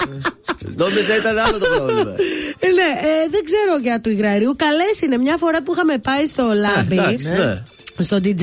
[0.76, 2.14] Νόμιζα ήταν άλλο το πρόβλημα.
[2.58, 4.54] Ε, ναι, ε, δεν ξέρω για του υγραερίου.
[4.56, 5.18] Καλές είναι.
[5.18, 6.98] Μια φορά που είχαμε πάει στο λάμπι.
[6.98, 7.62] εντάξει, ναι.
[7.98, 8.42] Στο DJ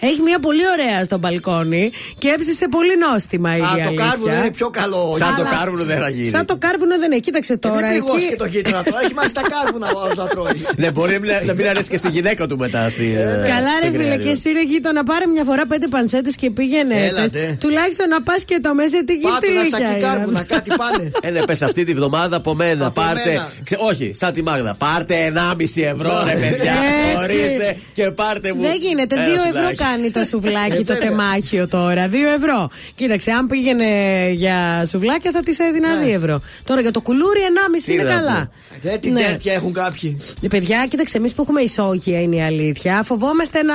[0.00, 4.04] έχει μια πολύ ωραία στο μπαλκόνι και έψησε πολύ νόστιμα η Α, το αλήθεια.
[4.06, 5.14] κάρβουνο είναι πιο καλό.
[5.18, 6.28] Σαν το Αλλά- κάρβουνο δεν θα γίνει.
[6.28, 7.20] Σαν το κάρβουνο δεν είναι.
[7.20, 7.74] Κοίταξε τώρα.
[7.80, 9.00] Δεν πληγώσει εκεί- και το γείτονα τώρα.
[9.04, 10.60] Έχει μάθει τα κάρβουνα ο άλλος να τρώει.
[10.76, 12.88] Ναι, μπορεί να μην- να μην αρέσει και στη γυναίκα του μετά.
[12.88, 14.24] Στη, ε, Καλά, ρε στην φίλε, κρέαριο.
[14.24, 16.96] και εσύ ρε γείτονα, πάρε μια φορά πέντε πανσέτες και πήγαινε.
[17.06, 17.56] Έλατε.
[17.60, 21.10] Τουλάχιστον να πας και το μέσα τι Πάτε ένα γύφτη σακί κάρβουνα, κάτι πάνε.
[21.22, 22.86] Ε, ναι, πες αυτή τη βδομάδα από μένα.
[22.86, 23.28] Από πάρτε.
[23.28, 23.48] μένα.
[23.64, 24.74] Ξε, όχι, σαν τη Μάγδα.
[24.74, 26.74] Πάρτε 1,5 ευρώ, ρε παιδιά.
[27.12, 27.22] Έτσι.
[27.22, 28.62] Ορίστε και πάρτε μου.
[28.94, 29.14] Δεν γίνεται.
[29.14, 29.76] ένα 2 ευρώ σουβλάκι.
[29.76, 31.08] κάνει το σουβλάκι Ε, το βέβαια.
[31.08, 32.08] τεμάχιο τώρα.
[32.08, 32.70] 2 ευρώ.
[32.94, 33.86] Κοίταξε, αν πήγαινε
[34.32, 36.40] για σουβλάκια θα τη έδινα 2 ευρώ.
[36.64, 38.50] Τώρα για το κουλούρι 1,5 Τι είναι να καλά.
[38.82, 39.20] Ε, τι Ναι.
[39.22, 40.16] τέτοια έχουν κάποιοι.
[40.42, 43.02] Ε, Παιδιά, κοίταξε, εμείς που έχουμε ισόγεια είναι η αλήθεια.
[43.02, 43.74] Φοβόμαστε να,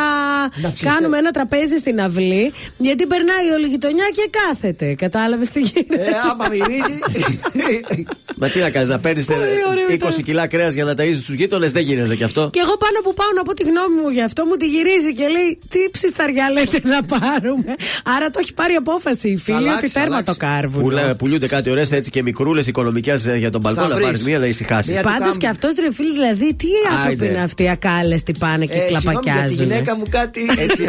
[0.61, 0.89] Να ψηστε.
[0.89, 4.93] κάνουμε ένα τραπέζι στην αυλή, γιατί περνάει όλη η γειτονιά και κάθεται.
[4.95, 6.99] Κατάλαβες τι γίνεται; Ε, άμα μυρίζει.
[8.37, 10.11] Μα τι να κάνεις, να παίρνεις ωραίο 20 ήταν.
[10.23, 12.49] κιλά κρέας για να ταΐζεις τους γείτονες, δεν γίνεται κι αυτό.
[12.53, 15.13] Και εγώ πάνω που πάω να πω τη γνώμη μου γι' αυτό, μου τη γυρίζει
[15.13, 17.75] και λέει Τι ψισταριά λέτε να πάρουμε;
[18.15, 20.33] Άρα το έχει πάρει απόφαση η φίλη αλλάξει, ότι τέρμα αλλάξει.
[20.39, 20.83] το κάρβουνο.
[20.83, 24.05] Πουλα- Πουλούνται κάτι ωραίες έτσι και μικρούλες οικονομικές για τον μπαλκόν Θα να βρεις.
[24.07, 24.84] πάρεις μία να ησυχάσεις.
[24.91, 25.37] Μία του Πάντως κάμπου.
[25.37, 27.25] και αυτός ρε φίλοι, δηλαδή, τι άνθρωποι Άιντε.
[27.25, 29.57] είναι αυτοί ακάλεστοι πάνε και Ε, συγγνώμη, για τη κλαπακιάζουν.
[29.63, 30.41] γυναίκα μου κάτι.
[30.57, 30.83] Έτσι.
[30.83, 30.87] ε,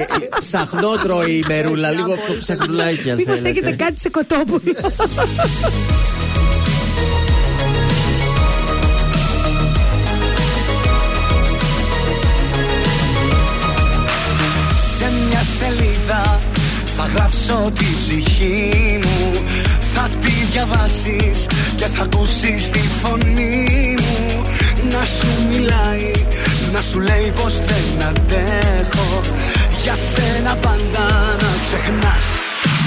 [0.00, 3.48] ε, Ψαχνότρο η μερούλα, λίγο από το ψαχνουλάκι αν Μήπως θέλετε.
[3.60, 4.72] έχετε κάτι σε κοτόπουλο.
[14.98, 16.38] Σε μια σελίδα
[16.96, 19.15] θα γράψω τη ψυχή μου
[20.56, 21.46] Θα τη διαβάσεις
[21.76, 24.42] και θα ακούσεις τη φωνή μου.
[24.92, 26.10] Να σου μιλάει,
[26.72, 29.20] να σου λέει πως δεν αντέχω.
[29.82, 31.06] Για σένα πάντα
[31.42, 32.26] να ξεχνάς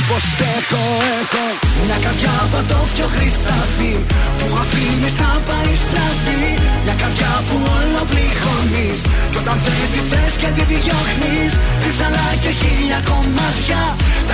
[0.07, 0.25] Πως
[0.57, 0.83] έχω,
[1.19, 1.45] έχω
[1.85, 3.93] Μια καρδιά από το πιο χρυσάφι
[4.37, 6.43] Που αφήνεις να πάει στραφή.
[6.83, 8.99] Μια καρδιά που όλο πληγώνεις
[9.31, 11.51] Κι όταν δεν τη θες και τη διώχνεις
[11.83, 13.81] Ρίψαλα και χίλια κομμάτια
[14.27, 14.33] Τα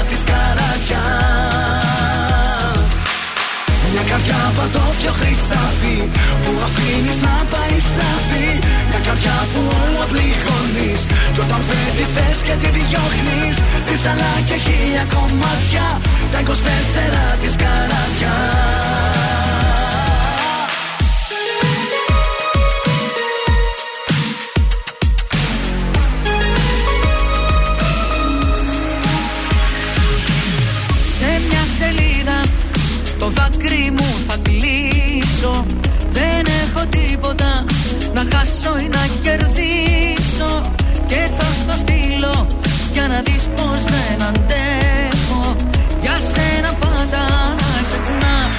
[0.00, 1.02] 24 της καράτια
[3.92, 5.96] μια καρδιά από το πιο χρυσάφι
[6.42, 8.48] Που αφήνεις να πάει στραφή
[8.88, 11.02] Μια καρδιά που όλο πληγώνεις
[11.34, 13.56] Κι όταν δεν τη θες και τη διώχνεις.
[13.88, 15.86] Ρίψαλα και χίλια κομμάτια
[16.32, 16.50] Τα 24
[17.42, 18.34] της καράτια
[38.42, 40.50] χάσω ή να κερδίσω
[41.10, 42.46] Και θα στο στείλω
[42.94, 45.42] για να δεις πως δεν αντέχω.
[46.04, 47.22] Για σένα πάντα
[47.60, 48.58] να ξεχνάς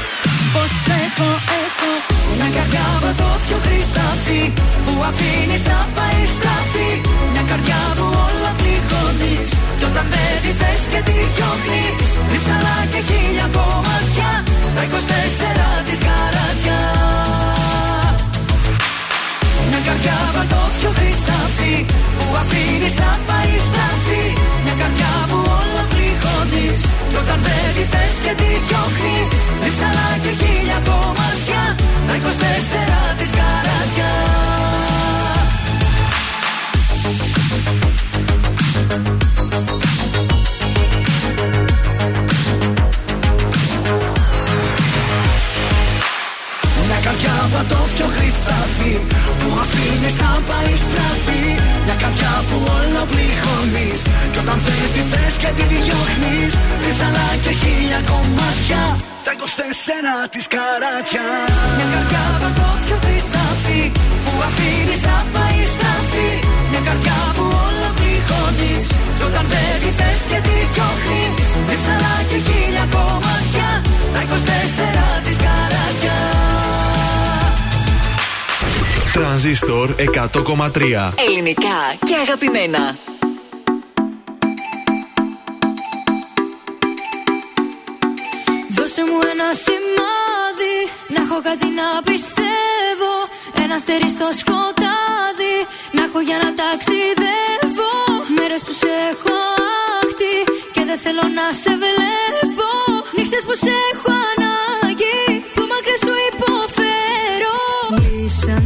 [0.53, 1.29] πως έχω,
[1.63, 1.91] έχω.
[2.37, 4.41] Μια καρδιά από το πιο χρυσάφι
[4.83, 6.91] που αφήνεις να πάει στραφή.
[7.33, 12.07] Μια καρδιά που όλα πληγώνεις κι όταν δεν τη θες και τη διώχνεις.
[12.31, 14.31] Ρίψαλα και χίλια κομμάτια
[14.75, 16.79] τα 24 της καράτια
[17.57, 17.62] Μια
[19.87, 21.75] καρδιά από το πιο χρυσάφι
[22.17, 24.23] που αφήνεις να πάεις στραφή
[24.63, 30.31] Μια καρδιά που όλα πληγώνεις κι όταν δεν τη θες και τη διώχνεις Ρίψαλα και
[30.39, 31.63] χίλια κομμάτια
[32.07, 34.11] τα 24 της καράτια
[47.45, 48.93] από το πιο χρυσάφι
[49.39, 51.43] Που αφήνεις να πάει στραφή.
[51.85, 53.99] Μια καρδιά που όλο πληγώνεις.
[54.31, 56.51] Κι όταν δεν τη θες και τη διώχνεις
[56.83, 58.83] Ρίψαλα και χίλια κομμάτια.
[59.25, 59.43] Τα 24
[60.33, 61.25] της καράτια.
[61.75, 63.81] Μια καρδιά από το πιο χρυσάφι
[64.25, 66.29] Που αφήνεις να πάει στραφή.
[66.71, 68.87] Μια καρδιά που όλο πληγώνεις.
[69.17, 73.69] Κι όταν δεν τη θες και τη διώχνεις Ρίψαλα και χίλια κομμάτια.
[74.13, 76.17] Τα 24 της καράτια
[79.13, 82.97] Τρανζίστορ 100,3 Ελληνικά και αγαπημένα.
[88.69, 90.77] Δώσε μου ένα σημάδι
[91.13, 93.13] Να έχω κάτι να πιστεύω.
[93.63, 95.55] Ένα αστέρι στο σκοτάδι
[95.95, 97.91] Να έχω για να ταξιδεύω.
[98.37, 99.35] Μέρες που σε έχω
[100.01, 100.35] άχτι
[100.73, 102.69] Και δεν θέλω να σε βλέπω.
[103.17, 105.19] Νύχτες που σε έχω ανάγκη
[105.55, 107.57] Που μακριά σου υποφέρω.
[108.03, 108.62] Λύσα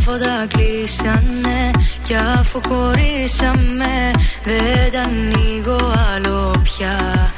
[0.00, 1.70] φώτα κλείσανε
[2.02, 4.10] Κι αφού χωρίσαμε
[4.44, 7.32] Δεν τα ανοίγω άλλο πια.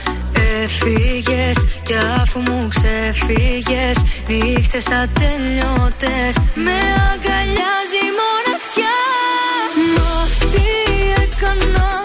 [0.62, 6.78] Έφυγες κι αφού μου ξεφύγες Νύχτες ατελειώτες Με
[7.12, 8.98] αγκαλιάζει η μοναξιά.
[9.94, 10.66] Μα τι
[11.22, 12.01] έκανα;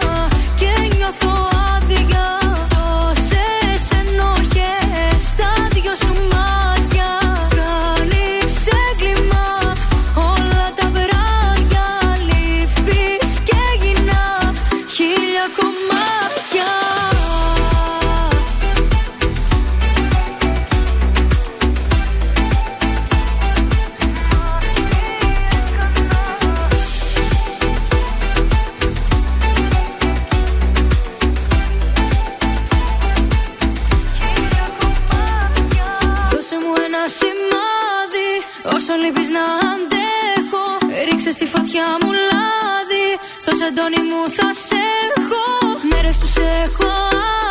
[38.90, 40.66] Όσο λείπεις να αντέχω.
[41.08, 43.08] Ρίξε στη φωτιά μου λάδι.
[43.44, 44.82] Στο σεντόνι μου θα σε
[45.16, 45.46] έχω.
[45.90, 46.90] Μέρες που σε έχω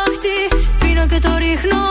[0.05, 0.39] άχτη.
[0.79, 1.81] Πίνω και το ρίχνω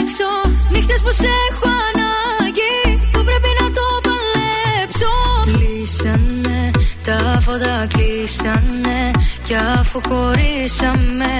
[0.00, 0.28] έξω.
[0.72, 2.76] Νύχτες που σε έχω ανάγκη
[3.12, 5.12] Που πρέπει να το παλέψω.
[5.52, 6.60] Κλείσανε
[7.06, 9.00] τα φώτα κλείσανε.
[9.46, 11.34] Κι αφού χωρίσαμε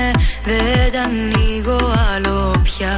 [0.49, 1.81] Δεν τα ανοίγω
[2.15, 2.97] άλλο πια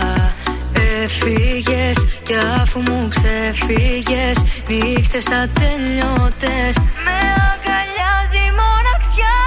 [1.05, 6.75] Έφυγες κι αφού μου ξεφύγες Νύχτες ατελειώτες.
[7.05, 7.19] Με
[7.51, 9.39] αγκαλιάζει η μοναξιά.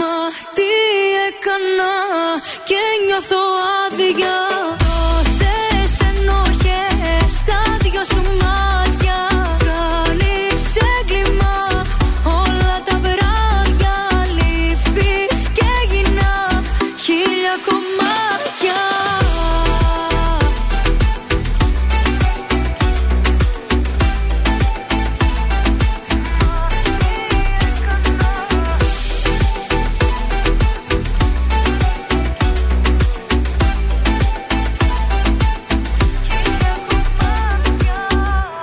[0.00, 0.16] Μα
[0.56, 0.70] τι
[1.26, 1.94] έκανα
[2.68, 3.42] και νιώθω
[3.86, 4.36] άδεια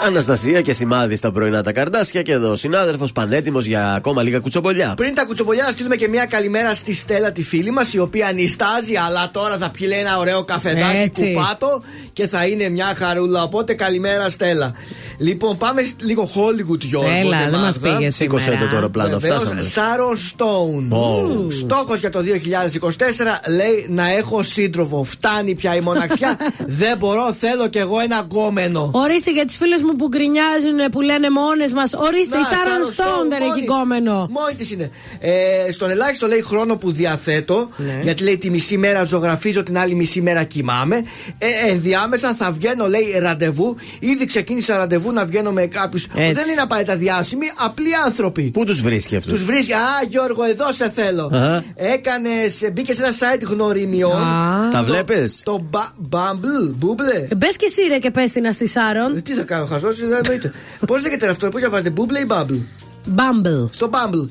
[0.06, 4.40] Αναστασία και σημάδι στα πρωινά τα καρδάσια και εδώ ο συνάδελφος πανέτοιμος για ακόμα λίγα
[4.40, 4.94] κουτσομπολιά.
[4.98, 8.32] Πριν τα κουτσομπολιά, να στείλουμε και μια καλημέρα στη Στέλλα, τη φίλη μας, η οποία
[8.32, 11.34] νιστάζει, αλλά τώρα θα πιει λέει, ένα ωραίο καφεδάκι Έτσι.
[11.34, 11.84] κουπάτο
[12.14, 13.44] και θα είναι μια χαρούλα.
[13.44, 14.74] Οπότε καλημέρα, Στέλλα.
[15.18, 17.10] Λοιπόν, πάμε σ- λίγο Hollywood, Γιώργο.
[17.20, 17.98] Έλα, και δεν μας Μάγδα.
[17.98, 18.62] πήγε Σήκωσε σήμερα.
[18.64, 19.62] το το αεροπλάνο, Βεβαίως, φτάσαμε.
[19.62, 20.92] Σάρον Στόουν.
[20.92, 21.48] Ω.
[21.52, 25.04] Στόχος για το 2024 λέει να έχω σύντροφο.
[25.04, 26.38] Φτάνει πια η μοναξιά.
[26.82, 28.90] Δεν μπορώ, θέλω κι εγώ ένα γκόμενο.
[28.94, 31.94] Ορίστε για τις φίλες μου που γκρινιάζουν, που λένε μόνες μας.
[31.94, 34.28] Ορίστε, η Να, Σάρων Sharon Στόουν Stone, δεν έχει μόνη- κόμενο.
[34.32, 34.92] Μόνη της είναι.
[35.20, 38.00] Ε, στον ελάχιστο λέει χρόνο που διαθέτω, Ναι.
[38.04, 41.04] γιατί λέει τη μισή μέρα ζωγραφίζω, την άλλη μισή μέρα κοιμάμαι.
[41.38, 43.76] Ε, ενδιάμεσα θα βγαίνω, λέει, ραντεβού.
[44.00, 46.34] Ήδη ξεκίνησα ραντεβού να βγαίνω με κάποιους που Έτσι.
[46.34, 48.42] δεν είναι απαραίτητα διάσημοι, απλοί άνθρωποι.
[48.54, 49.74] Πού τους βρίσκει αυτούς; Τους βρίσκει.
[49.74, 49.78] Α,
[50.10, 51.26] Γιώργο, εδώ σε θέλω.
[51.26, 51.62] Α.
[51.76, 54.22] Έκανες, μπήκες σε ένα site γνωριμιών.
[54.72, 57.36] Τα Το- βλέπεις; Το Ba- Bumble, Bumble.
[57.38, 59.18] Μπες και εσύ ρε και πες την στη Σάρων.
[59.18, 60.52] Ε, Τι θα κάνω, χαζός, δεν εννοείται.
[60.88, 62.60] Πώς λέγεται αυτό, πώ διαβάζετε, Bumble ή Bumble.
[63.16, 63.70] Bumble.
[63.72, 64.30] Στο Bumble.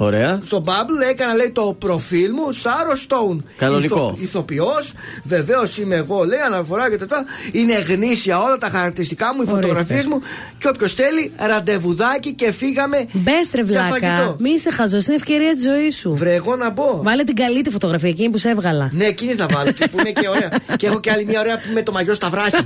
[0.00, 0.40] Ο- Ωραία.
[0.46, 3.44] Στο Bumble έκανα λέει το προφίλ μου Σάρο Στόουν.
[3.56, 4.16] Κανονικό.
[4.20, 4.92] Ηθοποιός,
[5.24, 7.24] βεβαίως είμαι εγώ, λέει αναφορά και τέτοια.
[7.52, 9.60] Είναι γνήσια όλα τα χαρακτηριστικά μου, οι Ορίστε.
[9.60, 10.20] φωτογραφίες μου.
[10.58, 13.06] Και όποιος θέλει, ραντεβουδάκι και φύγαμε.
[13.12, 14.06] Μπες ρε για βλάκα.
[14.16, 14.36] φαγητό.
[14.38, 16.14] Μη είσαι χαζό, είναι ευκαιρία της ζωής σου.
[16.14, 17.00] Βρε, εγώ να μπω.
[17.02, 18.90] Βάλε την καλή τη φωτογραφία εκείνη που σε έβγαλα.
[18.92, 20.48] Ναι, εκείνη θα βάλω και που είναι και ωραία.
[20.76, 22.60] και έχω και άλλη μια ωραία που με το μαγιό στα βράχια.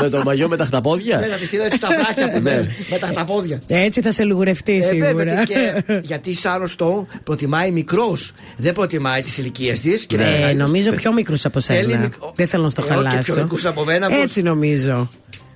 [0.00, 1.18] Με το μαγιό με τα χταπόδια.
[1.20, 2.50] Ναι, να τη στείλω έτσι στα βράχια που Ναι.
[2.50, 3.60] είναι με τα χταπόδια.
[3.66, 5.42] Έτσι θα σε λουγουρευτεί Ε, βέβαια, σίγουρα.
[5.86, 8.32] Και, γιατί η Σάρο Στόουν προτιμάει μικρός.
[8.56, 10.06] Δεν προτιμάει τις ηλικίες της.
[10.18, 11.98] Ε, νομίζω πιο μικρούς από Θέλει σένα.
[12.02, 13.32] μικ- Δεν θέλω να στο Ε, όχι, χαλάσω.
[13.32, 15.10] πιο μικρούς από μένα, πώς- Έτσι νομίζω.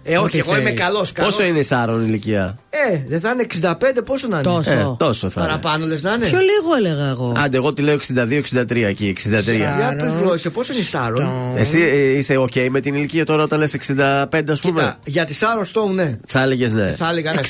[0.09, 0.77] Ε, όχι, Ό,τι εγώ είμαι θέλει.
[0.77, 1.13] καλός.
[1.13, 4.71] Πόσο είναι η Σάρων η ηλικία; Ε, δεν θα είναι 65, πόσο να είναι; Τόσο.
[4.71, 5.51] Ε, τόσο θα είναι.
[5.51, 7.33] Παραπάνω λες να είναι; Πιο λίγο έλεγα εγώ.
[7.37, 9.17] Άντε, εγώ τη λέω 62-63 εκεί.
[9.25, 9.43] 63.
[9.55, 11.29] Για πληρώσε, πόσο είναι η Σάρον.
[11.57, 15.25] Εσύ ε, είσαι OK με την ηλικία τώρα όταν λες 65, ας πούμε; Κοίτα, για
[15.25, 16.19] τη Σάρον Στόουν, ναι.
[16.27, 16.95] Θα έλεγες ναι.
[16.97, 17.41] Θα έλεγα ναι.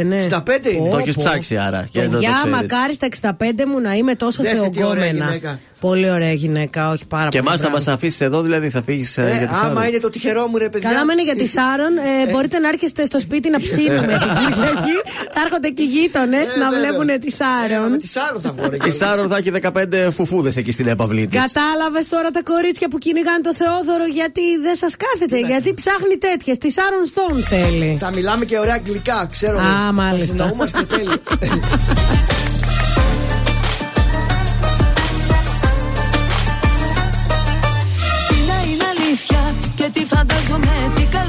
[0.00, 0.26] 65, ναι.
[0.30, 0.90] 65 είναι.
[0.90, 1.86] Το έχεις ψάξει άρα.
[1.90, 2.52] Και να το Παιδιά, ξέρεις.
[2.52, 5.58] μακάρι στα 65 μου να είμαι τόσο Δέστε τι ωραία θεογκόμενα.
[5.80, 5.94] Γυναίκα.
[5.94, 7.46] Πολύ ωραία γυναίκα, όχι πάρα Και πολύ.
[7.48, 7.84] εμάς θα μπράβο.
[7.84, 9.86] μας αφήσεις εδώ, δηλαδή θα φύγεις Ε, για τη άμα Σάρα.
[9.88, 10.88] είναι το τυχερό μου, ρε παιδιά.
[10.90, 11.92] Καλά, μένει για τη Σάρων.
[11.98, 14.96] Ε, μπορείτε να έρχεστε στο σπίτι να ψήνουμε την Κυριακή.
[15.34, 16.80] Θα έρχονται και οι γείτονες να βέβαια.
[16.80, 17.98] βλέπουν τη Σάρων.
[17.98, 21.40] Τη Σάρων θα βγω, ρε Η Σάρων θα έχει 15 φουφούδες εκεί στην έπαυλή της.
[21.40, 26.58] Κατάλαβες τώρα τα κορίτσια που κυνηγάνε το Θεόδωρο γιατί δεν σας κάθεται, γιατί ψάχνει τέτοιες.
[26.58, 27.96] Τη Σάρων Στόν θέλει.
[28.00, 29.58] Θα μιλάμε και ωραία αγγλικά, ξέρω.
[29.58, 30.42] Α, μάλιστα.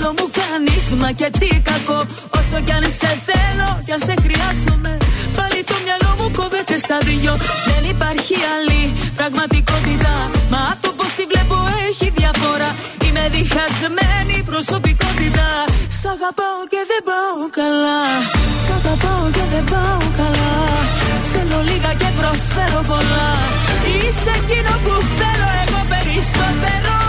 [0.07, 1.99] Τι καλό μου κάνεις μα και τι κακό.
[2.39, 4.91] Όσο κι αν σε θέλω κι αν σε χρειάζομαι
[5.37, 7.33] Πάλι το μυαλό μου κόβεται στα δυο.
[7.69, 8.81] Δεν υπάρχει άλλη
[9.17, 10.13] πραγματικότητα.
[10.53, 12.69] Μα το πως τη βλέπω έχει διαφορά.
[13.05, 15.47] Είμαι διχασμένη προσωπικότητα.
[15.99, 18.01] Σ' αγαπάω και δεν πάω καλά.
[18.63, 20.53] Σ' αγαπάω και δεν πάω καλά.
[21.31, 23.31] Θέλω λίγα και προσφέρω πολλά.
[23.93, 27.06] Είσαι εκείνο που θέλω εγώ περισσότερο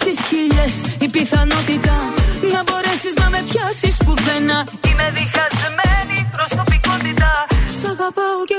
[0.00, 1.96] Ούτε μια στις χίλιες η πιθανότητα
[2.52, 4.58] Να μπορέσεις να με πιάσεις πουθενά.
[4.88, 7.30] Είμαι διχασμένη προσωπικότητα
[7.78, 8.58] Σ' αγαπάω και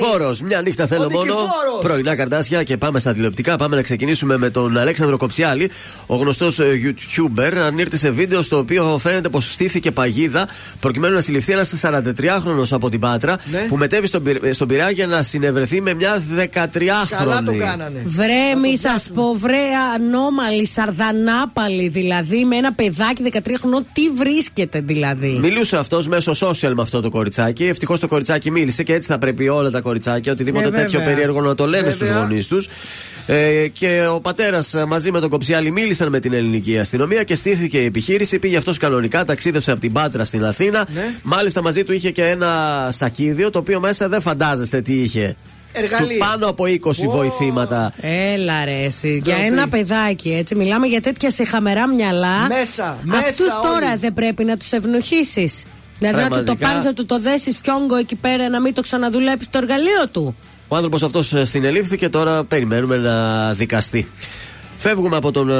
[0.00, 1.24] Νικηφόρο, μια νύχτα θέλω Ο μόνο.
[1.24, 1.77] Νικηφόρος.
[1.82, 3.56] Πρωινά καρτάσια και πάμε στα τηλεοπτικά.
[3.56, 5.70] Πάμε να ξεκινήσουμε με τον Αλέξανδρο Κοψιάλη,
[6.06, 7.52] ο γνωστός YouTuber.
[7.66, 10.48] Ανήρτησε βίντεο στο οποίο φαίνεται πως στήθηκε παγίδα
[10.80, 13.66] προκειμένου να συλληφθεί ένας 43χρονο από την Πάτρα Ναι.
[13.68, 17.18] που μετέβη στον, Πυ- στον Πειραιά για να συνευρεθεί με μια 13χρονη.
[17.18, 18.02] Καλά το κάνανε.
[18.06, 24.80] Βρέ, μη σας πω, βρέ, ανώμαλη, σαρδανάπαλη δηλαδή, με ένα παιδάκι 13 χρονών, τι βρίσκεται
[24.80, 27.64] δηλαδή; Μιλούσε αυτός μέσω social με αυτό το κοριτσάκι.
[27.64, 31.14] Ευτυχώς το κοριτσάκι μίλησε και έτσι θα πρέπει όλα τα κοριτσάκια, οτιδήποτε Ε, τέτοιο βέβαια.
[31.14, 32.22] περίεργο να το λένε στους Βέβαια.
[32.22, 32.68] γονείς τους.
[33.26, 37.78] Ε, και ο πατέρας μαζί με τον Κοψιάλη μίλησαν με την ελληνική αστυνομία και στήθηκε
[37.78, 38.38] η επιχείρηση.
[38.38, 40.86] Πήγε αυτός κανονικά, ταξίδευσε από την Πάτρα στην Αθήνα.
[40.92, 41.02] Ναι.
[41.22, 45.36] Μάλιστα μαζί του είχε και ένα σακίδιο το οποίο μέσα δεν φαντάζεστε τι είχε.
[45.72, 46.08] Εργαλεία.
[46.08, 46.76] Του πάνω από 20
[47.10, 47.92] βοηθήματα.
[48.34, 49.42] Έλα ρε εσύ, για Ντροπή.
[49.52, 52.46] ένα παιδάκι έτσι, μιλάμε για τέτοια σε χαμερά μυαλά.
[52.46, 53.98] Μέσα, μέσα Αυτούς τώρα όλοι.
[54.00, 55.64] δεν πρέπει να τους ευνοχήσεις.
[55.98, 56.68] Δηλαδή να του το Πραγματικά.
[56.68, 60.36] πάρεις να του το δέσεις φιόγκο εκεί πέρα να μην το ξαναδουλέψει το εργαλείο του.
[60.68, 64.08] Ο άνθρωπος αυτός συνελήφθη και τώρα περιμένουμε να δικαστεί.
[64.80, 65.54] Φεύγουμε από τον ε,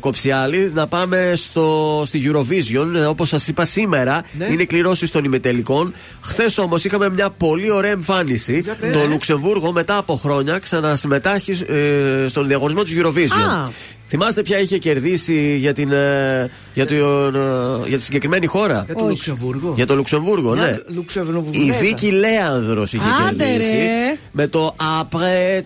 [0.00, 3.08] Κοψιάλη να πάμε στο, στη Eurovision.
[3.08, 4.44] Όπως σας είπα, σήμερα Ναι.
[4.50, 5.94] είναι οι κληρώσεις των ημιτελικών.
[6.20, 8.60] Χθες όμως είχαμε μια πολύ ωραία εμφάνιση.
[8.60, 8.92] Για πες.
[8.92, 13.48] Το Λουξεμβούργο μετά από χρόνια ξανασυμμετάχει ε, στον διαγωνισμό του Eurovision.
[13.50, 13.68] Α.
[14.06, 18.94] Θυμάστε ποια είχε κερδίσει για, την, ε, για, το, ε, για τη συγκεκριμένη χώρα; Για
[18.94, 19.08] το Όχι.
[19.10, 19.72] Λουξεμβούργο.
[19.76, 20.76] Για το Λουξεμβούργο, Μια ναι.
[20.94, 21.64] Λουξεμβουργέζα.
[21.64, 24.18] Η Βίκη Λέανδρος είχε Άντε, κερδίσει ρε.
[24.32, 25.64] με το Après toi.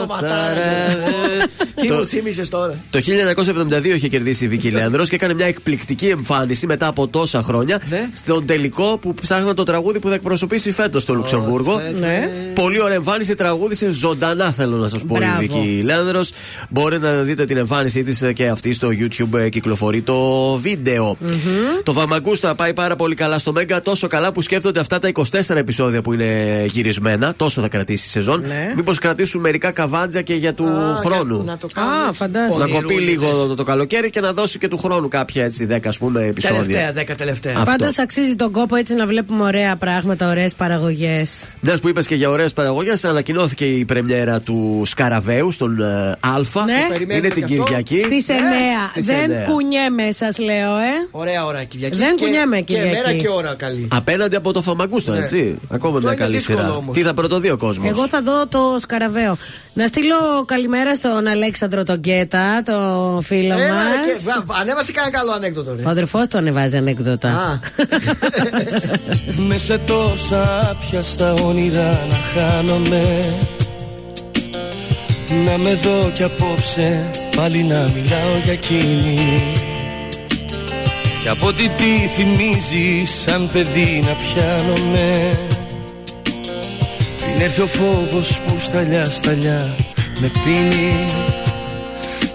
[0.00, 0.96] το ματάρε.
[1.74, 2.74] Τι Το- μου θύμισες τώρα.
[2.90, 7.42] Το 1972 είχε κερδίσει η Βίκη Λέανδρος και έκανε μια εκπληκτική εμφάνιση μετά από τόσα
[7.42, 8.08] χρόνια Ναι.
[8.12, 11.80] στον τελικό που ψάχναν το τραγούδι που θα εκπροσωπήσει φέτος στο Λουξεμβούργο.
[12.00, 12.30] Ναι.
[12.54, 15.42] Πολύ ωραία εμφάνιση, τραγούδισε ζωντανά θέλω να σας πω Μπράβο.
[15.42, 16.30] η Βίκη Λέανδρος.
[16.88, 21.16] Μπορείτε να δείτε την εμφάνισή της και αυτή στο YouTube ε, κυκλοφορεί το βίντεο.
[21.82, 25.56] Το Βαμαγκούστα πάει πάρα πολύ καλά στο Μέγκα, τόσο καλά που σκέφτονται αυτά τα 24
[25.56, 27.34] επεισόδια που είναι γυρισμένα.
[27.36, 28.40] Τόσο θα κρατήσει η σεζόν.
[28.40, 28.72] Ναι.
[28.76, 31.34] Μήπως κρατήσουν μερικά καβάντζα και για του Α, χρόνου.
[31.34, 32.08] για Να το κάνουμε.
[32.08, 32.58] Α, φαντάζομαι.
[32.58, 33.08] Να κοπεί Ονειρούλιδες.
[33.14, 36.24] λίγο το, το καλοκαίρι και να δώσει και του χρόνου κάποια έτσι 10 ας πούμε
[36.24, 36.62] επεισόδια.
[36.62, 37.52] Τελευταία, δέκα τελευταία.
[37.52, 37.64] Αυτό.
[37.64, 41.46] Πάντως αξίζει τον κόπο έτσι να βλέπουμε ωραία πράγματα, ωραίες παραγωγές.
[41.60, 46.64] Μια που είπες και για ωραίες παραγωγές, ανακοινώθηκε η πρεμιέρα του Σκαραβαίου στον ε, Α.
[46.64, 46.77] Ναι.
[46.86, 47.64] Το περιμένετε Είναι την και αυτό.
[47.64, 48.00] Κυριακή.
[48.00, 48.32] Στις 9.
[48.90, 49.44] στις Δεν εννέα.
[49.44, 50.92] κουνιέμαι, σας λέω, ε.
[51.10, 51.96] Ωραία ώρα Κυριακή.
[51.96, 52.88] Δεν Και- κουνιέμαι, Κυριακή.
[52.90, 53.88] Και μέρα και ώρα καλή.
[53.92, 55.18] Απέναντι από το Φαμαγκούστο, Ναι.
[55.18, 55.58] έτσι.
[55.70, 56.72] Ακόμα Αυτό μια είναι καλή δύσκολο σειρά.
[56.72, 56.96] όμως.
[56.96, 59.36] Τι θα πρωτοδεί ο κόσμος; Εγώ θα δω το σκαραβαίο.
[59.72, 60.14] Να στείλω
[60.46, 64.44] καλημέρα στον Αλέξανδρο τον Γκέτα, το φίλο Έλα, ρε, και- μα.
[64.46, 65.74] βα- Ανέβασε κανένα καλό ανέκδοτο.
[65.78, 65.82] ρε.
[65.86, 67.28] Ο αδερφός του ανεβάζει ανεκδότα.
[67.28, 67.58] Α,
[69.48, 73.34] Με σε τόσα πιαστά όνειρα να χάνομαι
[75.30, 79.18] Να με δω κι απόψε πάλι να μιλάω για εκείνη.
[81.22, 85.38] Κι από τι τι θυμίζεις σαν παιδί να πιάνομαι.
[87.20, 89.74] Πριν έρθει ο φόβος που σταλιά σταλιά
[90.20, 91.06] με πίνει.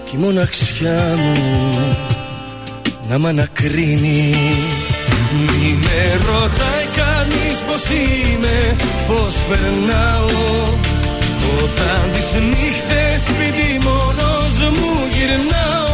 [0.04, 1.42] Κι η μοναξιά μου
[3.08, 4.34] να μ' ανακρίνει.
[5.32, 10.93] Μη με ρωτάει κανείς πως είμαι, πως περνάω
[11.62, 15.92] Όταν τις νύχτες σπίτι μόνος μου γυρνάω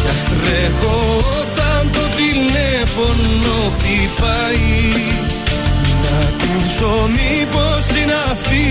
[0.00, 0.96] Κι ας τρέχω
[1.40, 4.74] όταν το τηλέφωνο χτυπάει.
[6.02, 8.66] Να ακούσω μήπως είναι αυτή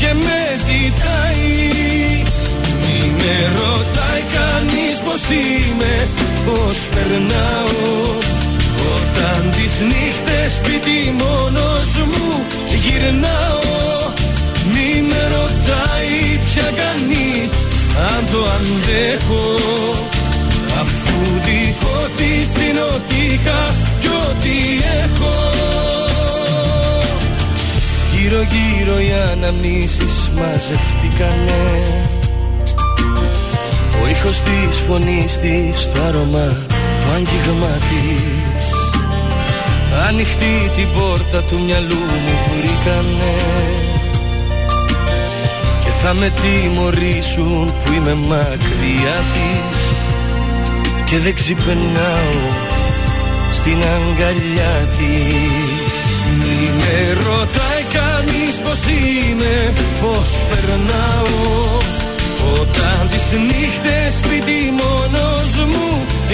[0.00, 1.48] και με ζητάει.
[2.80, 5.94] Μη με ρωτάει κανείς πως είμαι,
[6.46, 7.88] πως περνάω.
[8.94, 12.28] Όταν τις νύχτες σπίτι μόνος μου
[12.82, 13.70] γυρνάω
[14.64, 17.52] Μη με ρωτάει πια κανείς
[18.12, 19.46] αν το αντέχω.
[20.80, 24.56] Αφού δικό της είναι ό,τι είχα κι ό,τι
[25.04, 25.34] έχω.
[28.14, 31.82] Γύρω γύρω οι αναμνήσεις μαζευτήκανε.
[34.02, 36.56] Ο ήχος της φωνής της, το άρωμα,
[37.02, 38.64] το άγγιγμα της.
[40.08, 43.34] Ανοιχτή την πόρτα του μυαλού μου βρήκανε.
[43.84, 43.89] Και
[46.02, 49.78] θα με τιμωρήσουν που είμαι μακριά της
[51.04, 52.38] Και δεν ξυπνάω
[53.52, 55.94] στην αγκαλιά της.
[56.38, 61.70] Μη με ρωτάει κανείς πως είμαι, πως περνάω.
[63.32, 65.88] Νύχτες σπίτι μόνος μου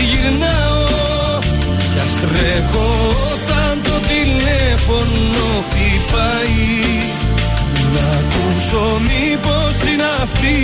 [0.09, 1.39] γυρνάω
[1.93, 2.89] Κι ας τρέχω
[3.33, 6.87] όταν το τηλέφωνο χτυπάει
[7.97, 10.57] Να ακούσω μήπως είναι αυτή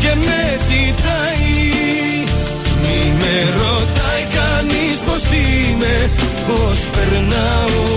[0.00, 1.48] και με ζητάει.
[2.82, 5.96] Μη με ρωτάει κανείς πως είμαι,
[6.46, 7.88] πως περνάω.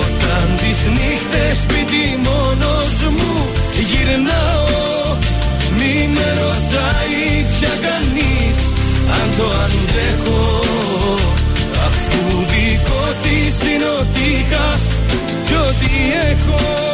[0.00, 3.32] Όταν τις νύχτες σπίτι μόνος μου
[3.88, 4.74] γυρνάω
[5.78, 8.58] Μη με ρωτάει πια κανείς
[9.18, 10.60] αν το αντέχω.
[11.86, 14.78] Αφού δικό της είναι ότι είχα
[15.46, 15.92] κι ό,τι
[16.30, 16.93] έχω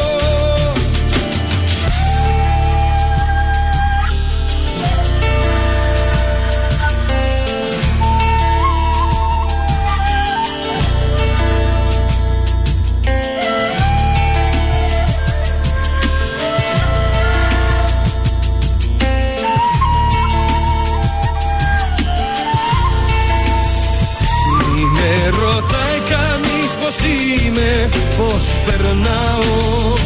[27.30, 29.98] είμαι, πως περνάω.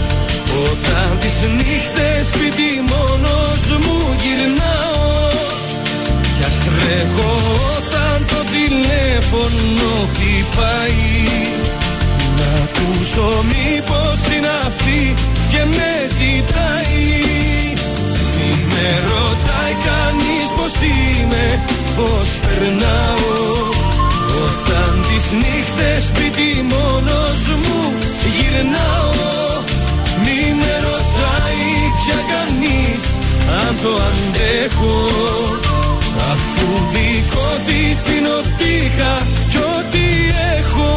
[0.71, 5.03] Όταν τις νύχτες σπίτι μόνος μου γυρνάω
[6.37, 7.33] Κι ας τρέχω
[7.77, 11.13] όταν το τηλέφωνο χτυπάει.
[12.39, 15.15] Να ακούσω μήπως είναι αυτή
[15.51, 17.03] και με ζητάει.
[18.37, 21.47] Μη με ρωτάει κανείς πως είμαι,
[21.97, 23.33] πως περνάω.
[24.47, 26.24] Όταν τις νύχτες σπίτι μόνος μου
[28.55, 29.63] γυρνάω
[30.25, 31.67] Μη με ρωτάει
[31.99, 33.05] πια κανείς
[33.61, 35.07] αν το αντέχω.
[36.33, 39.15] Αφού δικό της είναι ότι είχα
[39.51, 40.05] κι ό,τι
[40.57, 40.93] έχω.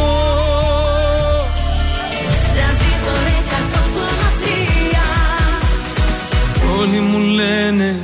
[6.80, 7.95] Όλοι μου λένε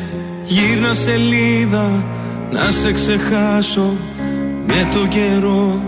[0.44, 2.04] γύρνα σελίδα
[2.52, 3.96] να σε ξεχάσω.
[4.68, 5.82] Με το καιρό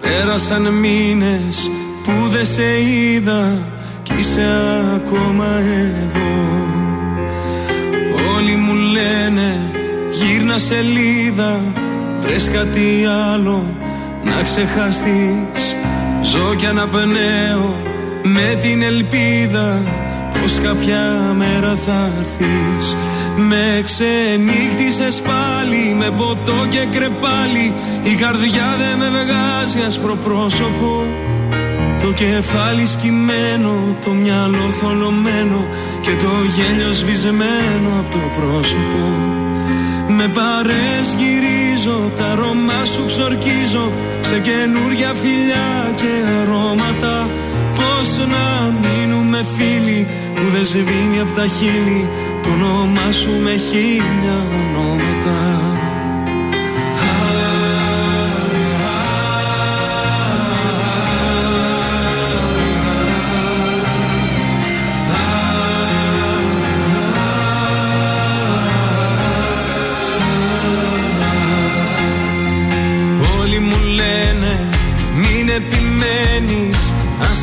[0.00, 1.70] Πέρασαν μήνες
[2.06, 3.58] που δεν σε είδα
[4.02, 4.46] κι είσαι
[4.94, 5.46] ακόμα
[6.02, 6.34] εδώ.
[8.36, 9.60] Όλοι μου λένε
[10.10, 11.60] γύρνα σελίδα
[12.20, 13.76] βρες κάτι άλλο
[14.24, 15.76] να ξεχαστείς.
[16.22, 17.80] Ζω κι αναπνέω
[18.22, 19.82] με την ελπίδα
[20.40, 22.96] πως κάποια μέρα θα έρθεις.
[23.36, 27.74] Με ξενύχτησες πάλι με ποτό και κρεπάλι.
[28.02, 31.04] Η καρδιά δεν με βγάζει άσπρο πρόσωπο
[32.06, 35.66] Το κεφάλι σκυμμένο, το μυαλό θολωμένο
[36.00, 39.02] Και το γέλιο σβησμένο από το πρόσωπο.
[40.16, 47.30] Με παρές γυρίζω, τα αρώμα σου ξορκίζω Σε καινούρια φιλιά και αρώματα.
[47.76, 48.44] Πώς να
[48.82, 52.08] μείνουμε φίλοι που δεν σβήνει από τα χείλη
[52.42, 55.55] το όνομά σου με χίλια ονόματα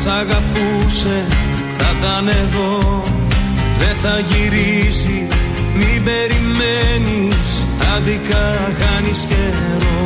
[0.04, 1.26] σ' αγαπούσε
[1.78, 3.02] θα ήταν εδώ.
[3.78, 5.26] Δεν θα γυρίσει
[5.74, 7.48] Μην περιμένεις.
[7.94, 8.44] Άδικα
[8.80, 10.02] χάνεις καιρό.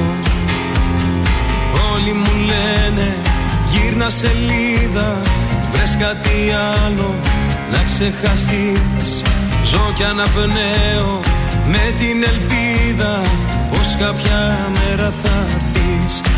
[1.92, 3.16] Όλοι μου λένε
[3.70, 5.20] Γύρνα σελίδα.
[5.72, 6.36] Βρες κάτι
[6.84, 7.14] άλλο
[7.72, 9.10] Να ξεχαστείς.
[9.64, 11.20] Ζω κι αναπνέω
[11.72, 13.20] Με την ελπίδα
[13.70, 16.37] Πως κάποια μέρα θα έρθεις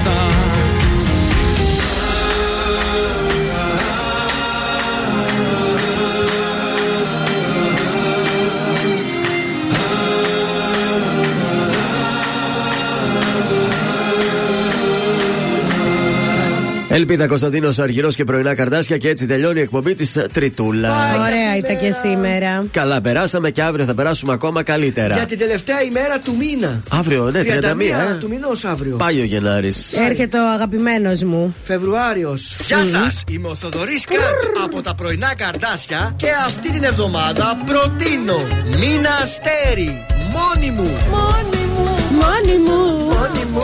[16.93, 20.89] Ελπίδα Κωνσταντίνος Αργυρός και πρωινά καρδάσια και έτσι τελειώνει η εκπομπή της Τριτούλα.
[20.89, 22.65] Ωραία ήταν και σήμερα.
[22.71, 25.15] Καλά, περάσαμε και αύριο θα περάσουμε ακόμα καλύτερα.
[25.15, 26.83] Για την τελευταία ημέρα του μήνα.
[26.89, 28.17] Αύριο, ναι, 31, 31 ε.
[28.19, 28.95] του μηνός αύριο.
[28.95, 29.93] Πάει ο Γενάρης.
[29.93, 31.55] Έρχεται ο αγαπημένος μου.
[31.63, 32.57] Φεβρουάριος.
[32.65, 38.39] Γεια σας, είμαι ο Θοδωρής Κάτς από τα πρωινά καρδάσια και αυτή την εβδομάδα προτείνω
[38.79, 40.05] μήνα αστέρι.
[40.33, 40.97] Μόνη μου.
[41.09, 41.89] Μόνη μου.
[42.19, 42.79] Μόνη μου.
[43.03, 43.61] Μόνη μου.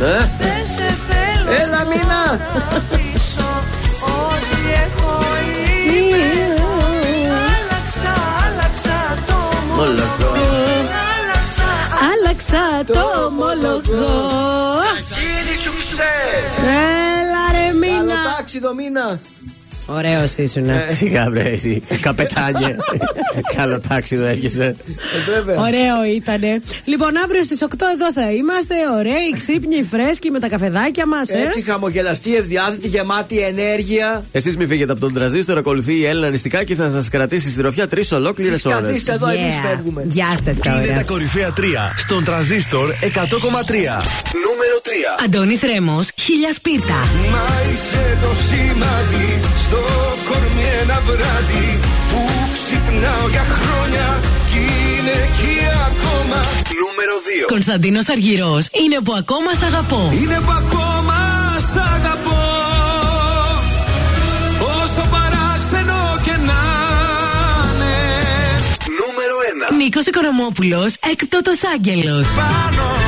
[0.00, 1.17] Ε; Δεν σε θέλω
[1.50, 2.40] Έλα, μήνα.
[2.90, 3.46] πίσω
[4.00, 5.16] Ό,τι έχω
[5.94, 6.24] είμαι
[7.56, 8.12] Άλλαξα,
[8.46, 9.34] άλλαξα το
[9.74, 10.32] Μολοκό.
[11.14, 11.68] Άλλαξα,
[12.12, 14.20] Άλλαξα το ομολογώ.
[15.14, 16.16] Γίνει σου ξέ.
[16.62, 18.22] Έλα ρε Καλό μήνα.
[18.36, 19.18] τάξιδο μήνα.
[19.90, 20.68] Ωραίος ήσουν.
[20.68, 21.82] Ε, Σιγά βρε εσύ.
[22.00, 22.76] Καπετάνιε.
[23.56, 24.64] Καλό τάξιδο έρχεσαι.
[24.64, 25.60] Ε, βέβαια.
[25.60, 26.60] Ωραίο ήτανε.
[26.84, 28.74] Λοιπόν, αύριο στις 8 εδώ θα είμαστε.
[28.98, 31.28] Ωραίοι, ξύπνοι, φρέσκοι με τα καφεδάκια μας.
[31.28, 34.24] Ε; Έτσι χαμογελαστή, ευδιάθετη, γεμάτη ενέργεια.
[34.32, 37.60] Εσείς μην φύγετε από τον τραζίστρο, ακολουθεί η Έλληνα νηστικά και θα σας κρατήσει στη
[37.62, 38.80] ροφιά τρεις ολόκληρες Εσείς ώρες.
[38.80, 40.02] καθίστε εδώ, εμείς φεύγουμε.
[40.08, 41.02] Γεια σας Είναι τα τώρα.
[41.02, 41.60] κορυφαία 3
[41.98, 44.02] στον τραζίστορ 100,3.
[44.46, 45.24] Νούμερο 3.
[45.24, 46.94] Αντώνης Ρέμος, χίλια σπίρτα.
[47.32, 49.77] Μα είσαι το σημάδι στο
[50.28, 51.68] κορμί ένα βράδυ
[52.10, 52.20] που
[52.54, 54.06] ξυπνάω για χρόνια
[54.50, 55.56] κι είναι εκεί
[55.88, 56.40] ακόμα.
[56.82, 57.46] Νούμερο 2.
[57.54, 60.02] Κωνσταντίνος Αργυρός, είναι που ακόμα σ' αγαπώ.
[60.22, 61.18] Είναι που ακόμα
[61.72, 62.42] σ' αγαπώ
[64.82, 66.60] όσο παράξενο και να
[67.70, 67.96] είναι.
[69.00, 69.36] Νούμερο
[69.70, 69.76] 1.
[69.76, 72.26] Νίκος Οικονομόπουλος, έκπτωτος άγγελος.
[72.28, 73.07] Πάνω μου, πάνω